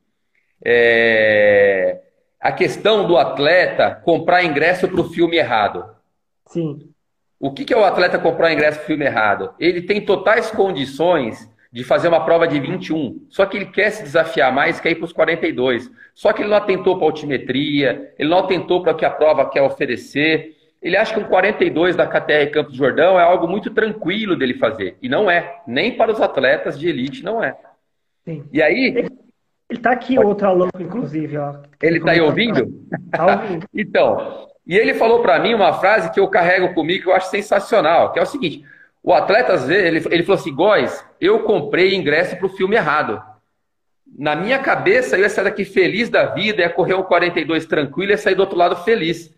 É... 0.64 2.00
A 2.44 2.52
questão 2.52 3.08
do 3.08 3.18
atleta 3.18 4.02
comprar 4.04 4.44
ingresso 4.44 4.86
para 4.90 5.00
o 5.00 5.10
filme 5.10 5.38
errado. 5.38 5.86
Sim. 6.46 6.90
O 7.40 7.54
que, 7.54 7.64
que 7.64 7.74
é 7.74 7.78
o 7.78 7.86
atleta 7.86 8.20
comprar 8.20 8.52
ingresso 8.52 8.80
para 8.80 8.84
o 8.84 8.88
filme 8.88 9.06
errado? 9.06 9.54
Ele 9.58 9.82
tem 9.82 10.02
totais 10.02 10.52
condições 10.52 11.50
de 11.72 11.86
fazer 11.86 12.10
uma 12.10 12.26
prova 12.26 12.46
de 12.46 12.60
21, 12.60 13.28
só 13.30 13.46
que 13.46 13.56
ele 13.56 13.68
quer 13.68 13.92
se 13.92 14.04
desafiar 14.04 14.52
mais, 14.52 14.82
quer 14.82 14.92
ir 14.92 14.96
para 14.96 15.06
os 15.06 15.14
42. 15.14 15.90
Só 16.14 16.34
que 16.34 16.42
ele 16.42 16.50
não 16.50 16.58
atentou 16.58 16.98
para 16.98 17.06
a 17.06 17.10
altimetria, 17.12 18.14
ele 18.20 18.30
não 18.30 18.40
atentou 18.40 18.84
para 18.84 18.92
o 18.92 18.96
que 18.98 19.06
a 19.06 19.10
prova 19.10 19.50
quer 19.50 19.62
oferecer. 19.62 20.58
Ele 20.82 20.98
acha 20.98 21.14
que 21.14 21.22
um 21.22 21.30
42 21.30 21.96
da 21.96 22.06
KTR 22.06 22.52
Campos 22.52 22.76
Jordão 22.76 23.18
é 23.18 23.24
algo 23.24 23.48
muito 23.48 23.70
tranquilo 23.70 24.36
dele 24.36 24.56
fazer. 24.56 24.98
E 25.02 25.08
não 25.08 25.32
é. 25.32 25.62
Nem 25.66 25.96
para 25.96 26.12
os 26.12 26.20
atletas 26.20 26.78
de 26.78 26.90
elite 26.90 27.24
não 27.24 27.42
é. 27.42 27.56
Sim. 28.26 28.44
E 28.52 28.62
aí. 28.62 29.10
Ele 29.70 29.80
está 29.80 29.92
aqui, 29.92 30.16
Pode... 30.16 30.28
outro 30.28 30.48
aluno, 30.48 30.72
inclusive. 30.80 31.38
Ó, 31.38 31.56
ele 31.82 31.98
está 31.98 32.12
aí 32.12 32.22
ouvindo? 32.22 32.88
Está 33.12 33.26
ouvindo. 33.42 33.66
então, 33.74 34.48
e 34.66 34.78
ele 34.78 34.94
falou 34.94 35.22
para 35.22 35.40
mim 35.40 35.54
uma 35.54 35.74
frase 35.74 36.12
que 36.12 36.20
eu 36.20 36.28
carrego 36.28 36.74
comigo 36.74 37.04
que 37.04 37.10
eu 37.10 37.16
acho 37.16 37.30
sensacional, 37.30 38.12
que 38.12 38.20
é 38.20 38.22
o 38.22 38.26
seguinte: 38.26 38.66
o 39.04 39.14
atleta, 39.14 39.54
às 39.54 39.68
vezes, 39.68 39.86
ele, 39.86 40.16
ele 40.16 40.24
falou 40.24 40.40
assim: 40.40 40.56
Góis, 40.56 41.06
eu 41.20 41.42
comprei 41.42 41.94
ingresso 41.94 42.38
para 42.38 42.46
o 42.46 42.56
filme 42.56 42.76
errado. 42.76 43.22
Na 44.18 44.36
minha 44.36 44.60
cabeça, 44.60 45.18
eu 45.18 45.22
ia 45.22 45.30
sair 45.30 45.46
daqui 45.46 45.66
feliz 45.66 46.08
da 46.10 46.28
vida, 46.28 46.62
ia 46.62 46.70
correr 46.70 46.94
um 46.94 47.04
42 47.04 47.66
tranquilo 47.66 48.12
e 48.12 48.14
ia 48.14 48.18
sair 48.18 48.36
do 48.36 48.42
outro 48.42 48.58
lado 48.58 48.78
feliz. 48.84 49.34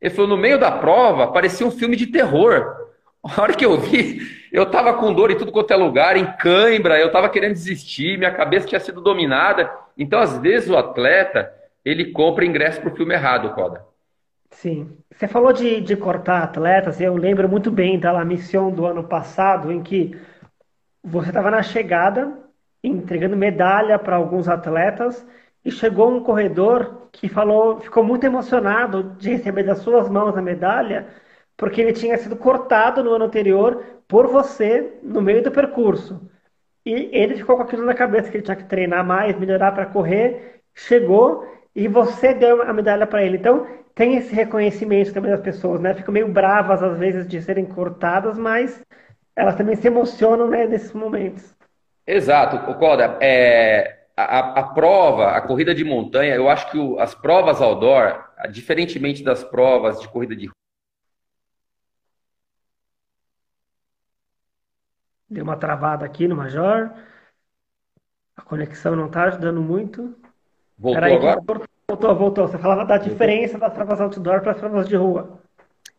Ele 0.00 0.14
falou: 0.14 0.30
no 0.30 0.36
meio 0.38 0.58
da 0.58 0.70
prova, 0.72 1.30
parecia 1.30 1.66
um 1.66 1.70
filme 1.70 1.96
de 1.96 2.06
terror. 2.06 2.76
A 3.22 3.42
hora 3.42 3.52
que 3.52 3.66
eu 3.66 3.78
vi, 3.78 4.18
eu 4.52 4.66
tava 4.66 4.94
com 4.94 5.12
dor 5.12 5.30
em 5.30 5.36
tudo 5.36 5.52
quanto 5.52 5.72
é 5.72 5.76
lugar, 5.76 6.16
em 6.16 6.26
cãibra, 6.36 6.98
eu 6.98 7.10
tava 7.10 7.28
querendo 7.28 7.52
desistir, 7.52 8.18
minha 8.18 8.32
cabeça 8.32 8.66
tinha 8.66 8.80
sido 8.80 9.00
dominada. 9.00 9.70
Então, 9.96 10.18
às 10.18 10.38
vezes, 10.38 10.68
o 10.68 10.76
atleta, 10.76 11.52
ele 11.84 12.12
compra 12.12 12.44
ingresso 12.44 12.80
para 12.80 12.92
o 12.92 12.96
filme 12.96 13.14
errado, 13.14 13.50
Coda. 13.54 13.84
Sim. 14.50 14.96
Você 15.12 15.28
falou 15.28 15.52
de, 15.52 15.80
de 15.80 15.96
cortar 15.96 16.42
atletas, 16.42 17.00
eu 17.00 17.16
lembro 17.16 17.48
muito 17.48 17.70
bem 17.70 17.98
da 17.98 18.24
missão 18.24 18.70
do 18.70 18.84
ano 18.86 19.04
passado, 19.04 19.70
em 19.70 19.82
que 19.82 20.18
você 21.02 21.28
estava 21.28 21.50
na 21.50 21.62
chegada, 21.62 22.36
entregando 22.82 23.36
medalha 23.36 23.98
para 23.98 24.16
alguns 24.16 24.48
atletas, 24.48 25.24
e 25.64 25.70
chegou 25.70 26.10
um 26.10 26.22
corredor 26.22 27.08
que 27.12 27.28
falou, 27.28 27.80
ficou 27.80 28.02
muito 28.02 28.24
emocionado 28.24 29.14
de 29.18 29.30
receber 29.30 29.62
das 29.62 29.78
suas 29.78 30.08
mãos 30.08 30.36
a 30.36 30.42
medalha, 30.42 31.06
porque 31.60 31.78
ele 31.82 31.92
tinha 31.92 32.16
sido 32.16 32.36
cortado 32.36 33.04
no 33.04 33.10
ano 33.10 33.26
anterior 33.26 33.84
por 34.08 34.26
você 34.26 34.94
no 35.02 35.20
meio 35.20 35.42
do 35.42 35.50
percurso. 35.50 36.18
E 36.86 37.10
ele 37.12 37.36
ficou 37.36 37.54
com 37.56 37.62
aquilo 37.62 37.84
na 37.84 37.92
cabeça 37.92 38.30
que 38.30 38.38
ele 38.38 38.44
tinha 38.44 38.56
que 38.56 38.64
treinar 38.64 39.06
mais, 39.06 39.38
melhorar 39.38 39.72
para 39.72 39.84
correr. 39.84 40.62
Chegou 40.74 41.46
e 41.76 41.86
você 41.86 42.32
deu 42.32 42.62
a 42.62 42.72
medalha 42.72 43.06
para 43.06 43.22
ele. 43.22 43.36
Então, 43.36 43.66
tem 43.94 44.16
esse 44.16 44.34
reconhecimento 44.34 45.12
também 45.12 45.30
das 45.30 45.42
pessoas, 45.42 45.82
né? 45.82 45.92
Ficam 45.92 46.14
meio 46.14 46.28
bravas 46.28 46.82
às 46.82 46.98
vezes 46.98 47.28
de 47.28 47.42
serem 47.42 47.66
cortadas, 47.66 48.38
mas 48.38 48.82
elas 49.36 49.54
também 49.54 49.76
se 49.76 49.86
emocionam 49.86 50.48
né, 50.48 50.66
nesses 50.66 50.94
momentos. 50.94 51.54
Exato, 52.06 52.74
Coda. 52.78 53.18
É, 53.20 53.98
a, 54.16 54.60
a, 54.60 54.62
prova, 54.62 55.32
a 55.32 55.42
corrida 55.42 55.74
de 55.74 55.84
montanha, 55.84 56.34
eu 56.34 56.48
acho 56.48 56.70
que 56.70 56.78
o, 56.78 56.98
as 56.98 57.14
provas 57.14 57.60
outdoor, 57.60 58.18
diferentemente 58.50 59.22
das 59.22 59.44
provas 59.44 60.00
de 60.00 60.08
corrida 60.08 60.34
de 60.34 60.48
Deu 65.30 65.44
uma 65.44 65.56
travada 65.56 66.04
aqui 66.04 66.26
no 66.26 66.34
Major. 66.34 66.90
A 68.36 68.42
conexão 68.42 68.96
não 68.96 69.06
está 69.06 69.24
ajudando 69.24 69.60
muito. 69.60 70.14
Voltou 70.76 71.14
agora? 71.14 71.40
Voltou, 71.88 72.14
voltou. 72.16 72.48
Você 72.48 72.58
falava 72.58 72.84
da 72.84 72.98
diferença 72.98 73.56
das 73.58 73.72
provas 73.72 74.00
outdoor 74.00 74.40
para 74.40 74.52
as 74.52 74.58
provas 74.58 74.88
de 74.88 74.96
rua. 74.96 75.38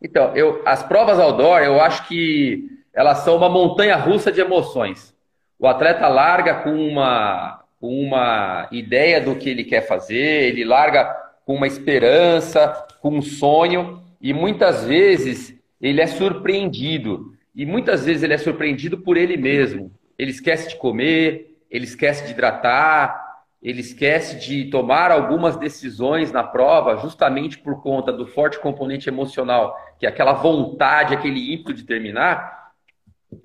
Então, 0.00 0.34
eu, 0.34 0.60
as 0.66 0.82
provas 0.82 1.18
outdoor, 1.18 1.60
eu 1.60 1.80
acho 1.80 2.06
que 2.08 2.68
elas 2.92 3.18
são 3.18 3.36
uma 3.36 3.48
montanha 3.48 3.96
russa 3.96 4.30
de 4.30 4.40
emoções. 4.40 5.14
O 5.58 5.66
atleta 5.66 6.08
larga 6.08 6.56
com 6.56 6.74
uma, 6.74 7.62
com 7.80 7.88
uma 8.02 8.68
ideia 8.72 9.20
do 9.20 9.36
que 9.36 9.48
ele 9.48 9.64
quer 9.64 9.82
fazer, 9.82 10.48
ele 10.48 10.64
larga 10.64 11.04
com 11.46 11.54
uma 11.54 11.66
esperança, 11.66 12.86
com 13.00 13.10
um 13.10 13.22
sonho, 13.22 14.02
e 14.20 14.34
muitas 14.34 14.84
vezes 14.84 15.56
ele 15.80 16.00
é 16.00 16.06
surpreendido. 16.06 17.31
E 17.54 17.66
muitas 17.66 18.04
vezes 18.04 18.22
ele 18.22 18.34
é 18.34 18.38
surpreendido 18.38 18.98
por 18.98 19.16
ele 19.16 19.36
mesmo. 19.36 19.92
Ele 20.18 20.30
esquece 20.30 20.68
de 20.68 20.76
comer, 20.76 21.58
ele 21.70 21.84
esquece 21.84 22.24
de 22.24 22.32
hidratar, 22.32 23.22
ele 23.62 23.80
esquece 23.80 24.38
de 24.38 24.64
tomar 24.70 25.12
algumas 25.12 25.56
decisões 25.56 26.32
na 26.32 26.42
prova 26.42 26.96
justamente 26.96 27.58
por 27.58 27.80
conta 27.80 28.12
do 28.12 28.26
forte 28.26 28.58
componente 28.58 29.08
emocional, 29.08 29.76
que 29.98 30.06
é 30.06 30.08
aquela 30.08 30.32
vontade, 30.32 31.14
aquele 31.14 31.54
ímpeto 31.54 31.74
de 31.74 31.84
terminar, 31.84 32.72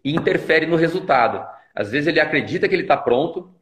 e 0.04 0.16
interfere 0.16 0.66
no 0.66 0.76
resultado. 0.76 1.48
Às 1.76 1.92
vezes 1.92 2.08
ele 2.08 2.20
acredita 2.20 2.68
que 2.68 2.74
ele 2.74 2.82
está 2.82 2.98
pronto 2.98 3.54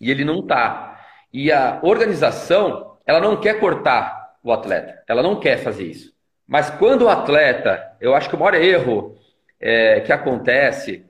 e 0.00 0.10
ele 0.10 0.24
não 0.24 0.40
está. 0.40 0.98
E 1.32 1.52
a 1.52 1.78
organização, 1.82 2.96
ela 3.06 3.20
não 3.20 3.36
quer 3.36 3.60
cortar 3.60 4.36
o 4.42 4.50
atleta, 4.50 5.02
ela 5.06 5.22
não 5.22 5.38
quer 5.38 5.58
fazer 5.58 5.84
isso. 5.84 6.12
Mas 6.46 6.70
quando 6.70 7.02
o 7.02 7.08
atleta, 7.08 7.96
eu 8.00 8.14
acho 8.14 8.28
que 8.28 8.34
o 8.34 8.38
maior 8.38 8.54
erro 8.54 9.16
é, 9.62 10.00
que 10.00 10.12
acontece 10.12 11.06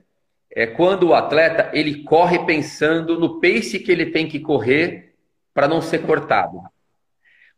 é 0.55 0.67
quando 0.67 1.09
o 1.09 1.15
atleta 1.15 1.71
ele 1.73 2.05
corre 2.05 2.45
pensando 2.45 3.19
no 3.19 3.41
pace 3.41 3.79
que 3.79 3.91
ele 3.91 4.07
tem 4.07 4.29
que 4.29 4.39
correr 4.39 5.15
para 5.55 5.67
não 5.67 5.81
ser 5.81 6.03
cortado. 6.03 6.61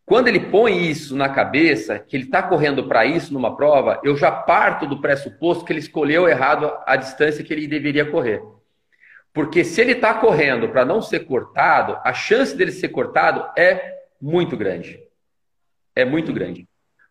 Quando 0.07 0.29
ele 0.29 0.39
põe 0.39 0.89
isso 0.89 1.17
na 1.17 1.29
cabeça, 1.29 1.99
que 1.99 2.15
ele 2.15 2.25
está 2.25 2.43
correndo 2.43 2.87
para 2.87 3.05
isso 3.05 3.33
numa 3.33 3.57
prova, 3.57 4.01
eu 4.05 4.17
já 4.17 4.31
parto 4.31 4.87
do 4.87 5.01
pressuposto 5.01 5.65
que 5.65 5.73
ele 5.73 5.81
escolheu 5.81 6.29
errado 6.29 6.71
a 6.87 6.95
distância 6.95 7.43
que 7.43 7.53
ele 7.53 7.67
deveria 7.67 8.05
correr. 8.05 8.43
Porque 9.33 9.65
se 9.65 9.81
ele 9.81 9.93
está 9.93 10.15
correndo 10.15 10.69
para 10.69 10.85
não 10.85 11.03
ser 11.03 11.21
cortado, 11.21 11.99
a 12.05 12.13
chance 12.13 12.57
dele 12.57 12.71
ser 12.71 12.91
cortado 12.91 13.45
é 13.59 13.99
muito 14.21 14.57
grande. 14.57 15.01
É 15.97 16.05
muito 16.05 16.33
grande. 16.33 16.69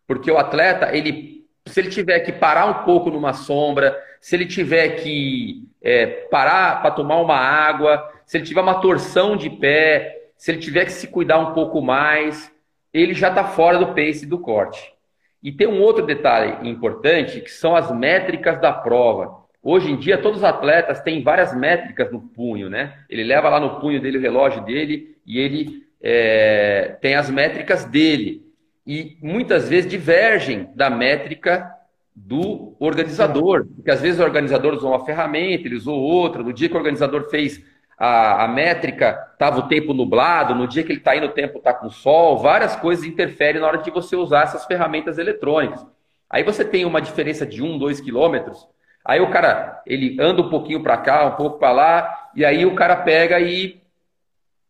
Porque 0.08 0.32
o 0.32 0.38
atleta, 0.38 0.96
ele, 0.96 1.43
se 1.66 1.80
ele 1.80 1.90
tiver 1.90 2.20
que 2.22 2.32
parar 2.32 2.66
um 2.66 2.86
pouco 2.86 3.10
numa 3.10 3.34
sombra, 3.34 3.98
se 4.20 4.36
ele 4.36 4.46
tiver 4.46 5.02
que 5.02 5.64
é, 5.82 6.06
parar 6.06 6.82
para 6.82 6.92
tomar 6.92 7.18
uma 7.18 7.38
água, 7.38 8.12
se 8.26 8.38
ele 8.38 8.46
tiver 8.46 8.62
uma 8.62 8.82
torção 8.82 9.36
de 9.36 9.50
pé, 9.50 10.30
se 10.38 10.52
ele 10.52 10.60
tiver 10.60 10.86
que 10.86 10.92
se 10.92 11.08
cuidar 11.08 11.40
um 11.40 11.54
pouco 11.54 11.82
mais, 11.82 12.52
ele 12.94 13.14
já 13.14 13.30
está 13.30 13.44
fora 13.44 13.78
do 13.78 13.94
pace 13.94 14.26
do 14.26 14.38
corte. 14.38 14.94
E 15.42 15.52
tem 15.52 15.68
um 15.68 15.82
outro 15.82 16.06
detalhe 16.06 16.70
importante, 16.70 17.42
que 17.42 17.52
são 17.52 17.76
as 17.76 17.92
métricas 17.92 18.60
da 18.62 18.72
prova. 18.72 19.44
Hoje 19.62 19.92
em 19.92 19.98
dia, 19.98 20.18
todos 20.18 20.40
os 20.40 20.44
atletas 20.44 21.02
têm 21.02 21.24
várias 21.24 21.56
métricas 21.56 22.12
no 22.12 22.22
punho, 22.22 22.70
né? 22.70 22.98
Ele 23.10 23.24
leva 23.24 23.50
lá 23.50 23.60
no 23.60 23.80
punho 23.80 24.02
dele 24.02 24.18
o 24.18 24.22
relógio 24.22 24.64
dele 24.64 25.18
e 25.26 25.40
ele 25.40 25.84
é, 26.02 26.98
tem 27.02 27.16
as 27.16 27.30
métricas 27.30 27.86
dele. 27.86 28.42
E 28.86 29.18
muitas 29.22 29.70
vezes 29.70 29.90
divergem 29.90 30.70
da 30.76 30.90
métrica 30.90 31.74
do 32.16 32.76
organizador. 32.80 33.66
Porque 33.76 33.92
às 33.92 34.02
vezes 34.02 34.20
o 34.20 34.24
organizador 34.24 34.74
usou 34.74 34.92
uma 34.92 35.06
ferramenta, 35.06 35.68
ele 35.68 35.76
usou 35.76 36.00
outra. 36.00 36.44
No 36.44 36.54
dia 36.54 36.68
que 36.68 36.76
o 36.76 36.78
organizador 36.78 37.30
fez 37.30 37.64
a, 37.98 38.44
a 38.44 38.48
métrica, 38.48 39.30
estava 39.34 39.60
o 39.60 39.68
tempo 39.68 39.94
nublado. 39.94 40.54
No 40.54 40.68
dia 40.68 40.84
que 40.84 40.92
ele 40.92 41.00
está 41.00 41.16
indo, 41.16 41.28
o 41.28 41.32
tempo 41.32 41.58
está 41.58 41.74
com 41.74 41.90
sol. 41.90 42.38
Várias 42.38 42.76
coisas 42.76 43.06
interferem 43.06 43.62
na 43.62 43.68
hora 43.68 43.78
de 43.78 43.90
você 43.90 44.16
usar 44.16 44.44
essas 44.44 44.66
ferramentas 44.66 45.18
eletrônicas. 45.18 45.86
Aí 46.30 46.44
você 46.44 46.66
tem 46.66 46.84
uma 46.84 47.02
diferença 47.02 47.46
de 47.46 47.62
um, 47.62 47.78
dois 47.78 48.02
quilômetros. 48.02 48.68
Aí 49.06 49.20
o 49.20 49.30
cara, 49.30 49.82
ele 49.86 50.18
anda 50.20 50.42
um 50.42 50.50
pouquinho 50.50 50.82
para 50.82 50.98
cá, 50.98 51.26
um 51.26 51.36
pouco 51.36 51.60
para 51.60 51.72
lá, 51.72 52.30
e 52.34 52.46
aí 52.46 52.66
o 52.66 52.74
cara 52.74 52.96
pega 52.96 53.40
e, 53.40 53.82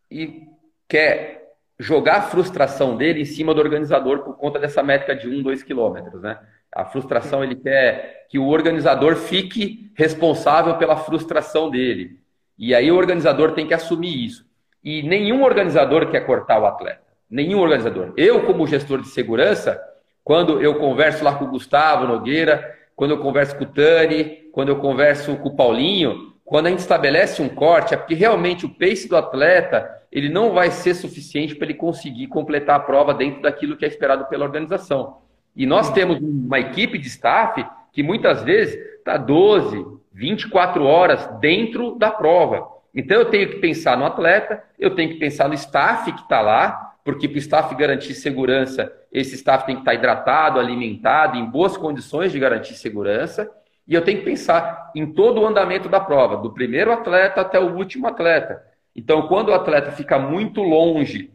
e 0.10 0.48
quer 0.88 1.43
jogar 1.84 2.16
a 2.16 2.22
frustração 2.22 2.96
dele 2.96 3.22
em 3.22 3.26
cima 3.26 3.54
do 3.54 3.60
organizador 3.60 4.20
por 4.20 4.38
conta 4.38 4.58
dessa 4.58 4.82
métrica 4.82 5.16
de 5.16 5.28
um, 5.28 5.44
dois 5.44 5.62
quilômetros, 5.62 6.22
né? 6.22 6.40
A 6.72 6.86
frustração, 6.86 7.44
ele 7.44 7.56
quer 7.56 8.26
que 8.30 8.40
o 8.40 8.48
organizador 8.48 9.16
fique 9.16 9.92
responsável 9.94 10.76
pela 10.78 10.96
frustração 10.96 11.70
dele. 11.70 12.18
E 12.58 12.74
aí 12.74 12.92
o 12.92 12.96
organizador 12.96 13.52
tem 13.52 13.68
que 13.68 13.74
assumir 13.74 14.26
isso. 14.26 14.46
E 14.84 15.04
nenhum 15.04 15.44
organizador 15.44 16.10
quer 16.10 16.26
cortar 16.26 16.60
o 16.60 16.66
atleta. 16.66 17.04
Nenhum 17.30 17.60
organizador. 17.60 18.14
Eu, 18.18 18.46
como 18.46 18.66
gestor 18.66 19.02
de 19.02 19.10
segurança, 19.10 19.80
quando 20.24 20.62
eu 20.62 20.76
converso 20.76 21.24
lá 21.24 21.36
com 21.36 21.46
o 21.46 21.52
Gustavo 21.52 22.08
Nogueira, 22.08 22.76
quando 22.96 23.12
eu 23.12 23.20
converso 23.20 23.56
com 23.56 23.66
o 23.66 23.68
Tani, 23.68 24.50
quando 24.52 24.70
eu 24.70 24.78
converso 24.78 25.36
com 25.38 25.50
o 25.50 25.56
Paulinho, 25.56 26.34
quando 26.46 26.68
a 26.68 26.70
gente 26.70 26.80
estabelece 26.80 27.42
um 27.42 27.50
corte, 27.50 27.94
é 27.94 27.98
porque 27.98 28.14
realmente 28.14 28.66
o 28.66 28.70
pace 28.70 29.08
do 29.08 29.18
atleta 29.18 29.90
ele 30.14 30.30
não 30.30 30.54
vai 30.54 30.70
ser 30.70 30.94
suficiente 30.94 31.56
para 31.56 31.66
ele 31.66 31.74
conseguir 31.74 32.28
completar 32.28 32.76
a 32.76 32.80
prova 32.80 33.16
dentro 33.16 33.42
daquilo 33.42 33.76
que 33.76 33.84
é 33.84 33.88
esperado 33.88 34.26
pela 34.26 34.46
organização. 34.46 35.18
E 35.56 35.66
nós 35.66 35.92
temos 35.92 36.20
uma 36.22 36.60
equipe 36.60 37.00
de 37.00 37.08
staff 37.08 37.66
que 37.92 38.04
muitas 38.04 38.44
vezes 38.44 38.76
está 38.98 39.18
12, 39.18 39.84
24 40.14 40.84
horas 40.84 41.28
dentro 41.40 41.96
da 41.96 42.12
prova. 42.12 42.68
Então 42.94 43.18
eu 43.18 43.26
tenho 43.26 43.50
que 43.50 43.56
pensar 43.56 43.98
no 43.98 44.06
atleta, 44.06 44.64
eu 44.78 44.94
tenho 44.94 45.10
que 45.10 45.16
pensar 45.16 45.48
no 45.48 45.56
staff 45.56 46.12
que 46.12 46.22
está 46.22 46.42
lá, 46.42 46.94
porque 47.04 47.28
para 47.28 47.38
o 47.38 47.40
staff 47.40 47.74
garantir 47.74 48.14
segurança, 48.14 48.94
esse 49.12 49.34
staff 49.34 49.66
tem 49.66 49.76
que 49.76 49.82
estar 49.82 49.96
hidratado, 49.96 50.60
alimentado, 50.60 51.40
em 51.40 51.46
boas 51.46 51.76
condições 51.76 52.32
de 52.32 52.38
garantir 52.38 52.76
segurança. 52.76 53.50
E 53.88 53.96
eu 53.96 54.04
tenho 54.04 54.20
que 54.20 54.26
pensar 54.26 54.92
em 54.96 55.12
todo 55.12 55.42
o 55.42 55.48
andamento 55.48 55.90
da 55.90 56.00
prova, 56.00 56.38
do 56.38 56.54
primeiro 56.54 56.92
atleta 56.92 57.42
até 57.42 57.60
o 57.60 57.76
último 57.76 58.06
atleta. 58.06 58.73
Então, 58.96 59.28
quando 59.28 59.50
o 59.50 59.54
atleta 59.54 59.92
fica 59.92 60.20
muito 60.20 60.62
longe 60.62 61.32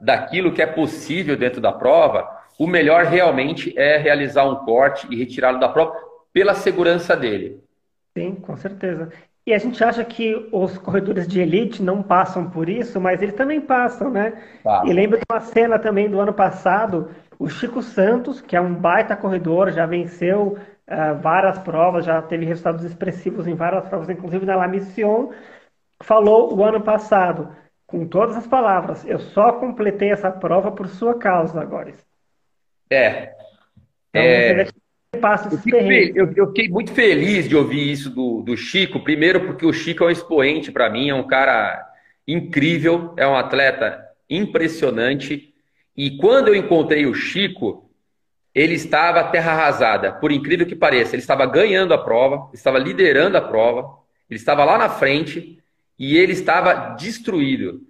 daquilo 0.00 0.52
que 0.52 0.62
é 0.62 0.66
possível 0.66 1.36
dentro 1.36 1.60
da 1.60 1.72
prova, 1.72 2.28
o 2.58 2.66
melhor 2.66 3.04
realmente 3.04 3.76
é 3.78 3.96
realizar 3.96 4.44
um 4.44 4.64
corte 4.64 5.06
e 5.10 5.16
retirá-lo 5.16 5.58
da 5.58 5.68
prova 5.68 5.94
pela 6.32 6.54
segurança 6.54 7.16
dele. 7.16 7.60
Sim, 8.16 8.34
com 8.34 8.56
certeza. 8.56 9.10
E 9.44 9.52
a 9.52 9.58
gente 9.58 9.82
acha 9.82 10.04
que 10.04 10.48
os 10.52 10.78
corredores 10.78 11.26
de 11.26 11.40
elite 11.40 11.82
não 11.82 12.02
passam 12.02 12.48
por 12.48 12.68
isso, 12.68 13.00
mas 13.00 13.20
eles 13.20 13.34
também 13.34 13.60
passam, 13.60 14.10
né? 14.10 14.40
Tá. 14.62 14.82
E 14.86 14.92
lembro 14.92 15.18
de 15.18 15.24
uma 15.30 15.40
cena 15.40 15.78
também 15.80 16.08
do 16.08 16.20
ano 16.20 16.32
passado, 16.32 17.10
o 17.38 17.48
Chico 17.48 17.82
Santos, 17.82 18.40
que 18.40 18.54
é 18.54 18.60
um 18.60 18.72
baita 18.72 19.16
corredor, 19.16 19.72
já 19.72 19.84
venceu 19.84 20.56
uh, 20.88 21.20
várias 21.20 21.58
provas, 21.58 22.04
já 22.04 22.22
teve 22.22 22.44
resultados 22.44 22.84
expressivos 22.84 23.48
em 23.48 23.54
várias 23.56 23.88
provas, 23.88 24.08
inclusive 24.08 24.46
na 24.46 24.54
La 24.54 24.68
Mission, 24.68 25.30
falou 26.02 26.56
o 26.56 26.64
ano 26.64 26.80
passado, 26.80 27.54
com 27.86 28.06
todas 28.06 28.36
as 28.36 28.46
palavras, 28.46 29.04
eu 29.06 29.18
só 29.18 29.52
completei 29.52 30.10
essa 30.10 30.30
prova 30.30 30.72
por 30.72 30.88
sua 30.88 31.18
causa, 31.18 31.60
agora. 31.60 31.92
É. 32.90 33.34
Então, 34.10 34.22
é... 34.22 34.66
Eu, 35.14 35.58
fiquei, 35.58 36.12
eu, 36.14 36.32
eu, 36.34 36.46
fiquei 36.48 36.68
muito 36.70 36.90
feliz 36.92 37.46
de 37.46 37.54
ouvir 37.54 37.92
isso 37.92 38.08
do, 38.08 38.40
do 38.40 38.56
Chico. 38.56 39.00
Primeiro, 39.00 39.44
porque 39.44 39.66
o 39.66 39.72
Chico 39.72 40.04
é 40.04 40.06
um 40.06 40.10
expoente 40.10 40.72
para 40.72 40.88
mim, 40.88 41.10
é 41.10 41.14
um 41.14 41.26
cara 41.26 41.86
incrível, 42.26 43.12
é 43.18 43.26
um 43.26 43.36
atleta 43.36 44.02
impressionante. 44.28 45.52
E 45.94 46.16
quando 46.16 46.48
eu 46.48 46.54
encontrei 46.54 47.04
o 47.04 47.12
Chico, 47.12 47.90
ele 48.54 48.72
estava 48.72 49.24
terra 49.24 49.52
arrasada, 49.52 50.12
por 50.12 50.32
incrível 50.32 50.66
que 50.66 50.74
pareça. 50.74 51.14
Ele 51.14 51.22
estava 51.22 51.44
ganhando 51.44 51.92
a 51.92 51.98
prova, 51.98 52.50
estava 52.54 52.78
liderando 52.78 53.36
a 53.36 53.42
prova, 53.42 53.98
ele 54.30 54.38
estava 54.38 54.64
lá 54.64 54.78
na 54.78 54.88
frente 54.88 55.62
e 55.98 56.16
ele 56.16 56.32
estava 56.32 56.94
destruído. 56.96 57.80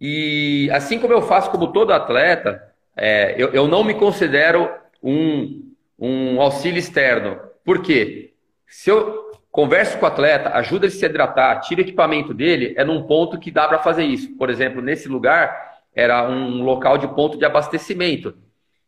E 0.00 0.68
assim 0.72 0.98
como 0.98 1.12
eu 1.12 1.22
faço 1.22 1.50
como 1.50 1.72
todo 1.72 1.92
atleta, 1.92 2.62
é, 2.96 3.34
eu, 3.36 3.48
eu 3.52 3.68
não 3.68 3.82
me 3.82 3.94
considero 3.94 4.70
um 5.02 5.66
um 5.98 6.40
auxílio 6.40 6.78
externo. 6.78 7.38
Por 7.64 7.82
quê? 7.82 8.34
Se 8.66 8.90
eu 8.90 9.30
converso 9.50 9.98
com 9.98 10.04
o 10.04 10.08
atleta, 10.08 10.50
ajuda 10.50 10.86
ele 10.86 10.94
a 10.94 10.98
se 10.98 11.04
hidratar, 11.04 11.60
tira 11.60 11.80
o 11.80 11.84
equipamento 11.84 12.34
dele, 12.34 12.74
é 12.76 12.84
num 12.84 13.04
ponto 13.04 13.38
que 13.38 13.50
dá 13.50 13.66
para 13.66 13.78
fazer 13.78 14.04
isso. 14.04 14.36
Por 14.36 14.50
exemplo, 14.50 14.82
nesse 14.82 15.08
lugar 15.08 15.76
era 15.94 16.28
um 16.28 16.62
local 16.62 16.98
de 16.98 17.08
ponto 17.08 17.38
de 17.38 17.44
abastecimento. 17.44 18.34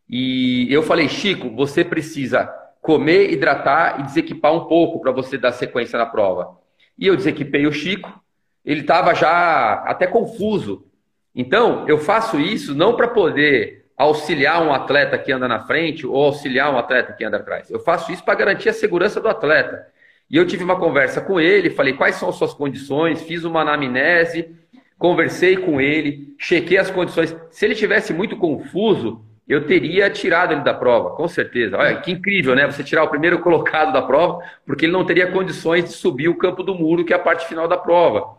E 0.09 0.67
eu 0.71 0.83
falei, 0.83 1.09
Chico, 1.09 1.51
você 1.51 1.85
precisa 1.85 2.47
comer, 2.83 3.33
hidratar 3.33 4.01
e 4.01 4.03
desequipar 4.05 4.53
um 4.53 4.67
pouco 4.67 5.01
para 5.01 5.13
você 5.13 5.39
dar 5.39 5.53
sequência 5.53 5.99
na 5.99 6.07
prova. 6.07 6.59
E 6.99 7.07
eu 7.07 7.17
desequipei 7.17 7.67
o 7.67 7.73
Chico, 7.73 8.13
ele 8.69 8.83
estava 8.83 9.15
já 9.15 9.83
até 9.87 10.07
confuso. 10.07 10.85
Então, 11.35 11.89
eu 11.89 11.97
faço 11.97 12.39
isso 12.39 12.75
não 12.75 12.95
para 12.95 13.09
poder 13.09 13.87
auxiliar 13.97 14.63
um 14.63 14.75
atleta 14.75 15.17
que 15.17 15.33
anda 15.33 15.49
na 15.49 15.61
frente 15.61 16.07
ou 16.07 16.23
auxiliar 16.23 16.71
um 16.71 16.77
atleta 16.77 17.15
que 17.15 17.25
anda 17.25 17.39
atrás. 17.39 17.71
Eu 17.71 17.81
faço 17.81 18.13
isso 18.13 18.23
para 18.23 18.35
garantir 18.35 18.69
a 18.69 18.75
segurança 18.75 19.23
do 19.23 19.29
atleta. 19.29 19.87
E 20.31 20.37
eu 20.37 20.47
tive 20.47 20.65
uma 20.65 20.79
conversa 20.79 21.23
com 21.23 21.41
ele, 21.41 21.71
falei 21.71 21.95
quais 21.95 22.17
são 22.17 22.29
as 22.29 22.37
suas 22.37 22.53
condições, 22.53 23.23
fiz 23.23 23.43
uma 23.43 23.63
anamnese, 23.63 24.55
conversei 24.99 25.57
com 25.57 25.81
ele, 25.81 26.35
chequei 26.39 26.77
as 26.77 26.91
condições. 26.91 27.35
Se 27.51 27.65
ele 27.65 27.75
tivesse 27.75 28.13
muito 28.13 28.37
confuso, 28.37 29.25
eu 29.49 29.67
teria 29.67 30.11
tirado 30.11 30.53
ele 30.53 30.61
da 30.61 30.75
prova, 30.75 31.17
com 31.17 31.27
certeza. 31.27 31.79
Olha, 31.79 31.97
que 32.03 32.13
incrível, 32.13 32.55
né? 32.55 32.67
Você 32.67 32.85
tirar 32.85 33.05
o 33.05 33.09
primeiro 33.09 33.39
colocado 33.41 33.95
da 33.95 34.03
prova, 34.03 34.45
porque 34.67 34.85
ele 34.85 34.93
não 34.93 35.07
teria 35.07 35.33
condições 35.33 35.85
de 35.85 35.93
subir 35.93 36.29
o 36.29 36.37
campo 36.37 36.63
do 36.63 36.75
muro, 36.75 37.03
que 37.03 37.15
é 37.15 37.17
a 37.17 37.19
parte 37.19 37.47
final 37.47 37.67
da 37.67 37.79
prova. 37.79 38.37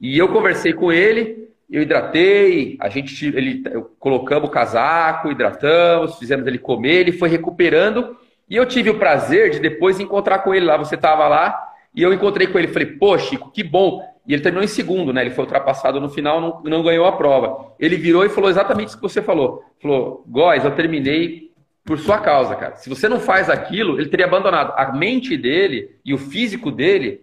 E 0.00 0.18
eu 0.18 0.28
conversei 0.28 0.72
com 0.72 0.92
ele, 0.92 1.48
eu 1.70 1.82
hidratei, 1.82 2.76
a 2.80 2.88
gente 2.88 3.26
ele, 3.26 3.62
colocamos 3.98 4.48
o 4.48 4.52
casaco, 4.52 5.30
hidratamos, 5.30 6.18
fizemos 6.18 6.46
ele 6.46 6.58
comer, 6.58 7.00
ele 7.00 7.12
foi 7.12 7.28
recuperando. 7.28 8.16
E 8.48 8.56
eu 8.56 8.66
tive 8.66 8.90
o 8.90 8.98
prazer 8.98 9.50
de 9.50 9.58
depois 9.58 9.98
encontrar 9.98 10.40
com 10.40 10.54
ele 10.54 10.66
lá. 10.66 10.76
Você 10.76 10.94
estava 10.94 11.26
lá 11.26 11.58
e 11.94 12.02
eu 12.02 12.12
encontrei 12.12 12.46
com 12.46 12.58
ele. 12.58 12.68
Falei, 12.68 12.88
pô, 12.88 13.16
Chico, 13.18 13.50
que 13.50 13.62
bom. 13.62 14.02
E 14.26 14.32
ele 14.32 14.42
terminou 14.42 14.64
em 14.64 14.68
segundo, 14.68 15.12
né? 15.12 15.22
Ele 15.22 15.30
foi 15.30 15.44
ultrapassado 15.44 16.00
no 16.00 16.08
final, 16.08 16.40
não, 16.40 16.62
não 16.62 16.82
ganhou 16.82 17.06
a 17.06 17.12
prova. 17.12 17.72
Ele 17.78 17.96
virou 17.96 18.24
e 18.24 18.28
falou 18.28 18.50
exatamente 18.50 18.88
isso 18.88 18.96
que 18.96 19.02
você 19.02 19.22
falou. 19.22 19.62
Falou, 19.80 20.24
Góis, 20.26 20.64
eu 20.64 20.70
terminei 20.70 21.50
por 21.84 21.98
sua 21.98 22.18
causa, 22.18 22.56
cara. 22.56 22.76
Se 22.76 22.88
você 22.88 23.08
não 23.08 23.20
faz 23.20 23.50
aquilo, 23.50 23.98
ele 23.98 24.08
teria 24.08 24.26
abandonado. 24.26 24.72
A 24.76 24.92
mente 24.92 25.36
dele 25.36 25.96
e 26.04 26.14
o 26.14 26.18
físico 26.18 26.70
dele 26.70 27.22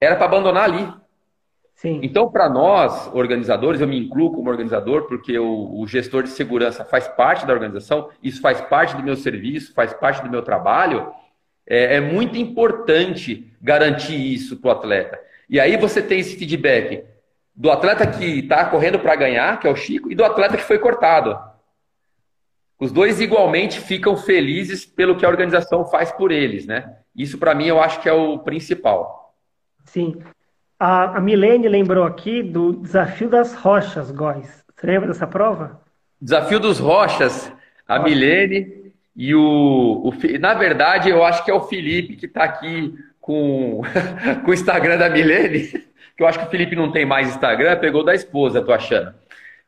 era 0.00 0.16
para 0.16 0.26
abandonar 0.26 0.64
ali. 0.64 0.86
Sim. 1.82 1.98
Então, 2.00 2.30
para 2.30 2.48
nós, 2.48 3.10
organizadores, 3.12 3.80
eu 3.80 3.88
me 3.88 3.98
incluo 3.98 4.32
como 4.32 4.48
organizador, 4.48 5.08
porque 5.08 5.36
o, 5.36 5.80
o, 5.80 5.84
gestor 5.88 6.22
de 6.22 6.28
segurança 6.28 6.84
faz 6.84 7.08
parte 7.08 7.44
da 7.44 7.52
organização, 7.52 8.08
isso 8.22 8.40
faz 8.40 8.60
parte 8.60 8.94
do 8.94 9.02
meu 9.02 9.16
serviço, 9.16 9.74
faz 9.74 9.92
parte 9.92 10.22
do 10.22 10.30
meu 10.30 10.42
trabalho. 10.42 11.12
É, 11.66 11.96
é 11.96 12.00
muito 12.00 12.38
importante 12.38 13.52
garantir 13.60 14.14
isso 14.14 14.58
para 14.58 14.68
o 14.68 14.70
atleta. 14.70 15.20
E 15.50 15.58
aí 15.58 15.76
você 15.76 16.00
tem 16.00 16.20
esse 16.20 16.36
feedback 16.36 17.02
do 17.52 17.68
atleta 17.68 18.06
que 18.06 18.38
está 18.38 18.64
correndo 18.66 19.00
para 19.00 19.16
ganhar, 19.16 19.58
que 19.58 19.66
é 19.66 19.70
o 19.70 19.74
Chico, 19.74 20.08
e 20.08 20.14
do 20.14 20.24
atleta 20.24 20.56
que 20.56 20.62
foi 20.62 20.78
cortado. 20.78 21.36
Os 22.78 22.92
dois 22.92 23.20
igualmente 23.20 23.80
ficam 23.80 24.16
felizes 24.16 24.86
pelo 24.86 25.16
que 25.16 25.26
a 25.26 25.28
organização 25.28 25.84
faz 25.84 26.12
por 26.12 26.30
eles, 26.30 26.64
né? 26.64 26.98
Isso 27.12 27.38
para 27.38 27.56
mim 27.56 27.66
eu 27.66 27.82
acho 27.82 28.00
que 28.00 28.08
é 28.08 28.12
o 28.12 28.38
principal. 28.38 29.34
Sim. 29.84 30.22
A, 30.84 31.18
a 31.18 31.20
Milene 31.20 31.68
lembrou 31.68 32.02
aqui 32.02 32.42
do 32.42 32.72
Desafio 32.72 33.28
das 33.28 33.54
Rochas, 33.54 34.10
Góis. 34.10 34.64
Você 34.74 34.84
lembra 34.84 35.06
dessa 35.06 35.28
prova? 35.28 35.80
Desafio 36.20 36.58
dos 36.58 36.80
Rochas, 36.80 37.52
a. 37.86 38.00
Milene 38.00 38.92
e 39.14 39.32
o, 39.32 40.02
o, 40.02 40.12
Na 40.40 40.54
verdade, 40.54 41.08
eu 41.08 41.24
acho 41.24 41.44
que 41.44 41.52
é 41.52 41.54
o 41.54 41.60
Felipe 41.60 42.16
que 42.16 42.26
está 42.26 42.42
aqui 42.42 42.98
com, 43.20 43.82
com 44.44 44.50
o 44.50 44.52
Instagram 44.52 44.98
da 44.98 45.08
Milene, 45.08 45.68
que 46.16 46.22
eu 46.24 46.26
acho 46.26 46.40
que 46.40 46.46
o 46.46 46.50
Felipe 46.50 46.74
não 46.74 46.90
tem 46.90 47.06
mais 47.06 47.28
Instagram, 47.28 47.78
pegou 47.78 48.04
da 48.04 48.12
esposa, 48.12 48.60
tô 48.60 48.72
achando. 48.72 49.14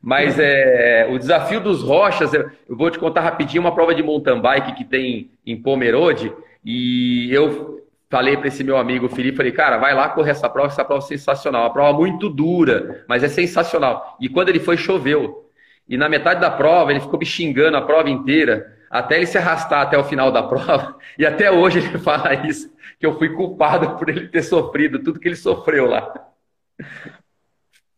Mas 0.03 0.37
é, 0.41 1.07
o 1.09 1.17
desafio 1.17 1.61
dos 1.61 1.81
rochas, 1.81 2.35
eu, 2.35 2.51
eu 2.69 2.77
vou 2.77 2.91
te 2.91 2.99
contar 2.99 3.21
rapidinho 3.21 3.63
uma 3.63 3.73
prova 3.73 3.95
de 3.95 4.03
mountain 4.03 4.41
bike 4.41 4.75
que 4.75 4.85
tem 4.85 5.31
em 5.47 5.57
Pomerode. 5.63 6.33
E 6.65 7.33
eu 7.33 7.74
falei 8.15 8.37
para 8.37 8.47
esse 8.47 8.63
meu 8.63 8.77
amigo 8.77 9.09
Felipe, 9.09 9.39
falei, 9.39 9.51
cara, 9.51 9.77
vai 9.77 9.93
lá 9.93 10.09
correr 10.09 10.31
essa 10.31 10.49
prova, 10.49 10.69
essa 10.69 10.85
prova 10.85 11.03
é 11.03 11.09
sensacional. 11.09 11.63
Uma 11.63 11.73
prova 11.73 11.99
muito 11.99 12.29
dura, 12.29 13.05
mas 13.09 13.25
é 13.25 13.29
sensacional. 13.29 14.17
E 14.21 14.29
quando 14.29 14.51
ele 14.51 14.61
foi, 14.61 14.77
choveu. 14.77 15.51
E 15.89 15.97
na 15.97 16.09
metade 16.09 16.41
da 16.41 16.49
prova, 16.49 16.93
ele 16.93 17.01
ficou 17.01 17.19
me 17.19 17.27
xingando 17.27 17.77
a 17.77 17.83
prova 17.83 18.09
inteira, 18.09 18.73
até 18.89 19.17
ele 19.17 19.27
se 19.27 19.37
arrastar 19.37 19.81
até 19.83 19.99
o 19.99 20.05
final 20.05 20.31
da 20.31 20.45
prova. 20.47 20.97
E 21.19 21.27
até 21.27 21.51
hoje 21.51 21.81
ele 21.81 21.99
fala 21.99 22.33
isso, 22.47 22.73
que 23.01 23.05
eu 23.05 23.19
fui 23.19 23.31
culpado 23.31 23.97
por 23.99 24.09
ele 24.09 24.29
ter 24.29 24.43
sofrido 24.43 25.03
tudo 25.03 25.19
que 25.19 25.27
ele 25.27 25.35
sofreu 25.35 25.87
lá. 25.87 26.15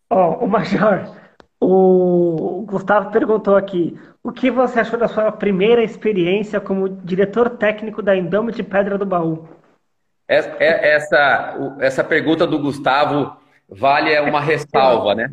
Ó, 0.09 0.39
oh, 0.41 0.45
o 0.47 0.49
Major, 0.49 1.15
o 1.61 2.65
Gustavo 2.67 3.11
perguntou 3.11 3.55
aqui, 3.55 3.99
o 4.23 4.33
que 4.33 4.51
você 4.51 4.81
achou 4.81 4.99
da 4.99 5.09
sua 5.09 5.31
primeira 5.31 5.85
experiência 5.85 6.59
como 6.59 6.89
diretor 6.89 7.51
técnico 7.51 8.01
da 8.01 8.17
Indome 8.17 8.51
de 8.53 8.63
Pedra 8.63 8.97
do 8.97 9.05
Baú? 9.05 9.47
É, 10.29 10.95
essa, 10.95 11.77
essa 11.81 12.05
pergunta 12.05 12.47
do 12.47 12.59
Gustavo 12.59 13.37
vale 13.69 14.19
uma 14.21 14.41
ressalva, 14.41 15.15
né? 15.15 15.31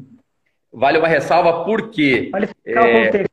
Vale 0.72 0.98
uma 0.98 1.08
ressalva 1.08 1.64
porque. 1.64 2.30
Vale 2.32 2.50
é, 2.66 3.26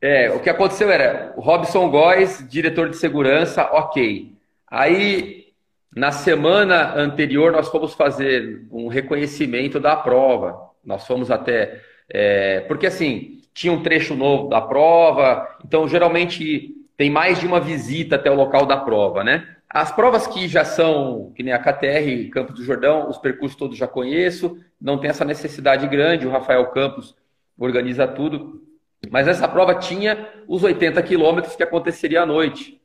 é, 0.00 0.30
o 0.30 0.40
que 0.40 0.50
aconteceu 0.50 0.90
era 0.90 1.32
o 1.36 1.40
Robson 1.40 1.88
Góes, 1.90 2.46
diretor 2.48 2.88
de 2.88 2.96
segurança, 2.96 3.64
ok. 3.72 4.32
Aí, 4.68 5.46
na 5.94 6.12
semana 6.12 6.94
anterior, 6.94 7.52
nós 7.52 7.68
fomos 7.68 7.94
fazer 7.94 8.66
um 8.70 8.88
reconhecimento 8.88 9.80
da 9.80 9.96
prova. 9.96 10.70
Nós 10.84 11.06
fomos 11.06 11.30
até. 11.30 11.80
É, 12.08 12.60
porque 12.62 12.86
assim, 12.86 13.40
tinha 13.52 13.72
um 13.72 13.82
trecho 13.82 14.14
novo 14.14 14.48
da 14.48 14.60
prova, 14.60 15.48
então 15.64 15.88
geralmente 15.88 16.74
tem 16.96 17.10
mais 17.10 17.40
de 17.40 17.46
uma 17.46 17.58
visita 17.58 18.16
até 18.16 18.30
o 18.30 18.34
local 18.34 18.66
da 18.66 18.76
prova, 18.76 19.24
né? 19.24 19.55
As 19.76 19.92
provas 19.92 20.26
que 20.26 20.48
já 20.48 20.64
são, 20.64 21.34
que 21.36 21.42
nem 21.42 21.52
a 21.52 21.58
KTR, 21.58 22.30
Campos 22.30 22.54
do 22.54 22.64
Jordão, 22.64 23.10
os 23.10 23.18
percursos 23.18 23.58
todos 23.58 23.76
já 23.76 23.86
conheço, 23.86 24.58
não 24.80 24.96
tem 24.96 25.10
essa 25.10 25.22
necessidade 25.22 25.86
grande, 25.86 26.26
o 26.26 26.30
Rafael 26.30 26.64
Campos 26.70 27.14
organiza 27.58 28.08
tudo. 28.08 28.66
Mas 29.10 29.28
essa 29.28 29.46
prova 29.46 29.74
tinha 29.74 30.32
os 30.48 30.62
80 30.62 31.02
quilômetros 31.02 31.54
que 31.54 31.62
aconteceria 31.62 32.22
à 32.22 32.26
noite. 32.26 32.80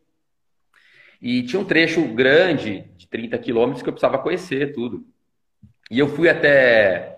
E 1.22 1.44
tinha 1.44 1.62
um 1.62 1.64
trecho 1.64 2.06
grande, 2.14 2.84
de 2.98 3.08
30 3.08 3.38
quilômetros, 3.38 3.82
que 3.82 3.88
eu 3.88 3.94
precisava 3.94 4.22
conhecer 4.22 4.74
tudo. 4.74 5.06
E 5.90 5.98
eu 5.98 6.10
fui 6.10 6.28
até 6.28 7.11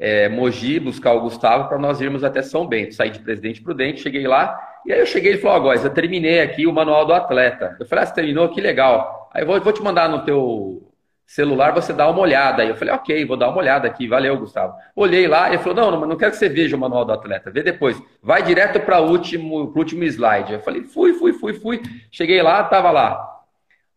é, 0.00 0.30
Mogi 0.30 0.80
buscar 0.80 1.12
o 1.12 1.20
Gustavo 1.20 1.68
para 1.68 1.78
nós 1.78 2.00
irmos 2.00 2.24
até 2.24 2.40
São 2.40 2.66
Bento. 2.66 2.94
Saí 2.94 3.10
de 3.10 3.18
Presidente 3.18 3.60
Prudente, 3.62 4.00
cheguei 4.00 4.26
lá, 4.26 4.58
e 4.86 4.92
aí 4.92 4.98
eu 4.98 5.06
cheguei 5.06 5.34
e 5.34 5.38
falou, 5.38 5.68
ó, 5.68 5.70
oh, 5.70 5.74
eu 5.74 5.90
terminei 5.90 6.40
aqui 6.40 6.66
o 6.66 6.72
manual 6.72 7.04
do 7.04 7.12
atleta. 7.12 7.76
Eu 7.78 7.84
falei, 7.84 8.04
ah, 8.04 8.06
você 8.06 8.14
terminou? 8.14 8.48
Que 8.48 8.62
legal. 8.62 9.28
Aí 9.34 9.42
eu 9.42 9.46
vou, 9.46 9.60
vou 9.60 9.72
te 9.72 9.82
mandar 9.82 10.08
no 10.08 10.24
teu 10.24 10.90
celular, 11.26 11.72
você 11.72 11.92
dá 11.92 12.08
uma 12.08 12.20
olhada. 12.20 12.62
Aí 12.62 12.70
eu 12.70 12.76
falei, 12.76 12.94
ok, 12.94 13.24
vou 13.26 13.36
dar 13.36 13.50
uma 13.50 13.58
olhada 13.58 13.86
aqui, 13.86 14.08
valeu, 14.08 14.38
Gustavo. 14.38 14.74
Olhei 14.96 15.28
lá, 15.28 15.48
ele 15.48 15.58
falou, 15.58 15.74
não, 15.74 15.90
não, 15.90 16.08
não 16.08 16.16
quero 16.16 16.32
que 16.32 16.38
você 16.38 16.48
veja 16.48 16.74
o 16.74 16.80
manual 16.80 17.04
do 17.04 17.12
atleta, 17.12 17.50
vê 17.50 17.62
depois. 17.62 18.02
Vai 18.22 18.42
direto 18.42 18.80
para 18.80 19.00
o 19.00 19.10
último, 19.10 19.70
último 19.76 20.02
slide. 20.04 20.54
Eu 20.54 20.60
falei, 20.60 20.82
fui, 20.84 21.12
fui, 21.12 21.34
fui, 21.34 21.52
fui. 21.52 21.82
Cheguei 22.10 22.40
lá, 22.40 22.64
tava 22.64 22.90
lá. 22.90 23.39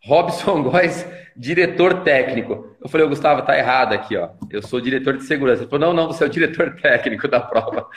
Robson 0.06 0.64
Góes, 0.70 1.08
diretor 1.36 2.04
técnico. 2.04 2.76
Eu 2.82 2.90
falei, 2.90 3.08
Gustavo, 3.08 3.42
tá 3.42 3.58
errado 3.58 3.94
aqui, 3.94 4.18
ó. 4.18 4.30
Eu 4.50 4.62
sou 4.62 4.82
diretor 4.82 5.18
de 5.18 5.24
segurança. 5.24 5.64
Ele 5.64 5.70
falou, 5.70 5.88
não, 5.88 5.94
não, 5.94 6.08
você 6.08 6.24
é 6.24 6.28
o 6.28 6.30
diretor 6.30 6.76
técnico 6.82 7.28
da 7.28 7.40
prova. 7.40 7.88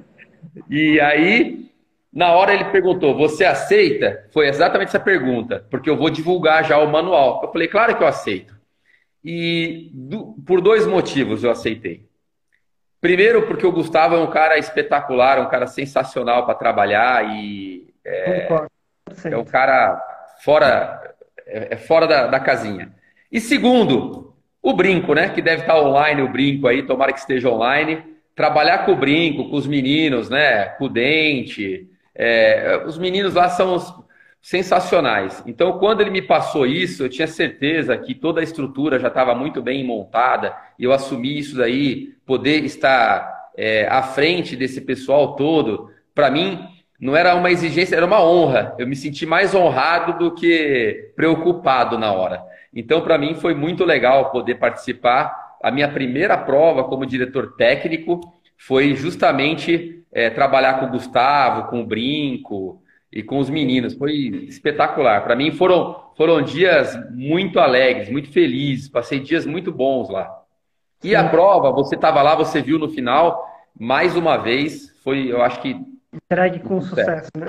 e 0.68 1.00
aí, 1.00 1.68
na 2.12 2.32
hora 2.32 2.54
ele 2.54 2.64
perguntou: 2.66 3.16
Você 3.16 3.44
aceita? 3.44 4.26
Foi 4.32 4.48
exatamente 4.48 4.88
essa 4.88 5.00
pergunta, 5.00 5.66
porque 5.70 5.88
eu 5.88 5.96
vou 5.96 6.10
divulgar 6.10 6.64
já 6.64 6.78
o 6.78 6.90
manual. 6.90 7.40
Eu 7.42 7.52
falei: 7.52 7.68
Claro 7.68 7.96
que 7.96 8.02
eu 8.02 8.08
aceito. 8.08 8.56
E 9.24 9.90
do, 9.92 10.34
por 10.46 10.60
dois 10.60 10.86
motivos 10.86 11.44
eu 11.44 11.50
aceitei. 11.50 12.08
Primeiro, 13.00 13.46
porque 13.46 13.66
o 13.66 13.72
Gustavo 13.72 14.16
é 14.16 14.18
um 14.18 14.30
cara 14.30 14.58
espetacular, 14.58 15.38
um 15.38 15.48
cara 15.48 15.66
sensacional 15.66 16.44
para 16.44 16.54
trabalhar 16.54 17.24
e 17.36 17.94
é, 18.04 18.48
é, 19.24 19.36
um 19.36 19.44
cara 19.44 20.02
fora, 20.42 21.14
é, 21.48 21.68
é 21.74 21.76
fora 21.76 22.06
da, 22.06 22.26
da 22.26 22.38
casinha. 22.38 22.92
E 23.30 23.40
segundo, 23.40 24.34
o 24.62 24.72
brinco, 24.72 25.14
né? 25.14 25.28
Que 25.30 25.42
deve 25.42 25.62
estar 25.62 25.80
online 25.80 26.22
o 26.22 26.28
brinco 26.28 26.68
aí, 26.68 26.82
tomara 26.82 27.12
que 27.12 27.18
esteja 27.18 27.48
online. 27.48 28.02
Trabalhar 28.34 28.84
com 28.84 28.92
o 28.92 28.96
brinco, 28.96 29.50
com 29.50 29.56
os 29.56 29.66
meninos, 29.66 30.30
né? 30.30 30.66
Com 30.66 30.84
o 30.84 30.88
dente, 30.88 31.88
é, 32.14 32.82
os 32.84 32.98
meninos 32.98 33.34
lá 33.34 33.48
são 33.48 34.04
sensacionais. 34.42 35.42
Então, 35.46 35.78
quando 35.78 36.00
ele 36.00 36.10
me 36.10 36.22
passou 36.22 36.66
isso, 36.66 37.04
eu 37.04 37.08
tinha 37.08 37.26
certeza 37.26 37.96
que 37.96 38.14
toda 38.14 38.40
a 38.40 38.44
estrutura 38.44 38.98
já 38.98 39.08
estava 39.08 39.34
muito 39.34 39.62
bem 39.62 39.84
montada 39.84 40.54
e 40.78 40.84
eu 40.84 40.92
assumi 40.92 41.38
isso 41.38 41.56
daí, 41.56 42.14
poder 42.26 42.64
estar 42.64 43.50
é, 43.56 43.86
à 43.88 44.02
frente 44.02 44.56
desse 44.56 44.80
pessoal 44.80 45.36
todo, 45.36 45.90
para 46.14 46.30
mim 46.30 46.58
não 47.00 47.16
era 47.16 47.34
uma 47.34 47.50
exigência, 47.50 47.96
era 47.96 48.06
uma 48.06 48.22
honra. 48.22 48.74
Eu 48.78 48.86
me 48.86 48.96
senti 48.96 49.24
mais 49.24 49.54
honrado 49.54 50.18
do 50.18 50.34
que 50.34 51.12
preocupado 51.14 51.96
na 51.96 52.12
hora. 52.12 52.42
Então, 52.74 53.00
para 53.00 53.18
mim, 53.18 53.34
foi 53.34 53.54
muito 53.54 53.84
legal 53.84 54.30
poder 54.30 54.56
participar. 54.56 55.56
A 55.62 55.70
minha 55.70 55.88
primeira 55.88 56.36
prova 56.36 56.84
como 56.84 57.06
diretor 57.06 57.54
técnico 57.56 58.20
foi 58.56 58.94
justamente 58.94 60.02
é, 60.12 60.28
trabalhar 60.30 60.80
com 60.80 60.86
o 60.86 60.90
Gustavo, 60.90 61.68
com 61.70 61.80
o 61.80 61.86
Brinco 61.86 62.82
e 63.12 63.22
com 63.22 63.38
os 63.38 63.48
meninos. 63.48 63.94
Foi 63.94 64.12
espetacular. 64.48 65.22
Para 65.22 65.36
mim 65.36 65.52
foram, 65.52 65.96
foram 66.16 66.42
dias 66.42 66.98
muito 67.12 67.60
alegres, 67.60 68.10
muito 68.10 68.30
felizes. 68.30 68.88
Passei 68.88 69.20
dias 69.20 69.46
muito 69.46 69.70
bons 69.70 70.08
lá. 70.10 70.28
E 71.02 71.14
a 71.14 71.28
prova, 71.28 71.70
você 71.70 71.94
estava 71.94 72.20
lá, 72.22 72.34
você 72.34 72.60
viu 72.60 72.76
no 72.76 72.88
final, 72.88 73.46
mais 73.78 74.16
uma 74.16 74.36
vez, 74.36 74.92
foi, 75.04 75.30
eu 75.30 75.42
acho 75.42 75.60
que. 75.60 75.76
Entregue 76.12 76.60
com 76.60 76.80
sucesso, 76.80 77.30
né? 77.36 77.48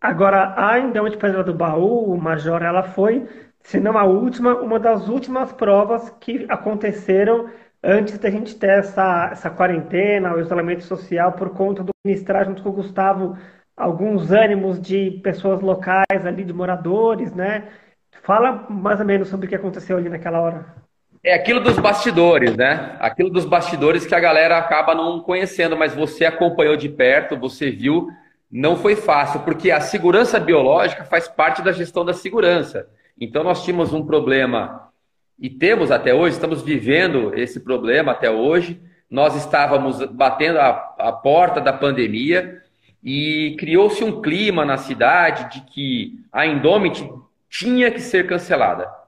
Agora, 0.00 0.54
a 0.56 0.78
Indama 0.78 1.08
de 1.08 1.16
Pedra 1.16 1.42
do 1.42 1.54
Baú, 1.54 2.12
o 2.12 2.20
Major, 2.20 2.62
ela 2.62 2.82
foi, 2.82 3.26
se 3.60 3.80
não 3.80 3.96
a 3.96 4.04
última, 4.04 4.54
uma 4.60 4.78
das 4.78 5.08
últimas 5.08 5.52
provas 5.52 6.10
que 6.20 6.46
aconteceram 6.48 7.50
antes 7.82 8.18
da 8.18 8.30
gente 8.30 8.58
ter 8.58 8.80
essa, 8.80 9.30
essa 9.32 9.50
quarentena, 9.50 10.34
o 10.34 10.40
isolamento 10.40 10.84
social, 10.84 11.32
por 11.32 11.50
conta 11.50 11.82
do 11.82 11.92
ministrar 12.04 12.44
junto 12.44 12.62
com 12.62 12.68
o 12.70 12.72
Gustavo 12.72 13.36
alguns 13.76 14.30
ânimos 14.30 14.80
de 14.80 15.20
pessoas 15.22 15.60
locais 15.60 16.24
ali, 16.26 16.44
de 16.44 16.52
moradores, 16.52 17.34
né? 17.34 17.68
Fala 18.22 18.66
mais 18.70 19.00
ou 19.00 19.06
menos 19.06 19.28
sobre 19.28 19.46
o 19.46 19.48
que 19.48 19.56
aconteceu 19.56 19.96
ali 19.96 20.08
naquela 20.08 20.40
hora. 20.40 20.83
É 21.24 21.32
aquilo 21.32 21.58
dos 21.58 21.78
bastidores, 21.78 22.54
né? 22.54 22.98
Aquilo 23.00 23.30
dos 23.30 23.46
bastidores 23.46 24.04
que 24.04 24.14
a 24.14 24.20
galera 24.20 24.58
acaba 24.58 24.94
não 24.94 25.20
conhecendo, 25.20 25.74
mas 25.74 25.94
você 25.94 26.26
acompanhou 26.26 26.76
de 26.76 26.86
perto, 26.86 27.34
você 27.34 27.70
viu, 27.70 28.10
não 28.52 28.76
foi 28.76 28.94
fácil, 28.94 29.40
porque 29.40 29.70
a 29.70 29.80
segurança 29.80 30.38
biológica 30.38 31.02
faz 31.02 31.26
parte 31.26 31.62
da 31.62 31.72
gestão 31.72 32.04
da 32.04 32.12
segurança. 32.12 32.86
Então 33.18 33.42
nós 33.42 33.64
tínhamos 33.64 33.94
um 33.94 34.04
problema 34.04 34.90
e 35.38 35.48
temos 35.48 35.90
até 35.90 36.12
hoje, 36.12 36.34
estamos 36.34 36.60
vivendo 36.60 37.32
esse 37.34 37.58
problema 37.60 38.12
até 38.12 38.30
hoje. 38.30 38.78
Nós 39.10 39.34
estávamos 39.34 40.04
batendo 40.04 40.58
a, 40.58 40.94
a 40.98 41.10
porta 41.10 41.58
da 41.58 41.72
pandemia 41.72 42.60
e 43.02 43.56
criou-se 43.58 44.04
um 44.04 44.20
clima 44.20 44.62
na 44.66 44.76
cidade 44.76 45.50
de 45.50 45.66
que 45.72 46.20
a 46.30 46.44
Indomit 46.44 47.10
tinha 47.48 47.90
que 47.90 48.00
ser 48.00 48.26
cancelada. 48.26 49.03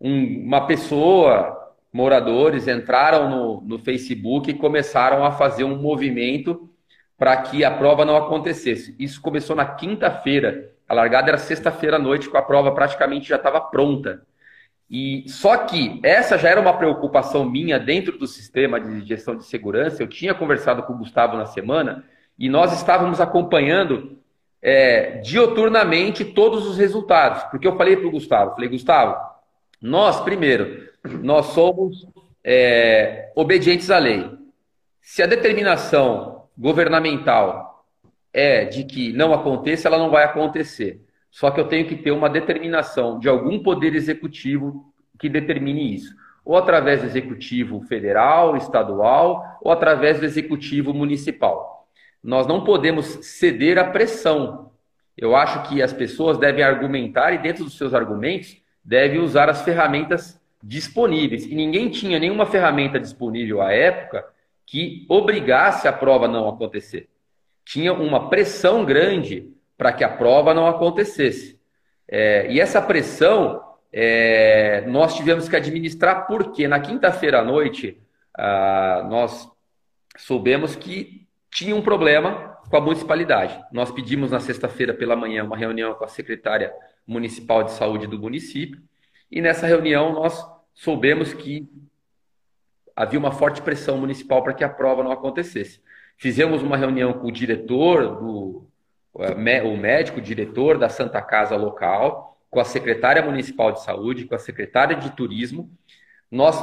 Um, 0.00 0.44
uma 0.46 0.66
pessoa, 0.66 1.72
moradores, 1.92 2.68
entraram 2.68 3.28
no, 3.28 3.60
no 3.62 3.78
Facebook 3.78 4.50
e 4.50 4.54
começaram 4.54 5.24
a 5.24 5.30
fazer 5.30 5.64
um 5.64 5.76
movimento 5.76 6.68
para 7.16 7.36
que 7.36 7.64
a 7.64 7.70
prova 7.70 8.04
não 8.04 8.16
acontecesse. 8.16 8.94
Isso 8.98 9.20
começou 9.20 9.54
na 9.54 9.64
quinta-feira. 9.64 10.72
A 10.88 10.94
largada 10.94 11.28
era 11.28 11.38
sexta-feira 11.38 11.96
à 11.96 11.98
noite, 11.98 12.28
com 12.28 12.36
a 12.36 12.42
prova 12.42 12.72
praticamente 12.72 13.28
já 13.28 13.36
estava 13.36 13.60
pronta. 13.60 14.22
E 14.90 15.24
só 15.26 15.56
que 15.56 15.98
essa 16.02 16.36
já 16.36 16.50
era 16.50 16.60
uma 16.60 16.76
preocupação 16.76 17.48
minha 17.48 17.78
dentro 17.78 18.18
do 18.18 18.26
sistema 18.26 18.78
de 18.78 19.06
gestão 19.06 19.34
de 19.34 19.44
segurança. 19.44 20.02
Eu 20.02 20.08
tinha 20.08 20.34
conversado 20.34 20.82
com 20.82 20.92
o 20.92 20.98
Gustavo 20.98 21.36
na 21.36 21.46
semana 21.46 22.04
e 22.38 22.48
nós 22.48 22.72
estávamos 22.72 23.20
acompanhando 23.20 24.18
é, 24.60 25.18
dioturnamente 25.18 26.24
todos 26.24 26.66
os 26.66 26.76
resultados. 26.76 27.42
Porque 27.44 27.66
eu 27.66 27.76
falei 27.76 27.96
para 27.96 28.06
o 28.06 28.10
Gustavo, 28.10 28.54
falei, 28.54 28.68
Gustavo, 28.68 29.16
nós, 29.84 30.18
primeiro, 30.22 30.88
nós 31.22 31.44
somos 31.48 32.06
é, 32.42 33.30
obedientes 33.36 33.90
à 33.90 33.98
lei. 33.98 34.30
Se 35.02 35.22
a 35.22 35.26
determinação 35.26 36.46
governamental 36.56 37.84
é 38.32 38.64
de 38.64 38.84
que 38.84 39.12
não 39.12 39.34
aconteça, 39.34 39.86
ela 39.86 39.98
não 39.98 40.08
vai 40.08 40.24
acontecer. 40.24 41.02
Só 41.30 41.50
que 41.50 41.60
eu 41.60 41.68
tenho 41.68 41.86
que 41.86 41.96
ter 41.96 42.12
uma 42.12 42.30
determinação 42.30 43.18
de 43.18 43.28
algum 43.28 43.62
poder 43.62 43.94
executivo 43.94 44.90
que 45.20 45.28
determine 45.28 45.94
isso. 45.94 46.14
Ou 46.46 46.56
através 46.56 47.02
do 47.02 47.06
executivo 47.06 47.82
federal, 47.82 48.56
estadual, 48.56 49.58
ou 49.60 49.70
através 49.70 50.18
do 50.18 50.24
executivo 50.24 50.94
municipal. 50.94 51.86
Nós 52.22 52.46
não 52.46 52.64
podemos 52.64 53.04
ceder 53.20 53.78
à 53.78 53.84
pressão. 53.84 54.72
Eu 55.14 55.36
acho 55.36 55.68
que 55.68 55.82
as 55.82 55.92
pessoas 55.92 56.38
devem 56.38 56.64
argumentar 56.64 57.32
e, 57.32 57.38
dentro 57.38 57.64
dos 57.64 57.76
seus 57.76 57.92
argumentos, 57.92 58.63
devem 58.84 59.20
usar 59.20 59.48
as 59.48 59.62
ferramentas 59.62 60.40
disponíveis. 60.62 61.44
E 61.44 61.54
ninguém 61.54 61.88
tinha 61.88 62.18
nenhuma 62.18 62.46
ferramenta 62.46 63.00
disponível 63.00 63.62
à 63.62 63.72
época 63.72 64.24
que 64.66 65.06
obrigasse 65.08 65.86
a 65.88 65.92
prova 65.92 66.28
não 66.28 66.48
acontecer. 66.48 67.08
Tinha 67.64 67.92
uma 67.92 68.28
pressão 68.28 68.84
grande 68.84 69.50
para 69.76 69.92
que 69.92 70.04
a 70.04 70.08
prova 70.08 70.52
não 70.52 70.66
acontecesse. 70.66 71.58
É, 72.08 72.50
e 72.50 72.60
essa 72.60 72.80
pressão 72.80 73.62
é, 73.92 74.84
nós 74.86 75.14
tivemos 75.14 75.48
que 75.48 75.56
administrar 75.56 76.26
porque 76.26 76.68
na 76.68 76.80
quinta-feira 76.80 77.40
à 77.40 77.44
noite 77.44 78.00
ah, 78.36 79.06
nós 79.08 79.48
soubemos 80.16 80.74
que 80.76 81.26
tinha 81.50 81.74
um 81.74 81.82
problema 81.82 82.58
com 82.68 82.76
a 82.76 82.80
municipalidade. 82.80 83.58
Nós 83.72 83.90
pedimos 83.90 84.30
na 84.30 84.40
sexta-feira 84.40 84.92
pela 84.92 85.14
manhã 85.14 85.44
uma 85.44 85.56
reunião 85.56 85.94
com 85.94 86.04
a 86.04 86.08
secretária 86.08 86.72
municipal 87.06 87.62
de 87.62 87.72
saúde 87.72 88.06
do 88.06 88.18
município 88.18 88.82
e 89.30 89.40
nessa 89.40 89.66
reunião 89.66 90.12
nós 90.12 90.44
soubemos 90.74 91.32
que 91.32 91.68
havia 92.94 93.18
uma 93.18 93.32
forte 93.32 93.60
pressão 93.60 93.98
municipal 93.98 94.42
para 94.42 94.54
que 94.54 94.64
a 94.64 94.68
prova 94.68 95.02
não 95.02 95.12
acontecesse. 95.12 95.80
Fizemos 96.16 96.62
uma 96.62 96.76
reunião 96.76 97.12
com 97.12 97.28
o 97.28 97.32
diretor 97.32 98.20
do, 98.20 98.66
o 99.12 99.76
médico, 99.76 100.18
o 100.18 100.22
diretor 100.22 100.78
da 100.78 100.88
Santa 100.88 101.20
Casa 101.20 101.56
local, 101.56 102.38
com 102.50 102.60
a 102.60 102.64
secretária 102.64 103.22
municipal 103.22 103.72
de 103.72 103.82
saúde, 103.82 104.24
com 104.24 104.34
a 104.34 104.38
secretária 104.38 104.96
de 104.96 105.10
turismo. 105.10 105.70
Nós 106.30 106.56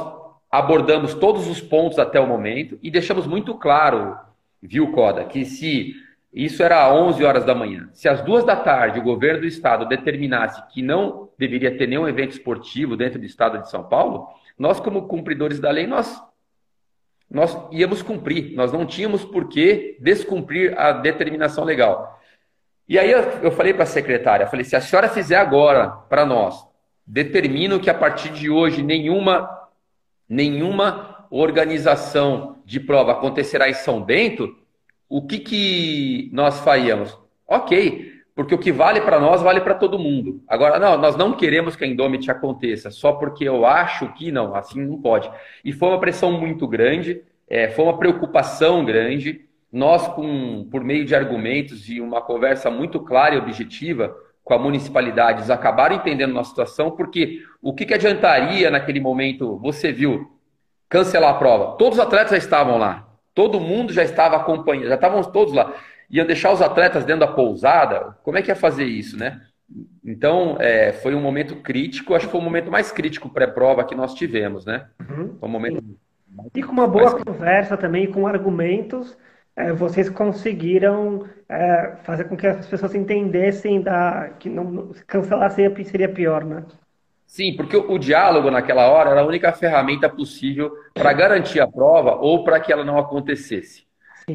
abordamos 0.50 1.14
todos 1.14 1.46
os 1.48 1.60
pontos 1.60 1.98
até 1.98 2.18
o 2.18 2.26
momento 2.26 2.78
e 2.82 2.90
deixamos 2.90 3.26
muito 3.26 3.54
claro, 3.54 4.18
viu, 4.62 4.92
Coda, 4.92 5.24
que 5.24 5.44
se 5.44 5.94
isso 6.32 6.62
era 6.62 6.92
11 6.92 7.22
horas 7.24 7.44
da 7.44 7.54
manhã. 7.54 7.90
Se 7.92 8.08
às 8.08 8.22
duas 8.22 8.44
da 8.44 8.56
tarde 8.56 8.98
o 8.98 9.02
governo 9.02 9.42
do 9.42 9.46
estado 9.46 9.86
determinasse 9.86 10.62
que 10.72 10.80
não 10.80 11.28
deveria 11.38 11.76
ter 11.76 11.86
nenhum 11.86 12.08
evento 12.08 12.30
esportivo 12.30 12.96
dentro 12.96 13.18
do 13.18 13.26
estado 13.26 13.58
de 13.60 13.68
São 13.68 13.84
Paulo, 13.84 14.28
nós, 14.58 14.80
como 14.80 15.06
cumpridores 15.06 15.60
da 15.60 15.70
lei, 15.70 15.86
nós, 15.86 16.22
nós 17.30 17.56
íamos 17.70 18.02
cumprir. 18.02 18.54
Nós 18.54 18.72
não 18.72 18.86
tínhamos 18.86 19.24
por 19.24 19.48
que 19.48 19.98
descumprir 20.00 20.78
a 20.78 20.92
determinação 20.92 21.64
legal. 21.64 22.18
E 22.88 22.98
aí 22.98 23.10
eu, 23.10 23.20
eu 23.42 23.50
falei 23.50 23.74
para 23.74 23.84
a 23.84 23.86
secretária, 23.86 24.46
falei, 24.46 24.64
se 24.64 24.74
a 24.74 24.80
senhora 24.80 25.08
fizer 25.08 25.36
agora 25.36 25.88
para 25.90 26.24
nós, 26.24 26.66
determino 27.06 27.78
que 27.78 27.90
a 27.90 27.94
partir 27.94 28.30
de 28.30 28.48
hoje 28.48 28.82
nenhuma, 28.82 29.50
nenhuma 30.28 31.26
organização 31.30 32.62
de 32.64 32.80
prova 32.80 33.12
acontecerá 33.12 33.68
em 33.68 33.74
São 33.74 34.02
Bento, 34.02 34.61
o 35.12 35.20
que, 35.20 35.40
que 35.40 36.30
nós 36.32 36.60
faríamos? 36.60 37.18
Ok, 37.46 38.10
porque 38.34 38.54
o 38.54 38.58
que 38.58 38.72
vale 38.72 38.98
para 39.02 39.20
nós 39.20 39.42
vale 39.42 39.60
para 39.60 39.74
todo 39.74 39.98
mundo. 39.98 40.42
Agora, 40.48 40.78
não, 40.78 40.96
nós 40.96 41.16
não 41.16 41.34
queremos 41.34 41.76
que 41.76 41.84
a 41.84 41.86
Indomit 41.86 42.30
aconteça, 42.30 42.90
só 42.90 43.12
porque 43.12 43.44
eu 43.44 43.66
acho 43.66 44.10
que 44.14 44.32
não, 44.32 44.54
assim 44.54 44.82
não 44.82 44.98
pode. 45.02 45.30
E 45.62 45.70
foi 45.70 45.90
uma 45.90 46.00
pressão 46.00 46.32
muito 46.32 46.66
grande, 46.66 47.20
é, 47.46 47.68
foi 47.68 47.84
uma 47.84 47.98
preocupação 47.98 48.86
grande. 48.86 49.44
Nós, 49.70 50.08
com, 50.08 50.66
por 50.70 50.82
meio 50.82 51.04
de 51.04 51.14
argumentos 51.14 51.90
e 51.90 52.00
uma 52.00 52.22
conversa 52.22 52.70
muito 52.70 52.98
clara 52.98 53.34
e 53.34 53.38
objetiva 53.38 54.16
com 54.42 54.54
a 54.54 54.58
municipalidade, 54.58 55.40
eles 55.40 55.50
acabaram 55.50 55.96
entendendo 55.96 56.38
a 56.38 56.44
situação, 56.44 56.90
porque 56.90 57.42
o 57.60 57.74
que, 57.74 57.84
que 57.84 57.92
adiantaria 57.92 58.70
naquele 58.70 58.98
momento, 58.98 59.58
você 59.58 59.92
viu, 59.92 60.32
cancelar 60.88 61.34
a 61.34 61.38
prova? 61.38 61.76
Todos 61.76 61.98
os 61.98 62.04
atletas 62.04 62.30
já 62.30 62.38
estavam 62.38 62.78
lá, 62.78 63.11
todo 63.34 63.60
mundo 63.60 63.92
já 63.92 64.02
estava 64.02 64.36
acompanhando, 64.36 64.88
já 64.88 64.94
estavam 64.94 65.22
todos 65.24 65.54
lá 65.54 65.74
iam 66.12 66.26
deixar 66.26 66.52
os 66.52 66.60
atletas 66.60 67.06
dentro 67.06 67.20
da 67.20 67.32
pousada, 67.32 68.14
como 68.22 68.36
é 68.36 68.42
que 68.42 68.50
ia 68.50 68.54
fazer 68.54 68.84
isso, 68.84 69.18
né? 69.18 69.40
Então, 70.04 70.58
é, 70.60 70.92
foi 70.92 71.14
um 71.14 71.22
momento 71.22 71.56
crítico, 71.56 72.14
acho 72.14 72.26
que 72.26 72.32
foi 72.32 72.40
o 72.40 72.44
momento 72.44 72.70
mais 72.70 72.92
crítico 72.92 73.30
pré-prova 73.30 73.82
que 73.82 73.94
nós 73.94 74.12
tivemos, 74.12 74.66
né? 74.66 74.86
Uhum. 75.00 75.36
Foi 75.40 75.48
um 75.48 75.52
momento... 75.52 75.82
E 76.54 76.62
com 76.62 76.72
uma 76.72 76.86
boa 76.86 77.12
mais... 77.12 77.24
conversa 77.24 77.78
também, 77.78 78.10
com 78.10 78.26
argumentos, 78.26 79.16
é, 79.56 79.72
vocês 79.72 80.10
conseguiram 80.10 81.26
é, 81.48 81.96
fazer 82.02 82.24
com 82.24 82.36
que 82.36 82.46
as 82.46 82.66
pessoas 82.66 82.94
entendessem 82.94 83.80
da, 83.80 84.34
que 84.38 84.50
não, 84.50 84.90
cancelar 85.06 85.50
seria, 85.50 85.84
seria 85.84 86.08
pior, 86.10 86.44
né? 86.44 86.62
Sim, 87.32 87.54
porque 87.56 87.74
o, 87.74 87.96
diálogo 87.96 88.50
naquela 88.50 88.88
hora 88.88 89.08
era 89.08 89.22
a 89.22 89.24
única 89.24 89.50
ferramenta 89.54 90.06
possível 90.06 90.70
para 90.92 91.14
garantir 91.14 91.60
a 91.60 91.66
prova 91.66 92.16
ou 92.16 92.44
para 92.44 92.60
que 92.60 92.70
ela 92.70 92.84
não 92.84 92.98
acontecesse. 92.98 93.86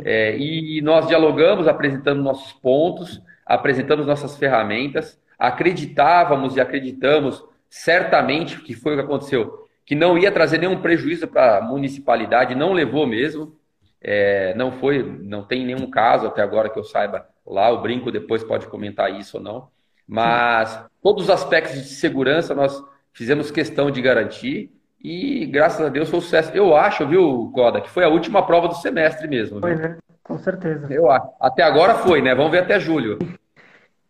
É, 0.03 0.35
e 0.35 0.81
nós 0.81 1.07
dialogamos, 1.07 1.67
apresentando 1.67 2.23
nossos 2.23 2.53
pontos, 2.53 3.21
apresentamos 3.45 4.07
nossas 4.07 4.35
ferramentas, 4.35 5.21
acreditávamos 5.37 6.55
e 6.55 6.59
acreditamos 6.59 7.45
certamente 7.69 8.59
que 8.61 8.73
foi 8.73 8.93
o 8.93 8.97
que 8.97 9.03
aconteceu, 9.03 9.67
que 9.85 9.93
não 9.93 10.17
ia 10.17 10.31
trazer 10.31 10.57
nenhum 10.57 10.81
prejuízo 10.81 11.27
para 11.27 11.59
a 11.59 11.61
municipalidade, 11.61 12.55
não 12.55 12.73
levou 12.73 13.05
mesmo, 13.05 13.55
é, 14.01 14.55
não 14.55 14.71
foi, 14.71 15.03
não 15.03 15.43
tem 15.43 15.63
nenhum 15.63 15.87
caso 15.87 16.25
até 16.25 16.41
agora 16.41 16.67
que 16.67 16.79
eu 16.79 16.83
saiba 16.83 17.27
lá, 17.45 17.69
o 17.69 17.79
Brinco 17.79 18.11
depois 18.11 18.43
pode 18.43 18.65
comentar 18.65 19.13
isso 19.13 19.37
ou 19.37 19.43
não, 19.43 19.69
mas 20.07 20.85
todos 21.01 21.25
os 21.25 21.29
aspectos 21.29 21.75
de 21.83 21.89
segurança 21.89 22.55
nós 22.55 22.81
fizemos 23.11 23.51
questão 23.51 23.91
de 23.91 24.01
garantir 24.01 24.71
e 25.03 25.45
graças 25.45 25.85
a 25.85 25.89
Deus 25.89 26.09
foi 26.09 26.19
um 26.19 26.21
sucesso. 26.21 26.51
Eu 26.53 26.75
acho, 26.75 27.07
viu, 27.07 27.51
Coda, 27.53 27.81
que 27.81 27.89
foi 27.89 28.03
a 28.03 28.09
última 28.09 28.45
prova 28.45 28.67
do 28.67 28.75
semestre 28.75 29.27
mesmo. 29.27 29.59
Foi, 29.59 29.75
né? 29.75 29.97
Com 30.23 30.37
certeza. 30.37 30.87
Eu 30.91 31.09
acho. 31.09 31.27
Até 31.39 31.63
agora 31.63 31.95
foi, 31.95 32.21
né? 32.21 32.35
Vamos 32.35 32.51
ver 32.51 32.59
até 32.59 32.79
julho. 32.79 33.17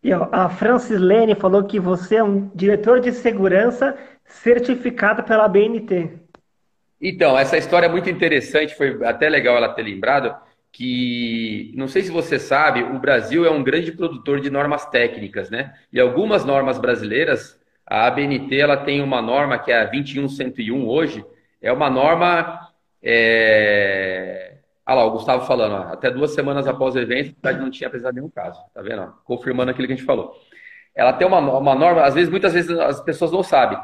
E 0.02 0.12
ó, 0.12 0.28
a 0.30 0.48
Francis 0.48 0.98
Lene 0.98 1.34
falou 1.34 1.64
que 1.64 1.78
você 1.78 2.16
é 2.16 2.24
um 2.24 2.50
diretor 2.54 3.00
de 3.00 3.12
segurança 3.12 3.96
certificado 4.24 5.22
pela 5.22 5.48
BNT. 5.48 6.10
Então, 7.00 7.38
essa 7.38 7.56
história 7.56 7.86
é 7.86 7.88
muito 7.88 8.10
interessante, 8.10 8.74
foi 8.74 9.04
até 9.04 9.28
legal 9.28 9.56
ela 9.56 9.68
ter 9.68 9.82
lembrado 9.82 10.34
que, 10.72 11.72
não 11.76 11.88
sei 11.88 12.02
se 12.02 12.10
você 12.10 12.38
sabe, 12.38 12.82
o 12.82 12.98
Brasil 12.98 13.44
é 13.44 13.50
um 13.50 13.62
grande 13.62 13.92
produtor 13.92 14.40
de 14.40 14.50
normas 14.50 14.86
técnicas, 14.86 15.50
né? 15.50 15.74
E 15.92 16.00
algumas 16.00 16.44
normas 16.44 16.78
brasileiras 16.78 17.58
a 17.88 18.06
ABNT 18.06 18.54
ela 18.54 18.76
tem 18.76 19.00
uma 19.00 19.22
norma 19.22 19.58
que 19.58 19.72
é 19.72 19.80
a 19.80 19.84
21101 19.86 20.86
hoje, 20.86 21.24
é 21.60 21.72
uma 21.72 21.88
norma. 21.88 22.68
É... 23.02 24.58
Ah 24.84 24.94
lá, 24.94 25.04
o 25.04 25.10
Gustavo 25.12 25.46
falando, 25.46 25.72
ó, 25.72 25.92
até 25.92 26.10
duas 26.10 26.32
semanas 26.32 26.66
após 26.66 26.94
o 26.94 26.98
evento, 26.98 27.34
a 27.42 27.52
não 27.52 27.70
tinha 27.70 27.88
apresentado 27.88 28.14
nenhum 28.14 28.30
caso, 28.30 28.60
tá 28.74 28.82
vendo? 28.82 29.12
Confirmando 29.24 29.70
aquilo 29.70 29.86
que 29.86 29.92
a 29.94 29.96
gente 29.96 30.06
falou. 30.06 30.34
Ela 30.94 31.12
tem 31.12 31.26
uma, 31.26 31.38
uma 31.38 31.74
norma, 31.74 32.02
às 32.02 32.14
vezes, 32.14 32.30
muitas 32.30 32.52
vezes 32.52 32.70
as 32.70 33.00
pessoas 33.00 33.30
não 33.30 33.42
sabem, 33.42 33.78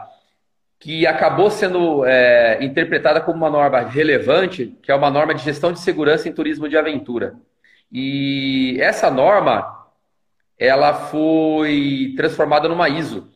que 0.85 1.07
acabou 1.07 1.51
sendo 1.51 2.05
é, 2.05 2.63
interpretada 2.63 3.19
como 3.19 3.39
uma 3.39 3.49
norma 3.49 3.81
relevante, 3.81 4.77
que 4.83 4.93
é 4.93 4.95
uma 4.95 5.11
norma 5.11 5.35
de 5.35 5.43
gestão 5.43 5.73
de 5.73 5.81
segurança 5.81 6.29
em 6.29 6.33
turismo 6.33 6.69
de 6.69 6.77
aventura. 6.77 7.37
E 7.91 8.77
essa 8.79 9.11
norma, 9.11 9.89
ela 10.59 10.93
foi 10.93 12.13
transformada 12.19 12.69
numa 12.69 12.87
ISO, 12.91 13.27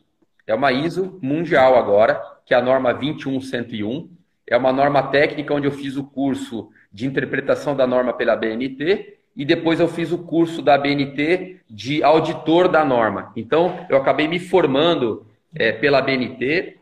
é 0.45 0.53
uma 0.53 0.71
ISO 0.71 1.17
mundial 1.23 1.75
agora, 1.75 2.21
que 2.45 2.53
é 2.53 2.57
a 2.57 2.61
norma 2.61 2.93
21101. 2.93 4.07
É 4.47 4.55
uma 4.55 4.71
norma 4.71 5.01
técnica 5.07 5.51
onde 5.51 5.65
eu 5.65 5.71
fiz 5.71 5.97
o 5.97 6.03
curso 6.03 6.69
de 6.93 7.07
interpretação 7.07 7.75
da 7.75 7.87
norma 7.87 8.13
pela 8.13 8.35
BNT 8.35 9.17
e 9.35 9.43
depois 9.43 9.79
eu 9.79 9.87
fiz 9.87 10.11
o 10.11 10.19
curso 10.19 10.61
da 10.61 10.77
BNT 10.77 11.61
de 11.67 12.03
auditor 12.03 12.67
da 12.67 12.85
norma. 12.85 13.31
Então, 13.35 13.87
eu 13.89 13.97
acabei 13.97 14.27
me 14.27 14.37
formando 14.37 15.25
é, 15.55 15.71
pela 15.71 15.99
BNT 15.99 16.78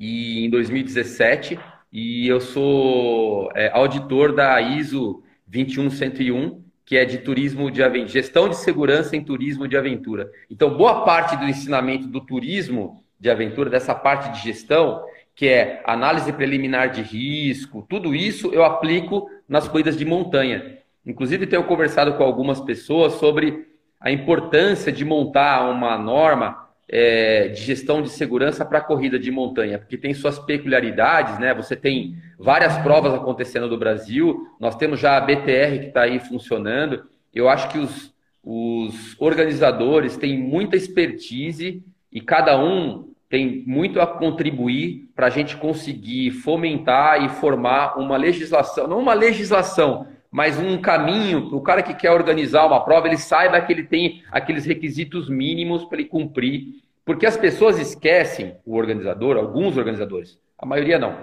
e, 0.00 0.46
em 0.46 0.50
2017 0.50 1.60
e 1.92 2.26
eu 2.26 2.40
sou 2.40 3.50
é, 3.54 3.70
auditor 3.72 4.34
da 4.34 4.58
ISO 4.60 5.22
21101 5.46 6.62
que 6.86 6.96
é 6.96 7.04
de 7.04 7.18
turismo 7.18 7.70
de 7.70 7.84
aventura, 7.84 8.08
gestão 8.08 8.48
de 8.48 8.56
segurança 8.56 9.14
em 9.14 9.22
turismo 9.22 9.68
de 9.68 9.76
aventura. 9.76 10.28
Então, 10.50 10.76
boa 10.76 11.04
parte 11.04 11.36
do 11.36 11.44
ensinamento 11.44 12.08
do 12.08 12.20
turismo 12.20 13.04
de 13.18 13.30
aventura, 13.30 13.70
dessa 13.70 13.94
parte 13.94 14.32
de 14.32 14.42
gestão, 14.42 15.00
que 15.36 15.46
é 15.46 15.84
análise 15.86 16.32
preliminar 16.32 16.90
de 16.90 17.00
risco, 17.00 17.86
tudo 17.88 18.12
isso 18.12 18.52
eu 18.52 18.64
aplico 18.64 19.30
nas 19.48 19.68
corridas 19.68 19.96
de 19.96 20.04
montanha. 20.04 20.78
Inclusive, 21.06 21.46
tenho 21.46 21.62
conversado 21.62 22.14
com 22.14 22.24
algumas 22.24 22.60
pessoas 22.60 23.12
sobre 23.14 23.68
a 24.00 24.10
importância 24.10 24.90
de 24.90 25.04
montar 25.04 25.70
uma 25.70 25.96
norma 25.96 26.69
é, 26.92 27.48
de 27.48 27.62
gestão 27.62 28.02
de 28.02 28.10
segurança 28.10 28.64
para 28.64 28.80
corrida 28.80 29.16
de 29.16 29.30
montanha, 29.30 29.78
porque 29.78 29.96
tem 29.96 30.12
suas 30.12 30.40
peculiaridades, 30.40 31.38
né? 31.38 31.54
Você 31.54 31.76
tem 31.76 32.16
várias 32.36 32.76
provas 32.78 33.14
acontecendo 33.14 33.68
no 33.68 33.78
Brasil, 33.78 34.48
nós 34.58 34.74
temos 34.74 34.98
já 34.98 35.16
a 35.16 35.20
BTR 35.20 35.78
que 35.78 35.86
está 35.86 36.02
aí 36.02 36.18
funcionando. 36.18 37.04
Eu 37.32 37.48
acho 37.48 37.68
que 37.68 37.78
os, 37.78 38.12
os 38.42 39.14
organizadores 39.20 40.16
têm 40.16 40.36
muita 40.36 40.74
expertise 40.74 41.84
e 42.12 42.20
cada 42.20 42.60
um 42.60 43.08
tem 43.28 43.62
muito 43.64 44.00
a 44.00 44.06
contribuir 44.08 45.08
para 45.14 45.28
a 45.28 45.30
gente 45.30 45.56
conseguir 45.56 46.32
fomentar 46.32 47.24
e 47.24 47.28
formar 47.28 47.96
uma 48.00 48.16
legislação, 48.16 48.88
não 48.88 48.98
uma 48.98 49.14
legislação, 49.14 50.08
mas 50.30 50.58
um 50.58 50.80
caminho 50.80 51.48
para 51.48 51.56
o 51.56 51.62
cara 51.62 51.82
que 51.82 51.94
quer 51.94 52.12
organizar 52.12 52.66
uma 52.66 52.84
prova, 52.84 53.08
ele 53.08 53.18
saiba 53.18 53.60
que 53.60 53.72
ele 53.72 53.82
tem 53.82 54.22
aqueles 54.30 54.64
requisitos 54.64 55.28
mínimos 55.28 55.84
para 55.84 55.98
ele 55.98 56.08
cumprir. 56.08 56.82
Porque 57.04 57.26
as 57.26 57.36
pessoas 57.36 57.78
esquecem, 57.78 58.56
o 58.64 58.76
organizador, 58.76 59.36
alguns 59.36 59.76
organizadores, 59.76 60.38
a 60.56 60.64
maioria 60.64 60.98
não, 60.98 61.18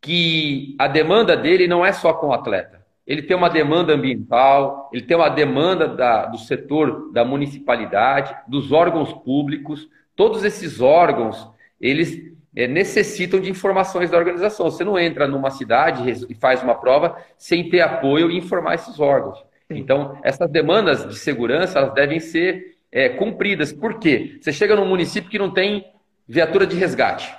que 0.00 0.74
a 0.78 0.88
demanda 0.88 1.36
dele 1.36 1.68
não 1.68 1.86
é 1.86 1.92
só 1.92 2.12
com 2.12 2.28
o 2.28 2.32
atleta. 2.32 2.84
Ele 3.06 3.22
tem 3.22 3.36
uma 3.36 3.50
demanda 3.50 3.92
ambiental, 3.92 4.90
ele 4.92 5.02
tem 5.02 5.16
uma 5.16 5.28
demanda 5.28 5.86
da, 5.86 6.26
do 6.26 6.38
setor 6.38 7.12
da 7.12 7.24
municipalidade, 7.24 8.34
dos 8.48 8.72
órgãos 8.72 9.12
públicos. 9.12 9.88
Todos 10.16 10.44
esses 10.44 10.80
órgãos, 10.80 11.48
eles 11.80 12.32
é, 12.54 12.66
necessitam 12.66 13.40
de 13.40 13.50
informações 13.50 14.10
da 14.10 14.18
organização. 14.18 14.70
Você 14.70 14.84
não 14.84 14.98
entra 14.98 15.26
numa 15.26 15.50
cidade 15.50 16.10
e 16.28 16.34
faz 16.34 16.62
uma 16.62 16.74
prova 16.74 17.16
sem 17.38 17.68
ter 17.68 17.80
apoio 17.80 18.30
e 18.30 18.36
informar 18.36 18.74
esses 18.74 18.98
órgãos. 19.00 19.42
Então, 19.70 20.18
essas 20.22 20.50
demandas 20.50 21.08
de 21.08 21.18
segurança 21.18 21.78
elas 21.78 21.94
devem 21.94 22.20
ser 22.20 22.76
é, 22.90 23.08
cumpridas. 23.08 23.72
Por 23.72 23.98
quê? 23.98 24.38
Você 24.40 24.52
chega 24.52 24.76
num 24.76 24.86
município 24.86 25.30
que 25.30 25.38
não 25.38 25.50
tem 25.50 25.86
viatura 26.28 26.66
de 26.66 26.76
resgate. 26.76 27.34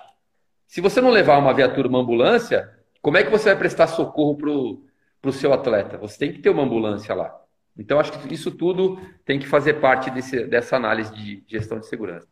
Se 0.67 0.81
você 0.81 0.99
não 0.99 1.11
levar 1.11 1.37
uma 1.37 1.53
viatura, 1.53 1.87
uma 1.87 1.99
ambulância, 1.99 2.69
como 3.01 3.17
é 3.17 3.23
que 3.23 3.29
você 3.29 3.49
vai 3.49 3.57
prestar 3.57 3.87
socorro 3.87 4.35
para 4.35 5.29
o 5.29 5.33
seu 5.33 5.53
atleta? 5.53 5.97
Você 5.99 6.17
tem 6.17 6.33
que 6.33 6.39
ter 6.39 6.49
uma 6.49 6.63
ambulância 6.63 7.13
lá. 7.13 7.39
Então, 7.77 7.99
acho 7.99 8.11
que 8.11 8.33
isso 8.33 8.51
tudo 8.51 8.99
tem 9.25 9.39
que 9.39 9.47
fazer 9.47 9.75
parte 9.75 10.09
desse, 10.09 10.45
dessa 10.45 10.75
análise 10.75 11.13
de 11.13 11.43
gestão 11.47 11.79
de 11.79 11.87
segurança. 11.87 12.27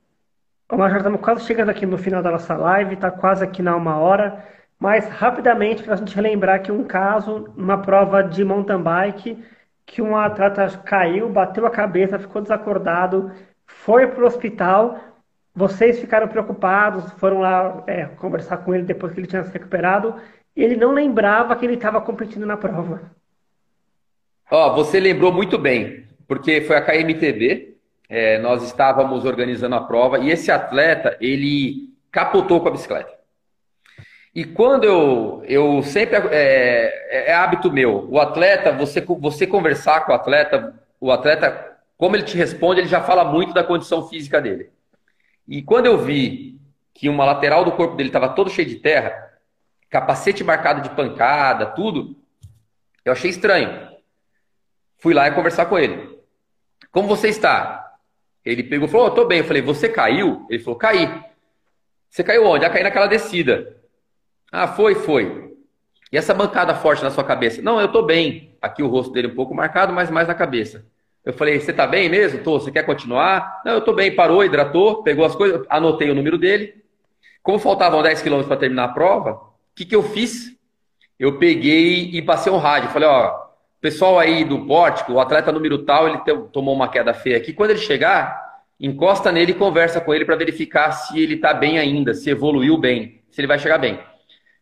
Nós 0.71 0.89
já 0.89 0.97
estamos 0.99 1.19
quase 1.19 1.45
chegando 1.45 1.69
aqui 1.69 1.85
no 1.85 1.97
final 1.97 2.23
da 2.23 2.31
nossa 2.31 2.55
live, 2.55 2.93
está 2.93 3.11
quase 3.11 3.43
aqui 3.43 3.61
na 3.61 3.75
uma 3.75 3.97
hora. 3.97 4.45
mas 4.79 5.07
rapidamente 5.07 5.83
para 5.83 5.93
a 5.93 5.97
gente 5.97 6.15
relembrar 6.15 6.55
aqui 6.55 6.71
um 6.71 6.83
caso, 6.83 7.53
numa 7.55 7.77
prova 7.77 8.23
de 8.23 8.43
mountain 8.43 8.81
bike, 8.81 9.37
que 9.85 10.01
um 10.01 10.15
atleta 10.15 10.67
caiu, 10.85 11.29
bateu 11.29 11.65
a 11.65 11.69
cabeça, 11.69 12.17
ficou 12.17 12.41
desacordado, 12.41 13.31
foi 13.67 14.07
para 14.07 14.23
o 14.23 14.27
hospital. 14.27 14.97
Vocês 15.53 15.99
ficaram 15.99 16.27
preocupados, 16.27 17.11
foram 17.13 17.39
lá 17.41 17.83
é, 17.85 18.05
conversar 18.05 18.57
com 18.57 18.73
ele 18.73 18.83
depois 18.83 19.13
que 19.13 19.19
ele 19.19 19.27
tinha 19.27 19.43
se 19.43 19.51
recuperado. 19.51 20.15
Ele 20.55 20.77
não 20.77 20.93
lembrava 20.93 21.55
que 21.55 21.65
ele 21.65 21.75
estava 21.75 22.01
competindo 22.01 22.45
na 22.45 22.57
prova. 22.57 23.01
Ó, 24.49 24.71
oh, 24.71 24.75
você 24.75 24.99
lembrou 24.99 25.31
muito 25.31 25.57
bem, 25.57 26.05
porque 26.27 26.61
foi 26.61 26.77
a 26.77 26.81
KMTB, 26.81 27.70
é, 28.11 28.37
nós 28.39 28.61
estávamos 28.61 29.23
organizando 29.23 29.73
a 29.73 29.81
prova 29.81 30.19
e 30.19 30.29
esse 30.29 30.51
atleta 30.51 31.15
ele 31.21 31.95
capotou 32.11 32.59
com 32.59 32.67
a 32.67 32.71
bicicleta. 32.71 33.09
E 34.35 34.43
quando 34.43 34.83
eu, 34.83 35.41
eu 35.47 35.81
sempre 35.81 36.17
é, 36.17 36.97
é, 37.09 37.31
é, 37.31 37.33
hábito 37.33 37.71
meu, 37.71 38.05
o 38.09 38.19
atleta, 38.19 38.73
você, 38.73 38.99
você 38.99 39.47
conversar 39.47 40.01
com 40.01 40.11
o 40.11 40.15
atleta, 40.15 40.75
o 40.99 41.09
atleta, 41.09 41.77
como 41.97 42.17
ele 42.17 42.23
te 42.23 42.35
responde, 42.35 42.81
ele 42.81 42.89
já 42.89 42.99
fala 42.99 43.23
muito 43.23 43.53
da 43.53 43.63
condição 43.63 44.05
física 44.09 44.41
dele. 44.41 44.69
E 45.47 45.61
quando 45.61 45.85
eu 45.85 45.97
vi 45.97 46.59
que 46.93 47.07
uma 47.07 47.23
lateral 47.23 47.63
do 47.63 47.71
corpo 47.71 47.95
dele 47.95 48.09
estava 48.09 48.27
todo 48.27 48.49
cheio 48.49 48.67
de 48.67 48.75
terra, 48.75 49.31
capacete 49.89 50.43
marcado 50.43 50.81
de 50.81 50.89
pancada, 50.89 51.67
tudo, 51.67 52.13
eu 53.05 53.13
achei 53.13 53.29
estranho. 53.29 53.89
Fui 54.97 55.13
lá 55.13 55.29
e 55.29 55.31
conversar 55.31 55.67
com 55.67 55.79
ele. 55.79 56.19
Como 56.91 57.07
você 57.07 57.29
está? 57.29 57.90
Ele 58.45 58.63
pegou 58.63 58.87
e 58.87 58.91
falou: 58.91 59.07
oh, 59.07 59.11
tô 59.11 59.25
bem. 59.25 59.39
Eu 59.39 59.45
falei: 59.45 59.61
Você 59.61 59.87
caiu? 59.89 60.45
Ele 60.49 60.63
falou: 60.63 60.77
Caí. 60.77 61.07
Você 62.09 62.23
caiu 62.23 62.45
onde? 62.45 62.65
Ah, 62.65 62.69
caí 62.69 62.83
naquela 62.83 63.07
descida. 63.07 63.77
Ah, 64.51 64.67
foi, 64.67 64.95
foi. 64.95 65.55
E 66.11 66.17
essa 66.17 66.33
bancada 66.33 66.75
forte 66.75 67.01
na 67.03 67.09
sua 67.09 67.23
cabeça? 67.23 67.61
Não, 67.61 67.79
eu 67.79 67.87
tô 67.87 68.01
bem. 68.01 68.57
Aqui 68.61 68.83
o 68.83 68.87
rosto 68.87 69.13
dele 69.13 69.29
um 69.29 69.35
pouco 69.35 69.55
marcado, 69.55 69.93
mas 69.93 70.11
mais 70.11 70.27
na 70.27 70.33
cabeça. 70.33 70.85
Eu 71.23 71.33
falei, 71.33 71.59
você 71.59 71.71
tá 71.71 71.87
bem 71.87 72.09
mesmo? 72.09 72.43
Tô, 72.43 72.59
você 72.59 72.71
quer 72.71 72.83
continuar? 72.83 73.61
Não, 73.63 73.73
eu 73.73 73.81
tô 73.81 73.93
bem. 73.93 74.13
Parou, 74.13 74.43
hidratou, 74.43 75.03
pegou 75.03 75.23
as 75.23 75.35
coisas, 75.35 75.65
anotei 75.69 76.09
o 76.09 76.15
número 76.15 76.37
dele. 76.37 76.83
Como 77.41 77.59
faltavam 77.59 78.03
10 78.03 78.21
quilômetros 78.21 78.47
para 78.47 78.59
terminar 78.59 78.85
a 78.85 78.93
prova, 78.93 79.33
o 79.33 79.51
que, 79.75 79.85
que 79.85 79.95
eu 79.95 80.03
fiz? 80.03 80.55
Eu 81.17 81.37
peguei 81.37 82.09
e 82.11 82.21
passei 82.21 82.51
um 82.51 82.57
rádio. 82.57 82.89
Falei, 82.89 83.07
ó, 83.07 83.50
pessoal 83.81 84.19
aí 84.19 84.45
do 84.45 84.65
pórtico, 84.65 85.13
o 85.13 85.19
atleta 85.19 85.51
número 85.51 85.79
tal, 85.79 86.07
ele 86.07 86.19
tomou 86.53 86.73
uma 86.73 86.87
queda 86.87 87.13
feia 87.13 87.35
aqui. 87.35 87.51
Quando 87.51 87.71
ele 87.71 87.79
chegar, 87.79 88.61
encosta 88.79 89.31
nele 89.31 89.51
e 89.51 89.55
conversa 89.55 89.99
com 89.99 90.13
ele 90.13 90.23
para 90.23 90.35
verificar 90.35 90.91
se 90.91 91.19
ele 91.19 91.37
tá 91.37 91.51
bem 91.51 91.79
ainda, 91.79 92.13
se 92.13 92.29
evoluiu 92.29 92.77
bem, 92.77 93.23
se 93.31 93.41
ele 93.41 93.47
vai 93.47 93.57
chegar 93.57 93.79
bem. 93.79 93.99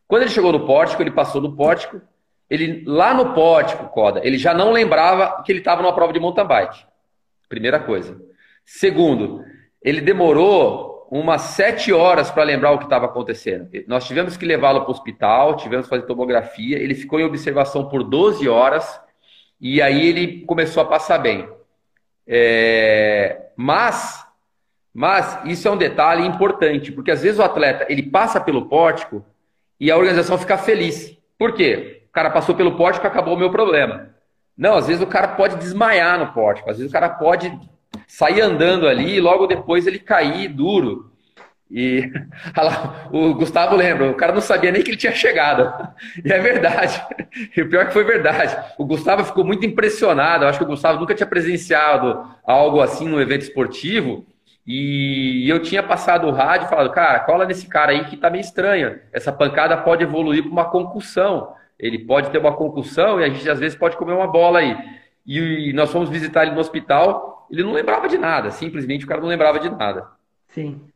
Quando 0.07 0.23
ele 0.23 0.31
chegou 0.31 0.53
no 0.53 0.65
pórtico, 0.65 1.03
ele 1.03 1.11
passou 1.11 1.41
do 1.41 1.55
pórtico. 1.55 2.01
Ele 2.49 2.83
lá 2.87 3.13
no 3.13 3.33
pórtico, 3.33 3.89
Coda, 3.89 4.21
ele 4.23 4.37
já 4.37 4.55
não 4.55 4.71
lembrava 4.71 5.43
que 5.43 5.51
ele 5.51 5.59
estava 5.59 5.83
numa 5.83 5.93
prova 5.93 6.11
de 6.11 6.19
mountain 6.19 6.47
bike. 6.47 6.83
Primeira 7.47 7.79
coisa. 7.79 8.19
Segundo, 8.65 9.43
ele 9.83 10.01
demorou 10.01 11.07
umas 11.11 11.41
sete 11.41 11.91
horas 11.91 12.31
para 12.31 12.43
lembrar 12.43 12.71
o 12.71 12.77
que 12.79 12.85
estava 12.85 13.05
acontecendo. 13.05 13.69
Nós 13.87 14.05
tivemos 14.05 14.35
que 14.35 14.45
levá-lo 14.45 14.81
para 14.81 14.89
o 14.89 14.91
hospital, 14.91 15.57
tivemos 15.57 15.85
que 15.85 15.89
fazer 15.91 16.07
tomografia. 16.07 16.77
Ele 16.77 16.95
ficou 16.95 17.19
em 17.19 17.23
observação 17.23 17.87
por 17.87 18.03
12 18.03 18.47
horas 18.49 18.99
e 19.59 19.81
aí 19.81 20.07
ele 20.07 20.45
começou 20.45 20.83
a 20.83 20.85
passar 20.85 21.17
bem. 21.17 21.47
É... 22.27 23.47
Mas, 23.55 24.25
mas 24.93 25.39
isso 25.45 25.67
é 25.67 25.71
um 25.71 25.77
detalhe 25.77 26.25
importante, 26.25 26.91
porque 26.91 27.11
às 27.11 27.21
vezes 27.21 27.39
o 27.39 27.43
atleta 27.43 27.85
ele 27.89 28.03
passa 28.03 28.39
pelo 28.39 28.67
pórtico 28.67 29.25
e 29.79 29.91
a 29.91 29.97
organização 29.97 30.37
fica 30.37 30.57
feliz. 30.57 31.17
Por 31.37 31.53
quê? 31.53 32.03
O 32.09 32.11
cara 32.11 32.29
passou 32.29 32.55
pelo 32.55 32.75
pórtico, 32.75 33.05
acabou 33.05 33.35
o 33.35 33.39
meu 33.39 33.51
problema. 33.51 34.09
Não, 34.57 34.75
às 34.75 34.87
vezes 34.87 35.01
o 35.01 35.07
cara 35.07 35.29
pode 35.29 35.55
desmaiar 35.55 36.19
no 36.19 36.33
pórtico, 36.33 36.69
às 36.69 36.77
vezes 36.77 36.91
o 36.91 36.93
cara 36.93 37.09
pode 37.09 37.57
sair 38.07 38.41
andando 38.41 38.87
ali 38.87 39.15
e 39.15 39.21
logo 39.21 39.47
depois 39.47 39.87
ele 39.87 39.99
cair 39.99 40.49
duro. 40.49 41.11
E 41.69 42.11
o 43.11 43.33
Gustavo 43.35 43.75
lembra, 43.75 44.09
o 44.09 44.15
cara 44.15 44.33
não 44.33 44.41
sabia 44.41 44.71
nem 44.71 44.81
que 44.81 44.89
ele 44.89 44.97
tinha 44.97 45.13
chegado. 45.13 45.71
E 46.23 46.31
é 46.31 46.39
verdade. 46.39 47.01
E 47.55 47.61
o 47.61 47.69
pior 47.69 47.81
é 47.81 47.85
que 47.85 47.93
foi 47.93 48.03
verdade. 48.03 48.57
O 48.77 48.85
Gustavo 48.85 49.23
ficou 49.23 49.45
muito 49.45 49.65
impressionado. 49.65 50.43
Eu 50.43 50.49
acho 50.49 50.57
que 50.57 50.65
o 50.65 50.67
Gustavo 50.67 50.99
nunca 50.99 51.13
tinha 51.13 51.27
presenciado 51.27 52.25
algo 52.43 52.81
assim 52.81 53.07
no 53.07 53.21
evento 53.21 53.43
esportivo. 53.43 54.25
E 54.65 55.47
eu 55.49 55.61
tinha 55.61 55.81
passado 55.81 56.27
o 56.27 56.31
rádio 56.31 56.65
e 56.65 56.69
falado, 56.69 56.91
cara, 56.91 57.19
cola 57.19 57.45
nesse 57.45 57.67
cara 57.67 57.91
aí 57.91 58.05
que 58.05 58.17
tá 58.17 58.29
meio 58.29 58.41
estranho. 58.41 58.99
Essa 59.11 59.31
pancada 59.31 59.77
pode 59.77 60.03
evoluir 60.03 60.43
para 60.43 60.51
uma 60.51 60.65
concussão. 60.65 61.53
Ele 61.77 61.99
pode 61.99 62.29
ter 62.29 62.39
uma 62.39 62.55
concussão 62.55 63.19
e 63.19 63.23
a 63.23 63.29
gente 63.29 63.49
às 63.49 63.59
vezes 63.59 63.77
pode 63.77 63.95
comer 63.95 64.13
uma 64.13 64.27
bola 64.27 64.59
aí. 64.59 64.75
E 65.25 65.71
nós 65.73 65.91
fomos 65.91 66.09
visitar 66.09 66.43
ele 66.43 66.55
no 66.55 66.59
hospital, 66.59 67.47
ele 67.51 67.63
não 67.63 67.71
lembrava 67.71 68.07
de 68.07 68.17
nada, 68.17 68.51
simplesmente 68.51 69.05
o 69.05 69.07
cara 69.07 69.21
não 69.21 69.27
lembrava 69.27 69.59
de 69.59 69.69
nada. 69.69 70.07
Sim. 70.47 70.88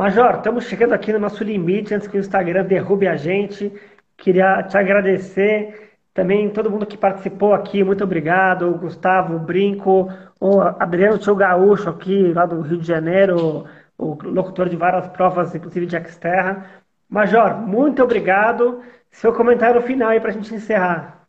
Major, 0.00 0.36
estamos 0.36 0.64
chegando 0.64 0.94
aqui 0.94 1.12
no 1.12 1.18
nosso 1.18 1.44
limite 1.44 1.92
antes 1.92 2.08
que 2.08 2.16
o 2.16 2.20
Instagram 2.20 2.64
derrube 2.64 3.06
a 3.06 3.16
gente. 3.16 3.70
Queria 4.16 4.62
te 4.62 4.78
agradecer. 4.78 5.98
Também 6.14 6.48
todo 6.48 6.70
mundo 6.70 6.86
que 6.86 6.96
participou 6.96 7.52
aqui, 7.52 7.84
muito 7.84 8.02
obrigado. 8.02 8.72
Gustavo, 8.78 9.38
Brinco, 9.38 10.10
o 10.40 10.58
Adriano 10.62 11.18
Tio 11.18 11.34
Gaúcho 11.34 11.90
aqui, 11.90 12.32
lá 12.32 12.46
do 12.46 12.62
Rio 12.62 12.78
de 12.78 12.86
Janeiro, 12.86 13.66
o 13.98 14.16
locutor 14.22 14.70
de 14.70 14.76
várias 14.76 15.06
provas, 15.08 15.54
inclusive 15.54 15.84
de 15.84 16.00
Xterra. 16.08 16.64
Major, 17.06 17.58
muito 17.58 18.02
obrigado. 18.02 18.80
Seu 19.10 19.34
comentário 19.34 19.82
final 19.82 20.08
aí 20.08 20.18
para 20.18 20.30
a 20.30 20.32
gente 20.32 20.54
encerrar. 20.54 21.26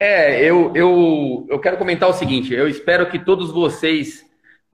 É, 0.00 0.42
eu, 0.42 0.72
eu, 0.74 1.46
eu 1.50 1.60
quero 1.60 1.76
comentar 1.76 2.08
o 2.08 2.14
seguinte: 2.14 2.54
eu 2.54 2.66
espero 2.66 3.10
que 3.10 3.18
todos 3.18 3.52
vocês 3.52 4.26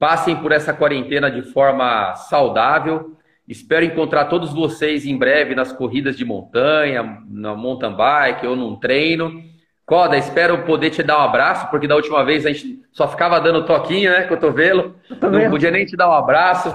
passem 0.05 0.35
por 0.35 0.51
essa 0.51 0.71
quarentena 0.71 1.31
de 1.31 1.41
forma 1.41 2.13
saudável. 2.13 3.17
Espero 3.47 3.83
encontrar 3.83 4.25
todos 4.25 4.53
vocês 4.53 5.03
em 5.03 5.17
breve 5.17 5.55
nas 5.55 5.71
corridas 5.71 6.15
de 6.15 6.23
montanha, 6.23 7.23
na 7.27 7.55
mountain 7.55 7.95
bike 7.95 8.45
ou 8.45 8.55
num 8.55 8.75
treino. 8.75 9.41
Coda, 9.83 10.15
espero 10.15 10.63
poder 10.63 10.91
te 10.91 11.01
dar 11.01 11.17
um 11.17 11.23
abraço, 11.23 11.71
porque 11.71 11.87
da 11.87 11.95
última 11.95 12.23
vez 12.23 12.45
a 12.45 12.51
gente 12.51 12.83
só 12.91 13.07
ficava 13.07 13.41
dando 13.41 13.65
toquinho, 13.65 14.11
né, 14.11 14.27
cotovelo. 14.27 14.93
Não 15.09 15.49
podia 15.49 15.71
nem 15.71 15.87
te 15.87 15.97
dar 15.97 16.07
um 16.07 16.13
abraço. 16.13 16.71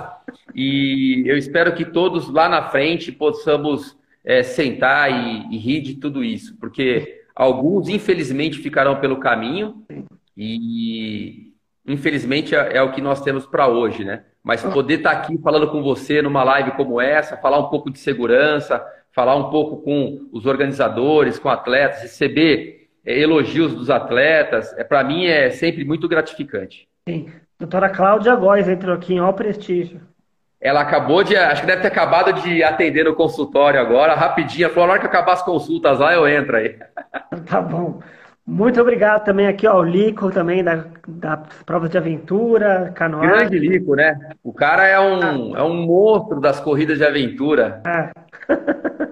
E 0.53 1.23
eu 1.25 1.39
espero 1.39 1.73
que 1.73 1.85
todos 1.85 2.29
lá 2.29 2.49
na 2.49 2.65
frente 2.65 3.13
possamos 3.13 3.97
é, 4.25 4.43
sentar 4.43 5.09
e, 5.09 5.55
e 5.55 5.57
rir 5.57 5.83
de 5.83 5.95
tudo 5.95 6.25
isso, 6.25 6.57
porque 6.59 7.23
alguns, 7.33 7.89
infelizmente, 7.89 8.59
ficarão 8.59 8.97
pelo 8.97 9.19
caminho 9.21 9.85
e, 10.37 11.50
infelizmente, 11.93 12.55
é, 12.55 12.77
é 12.77 12.83
o 12.83 12.93
que 12.93 13.01
nós 13.01 13.21
temos 13.21 13.47
para 13.47 13.69
hoje, 13.69 14.05
né? 14.05 14.23
Mas 14.43 14.63
poder 14.63 14.95
estar 14.95 15.11
tá 15.11 15.19
aqui 15.19 15.39
falando 15.39 15.69
com 15.71 15.83
você 15.83 16.23
numa 16.23 16.43
live 16.43 16.73
como 16.73 17.01
essa, 17.01 17.37
falar 17.37 17.59
um 17.59 17.69
pouco 17.69 17.91
de 17.91 17.99
segurança, 17.99 18.83
falar 19.13 19.37
um 19.37 19.51
pouco 19.51 19.83
com 19.83 20.29
os 20.33 20.47
organizadores, 20.47 21.39
com 21.39 21.49
atletas, 21.49 22.03
receber 22.03 22.89
é, 23.05 23.19
elogios 23.19 23.75
dos 23.75 23.91
atletas, 23.91 24.73
é, 24.79 24.85
para 24.85 25.03
mim 25.05 25.27
é 25.27 25.51
sempre 25.51 25.85
muito 25.85 26.09
gratificante. 26.09 26.89
Sim. 27.09 27.31
Doutora 27.59 27.91
Cláudia 27.91 28.35
Góes 28.35 28.69
entrou 28.69 28.95
aqui 28.95 29.15
em 29.15 29.19
All 29.19 29.35
Prestígio. 29.35 30.01
Ela 30.61 30.81
acabou 30.81 31.23
de, 31.25 31.37
acho 31.37 31.63
que 31.63 31.67
deve 31.67 31.83
ter 31.83 31.89
acabado 31.89 32.33
de 32.43 32.63
atender 32.63 33.05
no 33.05 33.15
consultório 33.15 33.81
agora, 33.81 34.15
rapidinho. 34.15 34.69
Falou, 34.71 34.87
na 34.87 34.93
hora 34.93 35.01
que 35.01 35.07
acabar 35.07 35.33
as 35.33 35.43
consultas 35.43 35.99
lá, 35.99 36.15
eu 36.15 36.29
entro 36.29 36.57
aí. 36.57 36.77
Tá 37.47 37.61
bom. 37.61 38.01
Muito 38.47 38.81
obrigado 38.81 39.25
também 39.25 39.47
aqui 39.47 39.67
ao 39.67 39.83
Lico, 39.83 40.31
também 40.31 40.65
da, 40.65 40.85
das 41.07 41.63
provas 41.65 41.91
de 41.91 41.99
aventura, 41.99 42.91
canoagem. 42.95 43.31
Grande 43.31 43.59
Lico, 43.59 43.95
né? 43.95 44.19
O 44.43 44.53
cara 44.53 44.87
é 44.87 44.99
um, 44.99 45.55
ah. 45.55 45.59
é 45.61 45.63
um 45.63 45.87
monstro 45.87 46.41
das 46.41 46.59
corridas 46.59 46.99
de 46.99 47.05
aventura. 47.05 47.83
É. 47.87 48.11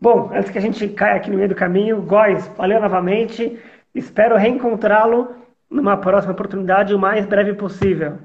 Bom, 0.00 0.30
antes 0.32 0.50
que 0.50 0.58
a 0.58 0.62
gente 0.62 0.88
caia 0.88 1.16
aqui 1.16 1.30
no 1.30 1.36
meio 1.36 1.50
do 1.50 1.54
caminho, 1.54 2.00
Góis, 2.02 2.48
valeu 2.56 2.80
novamente. 2.80 3.58
Espero 3.94 4.36
reencontrá-lo 4.36 5.34
numa 5.70 5.96
próxima 5.96 6.32
oportunidade 6.32 6.94
o 6.94 6.98
mais 6.98 7.26
breve 7.26 7.54
possível. 7.54 8.18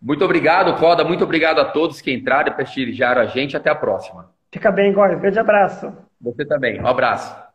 Muito 0.00 0.24
obrigado, 0.24 0.78
Coda. 0.78 1.04
Muito 1.04 1.24
obrigado 1.24 1.58
a 1.60 1.64
todos 1.64 2.00
que 2.00 2.12
entraram 2.12 2.52
e 2.52 2.54
prestigiaram 2.54 3.20
a 3.20 3.26
gente. 3.26 3.56
Até 3.56 3.70
a 3.70 3.74
próxima. 3.74 4.30
Fica 4.50 4.70
bem, 4.70 4.92
Góis. 4.92 5.18
Grande 5.20 5.38
abraço. 5.38 5.92
Você 6.20 6.44
também. 6.44 6.80
Um 6.80 6.86
abraço. 6.86 7.51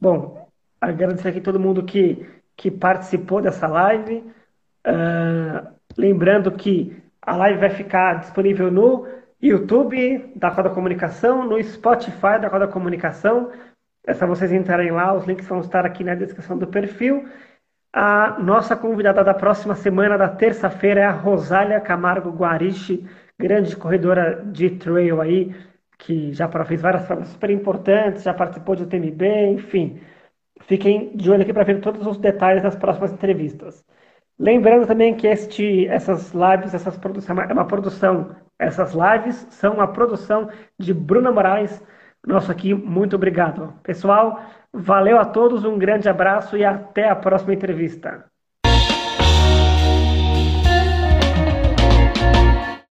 Bom, 0.00 0.48
agradecer 0.80 1.28
aqui 1.28 1.40
todo 1.42 1.60
mundo 1.60 1.84
que, 1.84 2.26
que 2.56 2.70
participou 2.70 3.42
dessa 3.42 3.66
live. 3.66 4.24
Uh, 4.86 5.74
lembrando 5.96 6.50
que 6.52 6.96
a 7.20 7.36
live 7.36 7.60
vai 7.60 7.68
ficar 7.68 8.20
disponível 8.20 8.70
no 8.70 9.06
YouTube 9.42 10.32
da 10.34 10.50
Coda 10.50 10.70
Comunicação, 10.70 11.46
no 11.46 11.62
Spotify 11.62 12.40
da 12.40 12.48
Coda 12.48 12.66
Comunicação. 12.66 13.52
É 14.06 14.14
só 14.14 14.26
vocês 14.26 14.50
entrarem 14.52 14.90
lá, 14.90 15.12
os 15.12 15.26
links 15.26 15.46
vão 15.46 15.60
estar 15.60 15.84
aqui 15.84 16.02
na 16.02 16.14
descrição 16.14 16.56
do 16.56 16.66
perfil. 16.66 17.28
A 17.92 18.38
nossa 18.38 18.74
convidada 18.74 19.22
da 19.22 19.34
próxima 19.34 19.74
semana, 19.74 20.16
da 20.16 20.28
terça-feira, 20.28 21.00
é 21.00 21.04
a 21.04 21.10
Rosália 21.10 21.78
Camargo 21.78 22.30
Guariche, 22.30 23.06
grande 23.38 23.76
corredora 23.76 24.42
de 24.46 24.70
trail 24.70 25.20
aí, 25.20 25.54
que 26.00 26.32
já 26.32 26.48
fez 26.64 26.80
várias 26.82 27.06
provas 27.06 27.28
super 27.28 27.50
importantes, 27.50 28.22
já 28.22 28.34
participou 28.34 28.74
de 28.74 28.84
UTMB, 28.84 29.22
enfim. 29.52 30.00
Fiquem 30.62 31.16
de 31.16 31.30
olho 31.30 31.42
aqui 31.42 31.52
para 31.52 31.64
ver 31.64 31.80
todos 31.80 32.06
os 32.06 32.18
detalhes 32.18 32.62
das 32.62 32.76
próximas 32.76 33.12
entrevistas. 33.12 33.84
Lembrando 34.38 34.86
também 34.86 35.14
que 35.16 35.26
este, 35.26 35.86
essas 35.88 36.32
lives, 36.32 36.74
essas 36.74 36.96
produção, 36.96 37.40
é 37.40 37.52
uma 37.52 37.66
produção, 37.66 38.34
essas 38.58 38.94
lives 38.94 39.46
são 39.50 39.74
uma 39.74 39.88
produção 39.92 40.50
de 40.78 40.94
Bruna 40.94 41.30
Moraes. 41.30 41.82
Nosso 42.26 42.50
aqui, 42.50 42.74
muito 42.74 43.16
obrigado. 43.16 43.74
Pessoal, 43.82 44.40
valeu 44.72 45.18
a 45.18 45.24
todos, 45.26 45.64
um 45.64 45.78
grande 45.78 46.08
abraço 46.08 46.56
e 46.56 46.64
até 46.64 47.08
a 47.08 47.16
próxima 47.16 47.54
entrevista. 47.54 48.24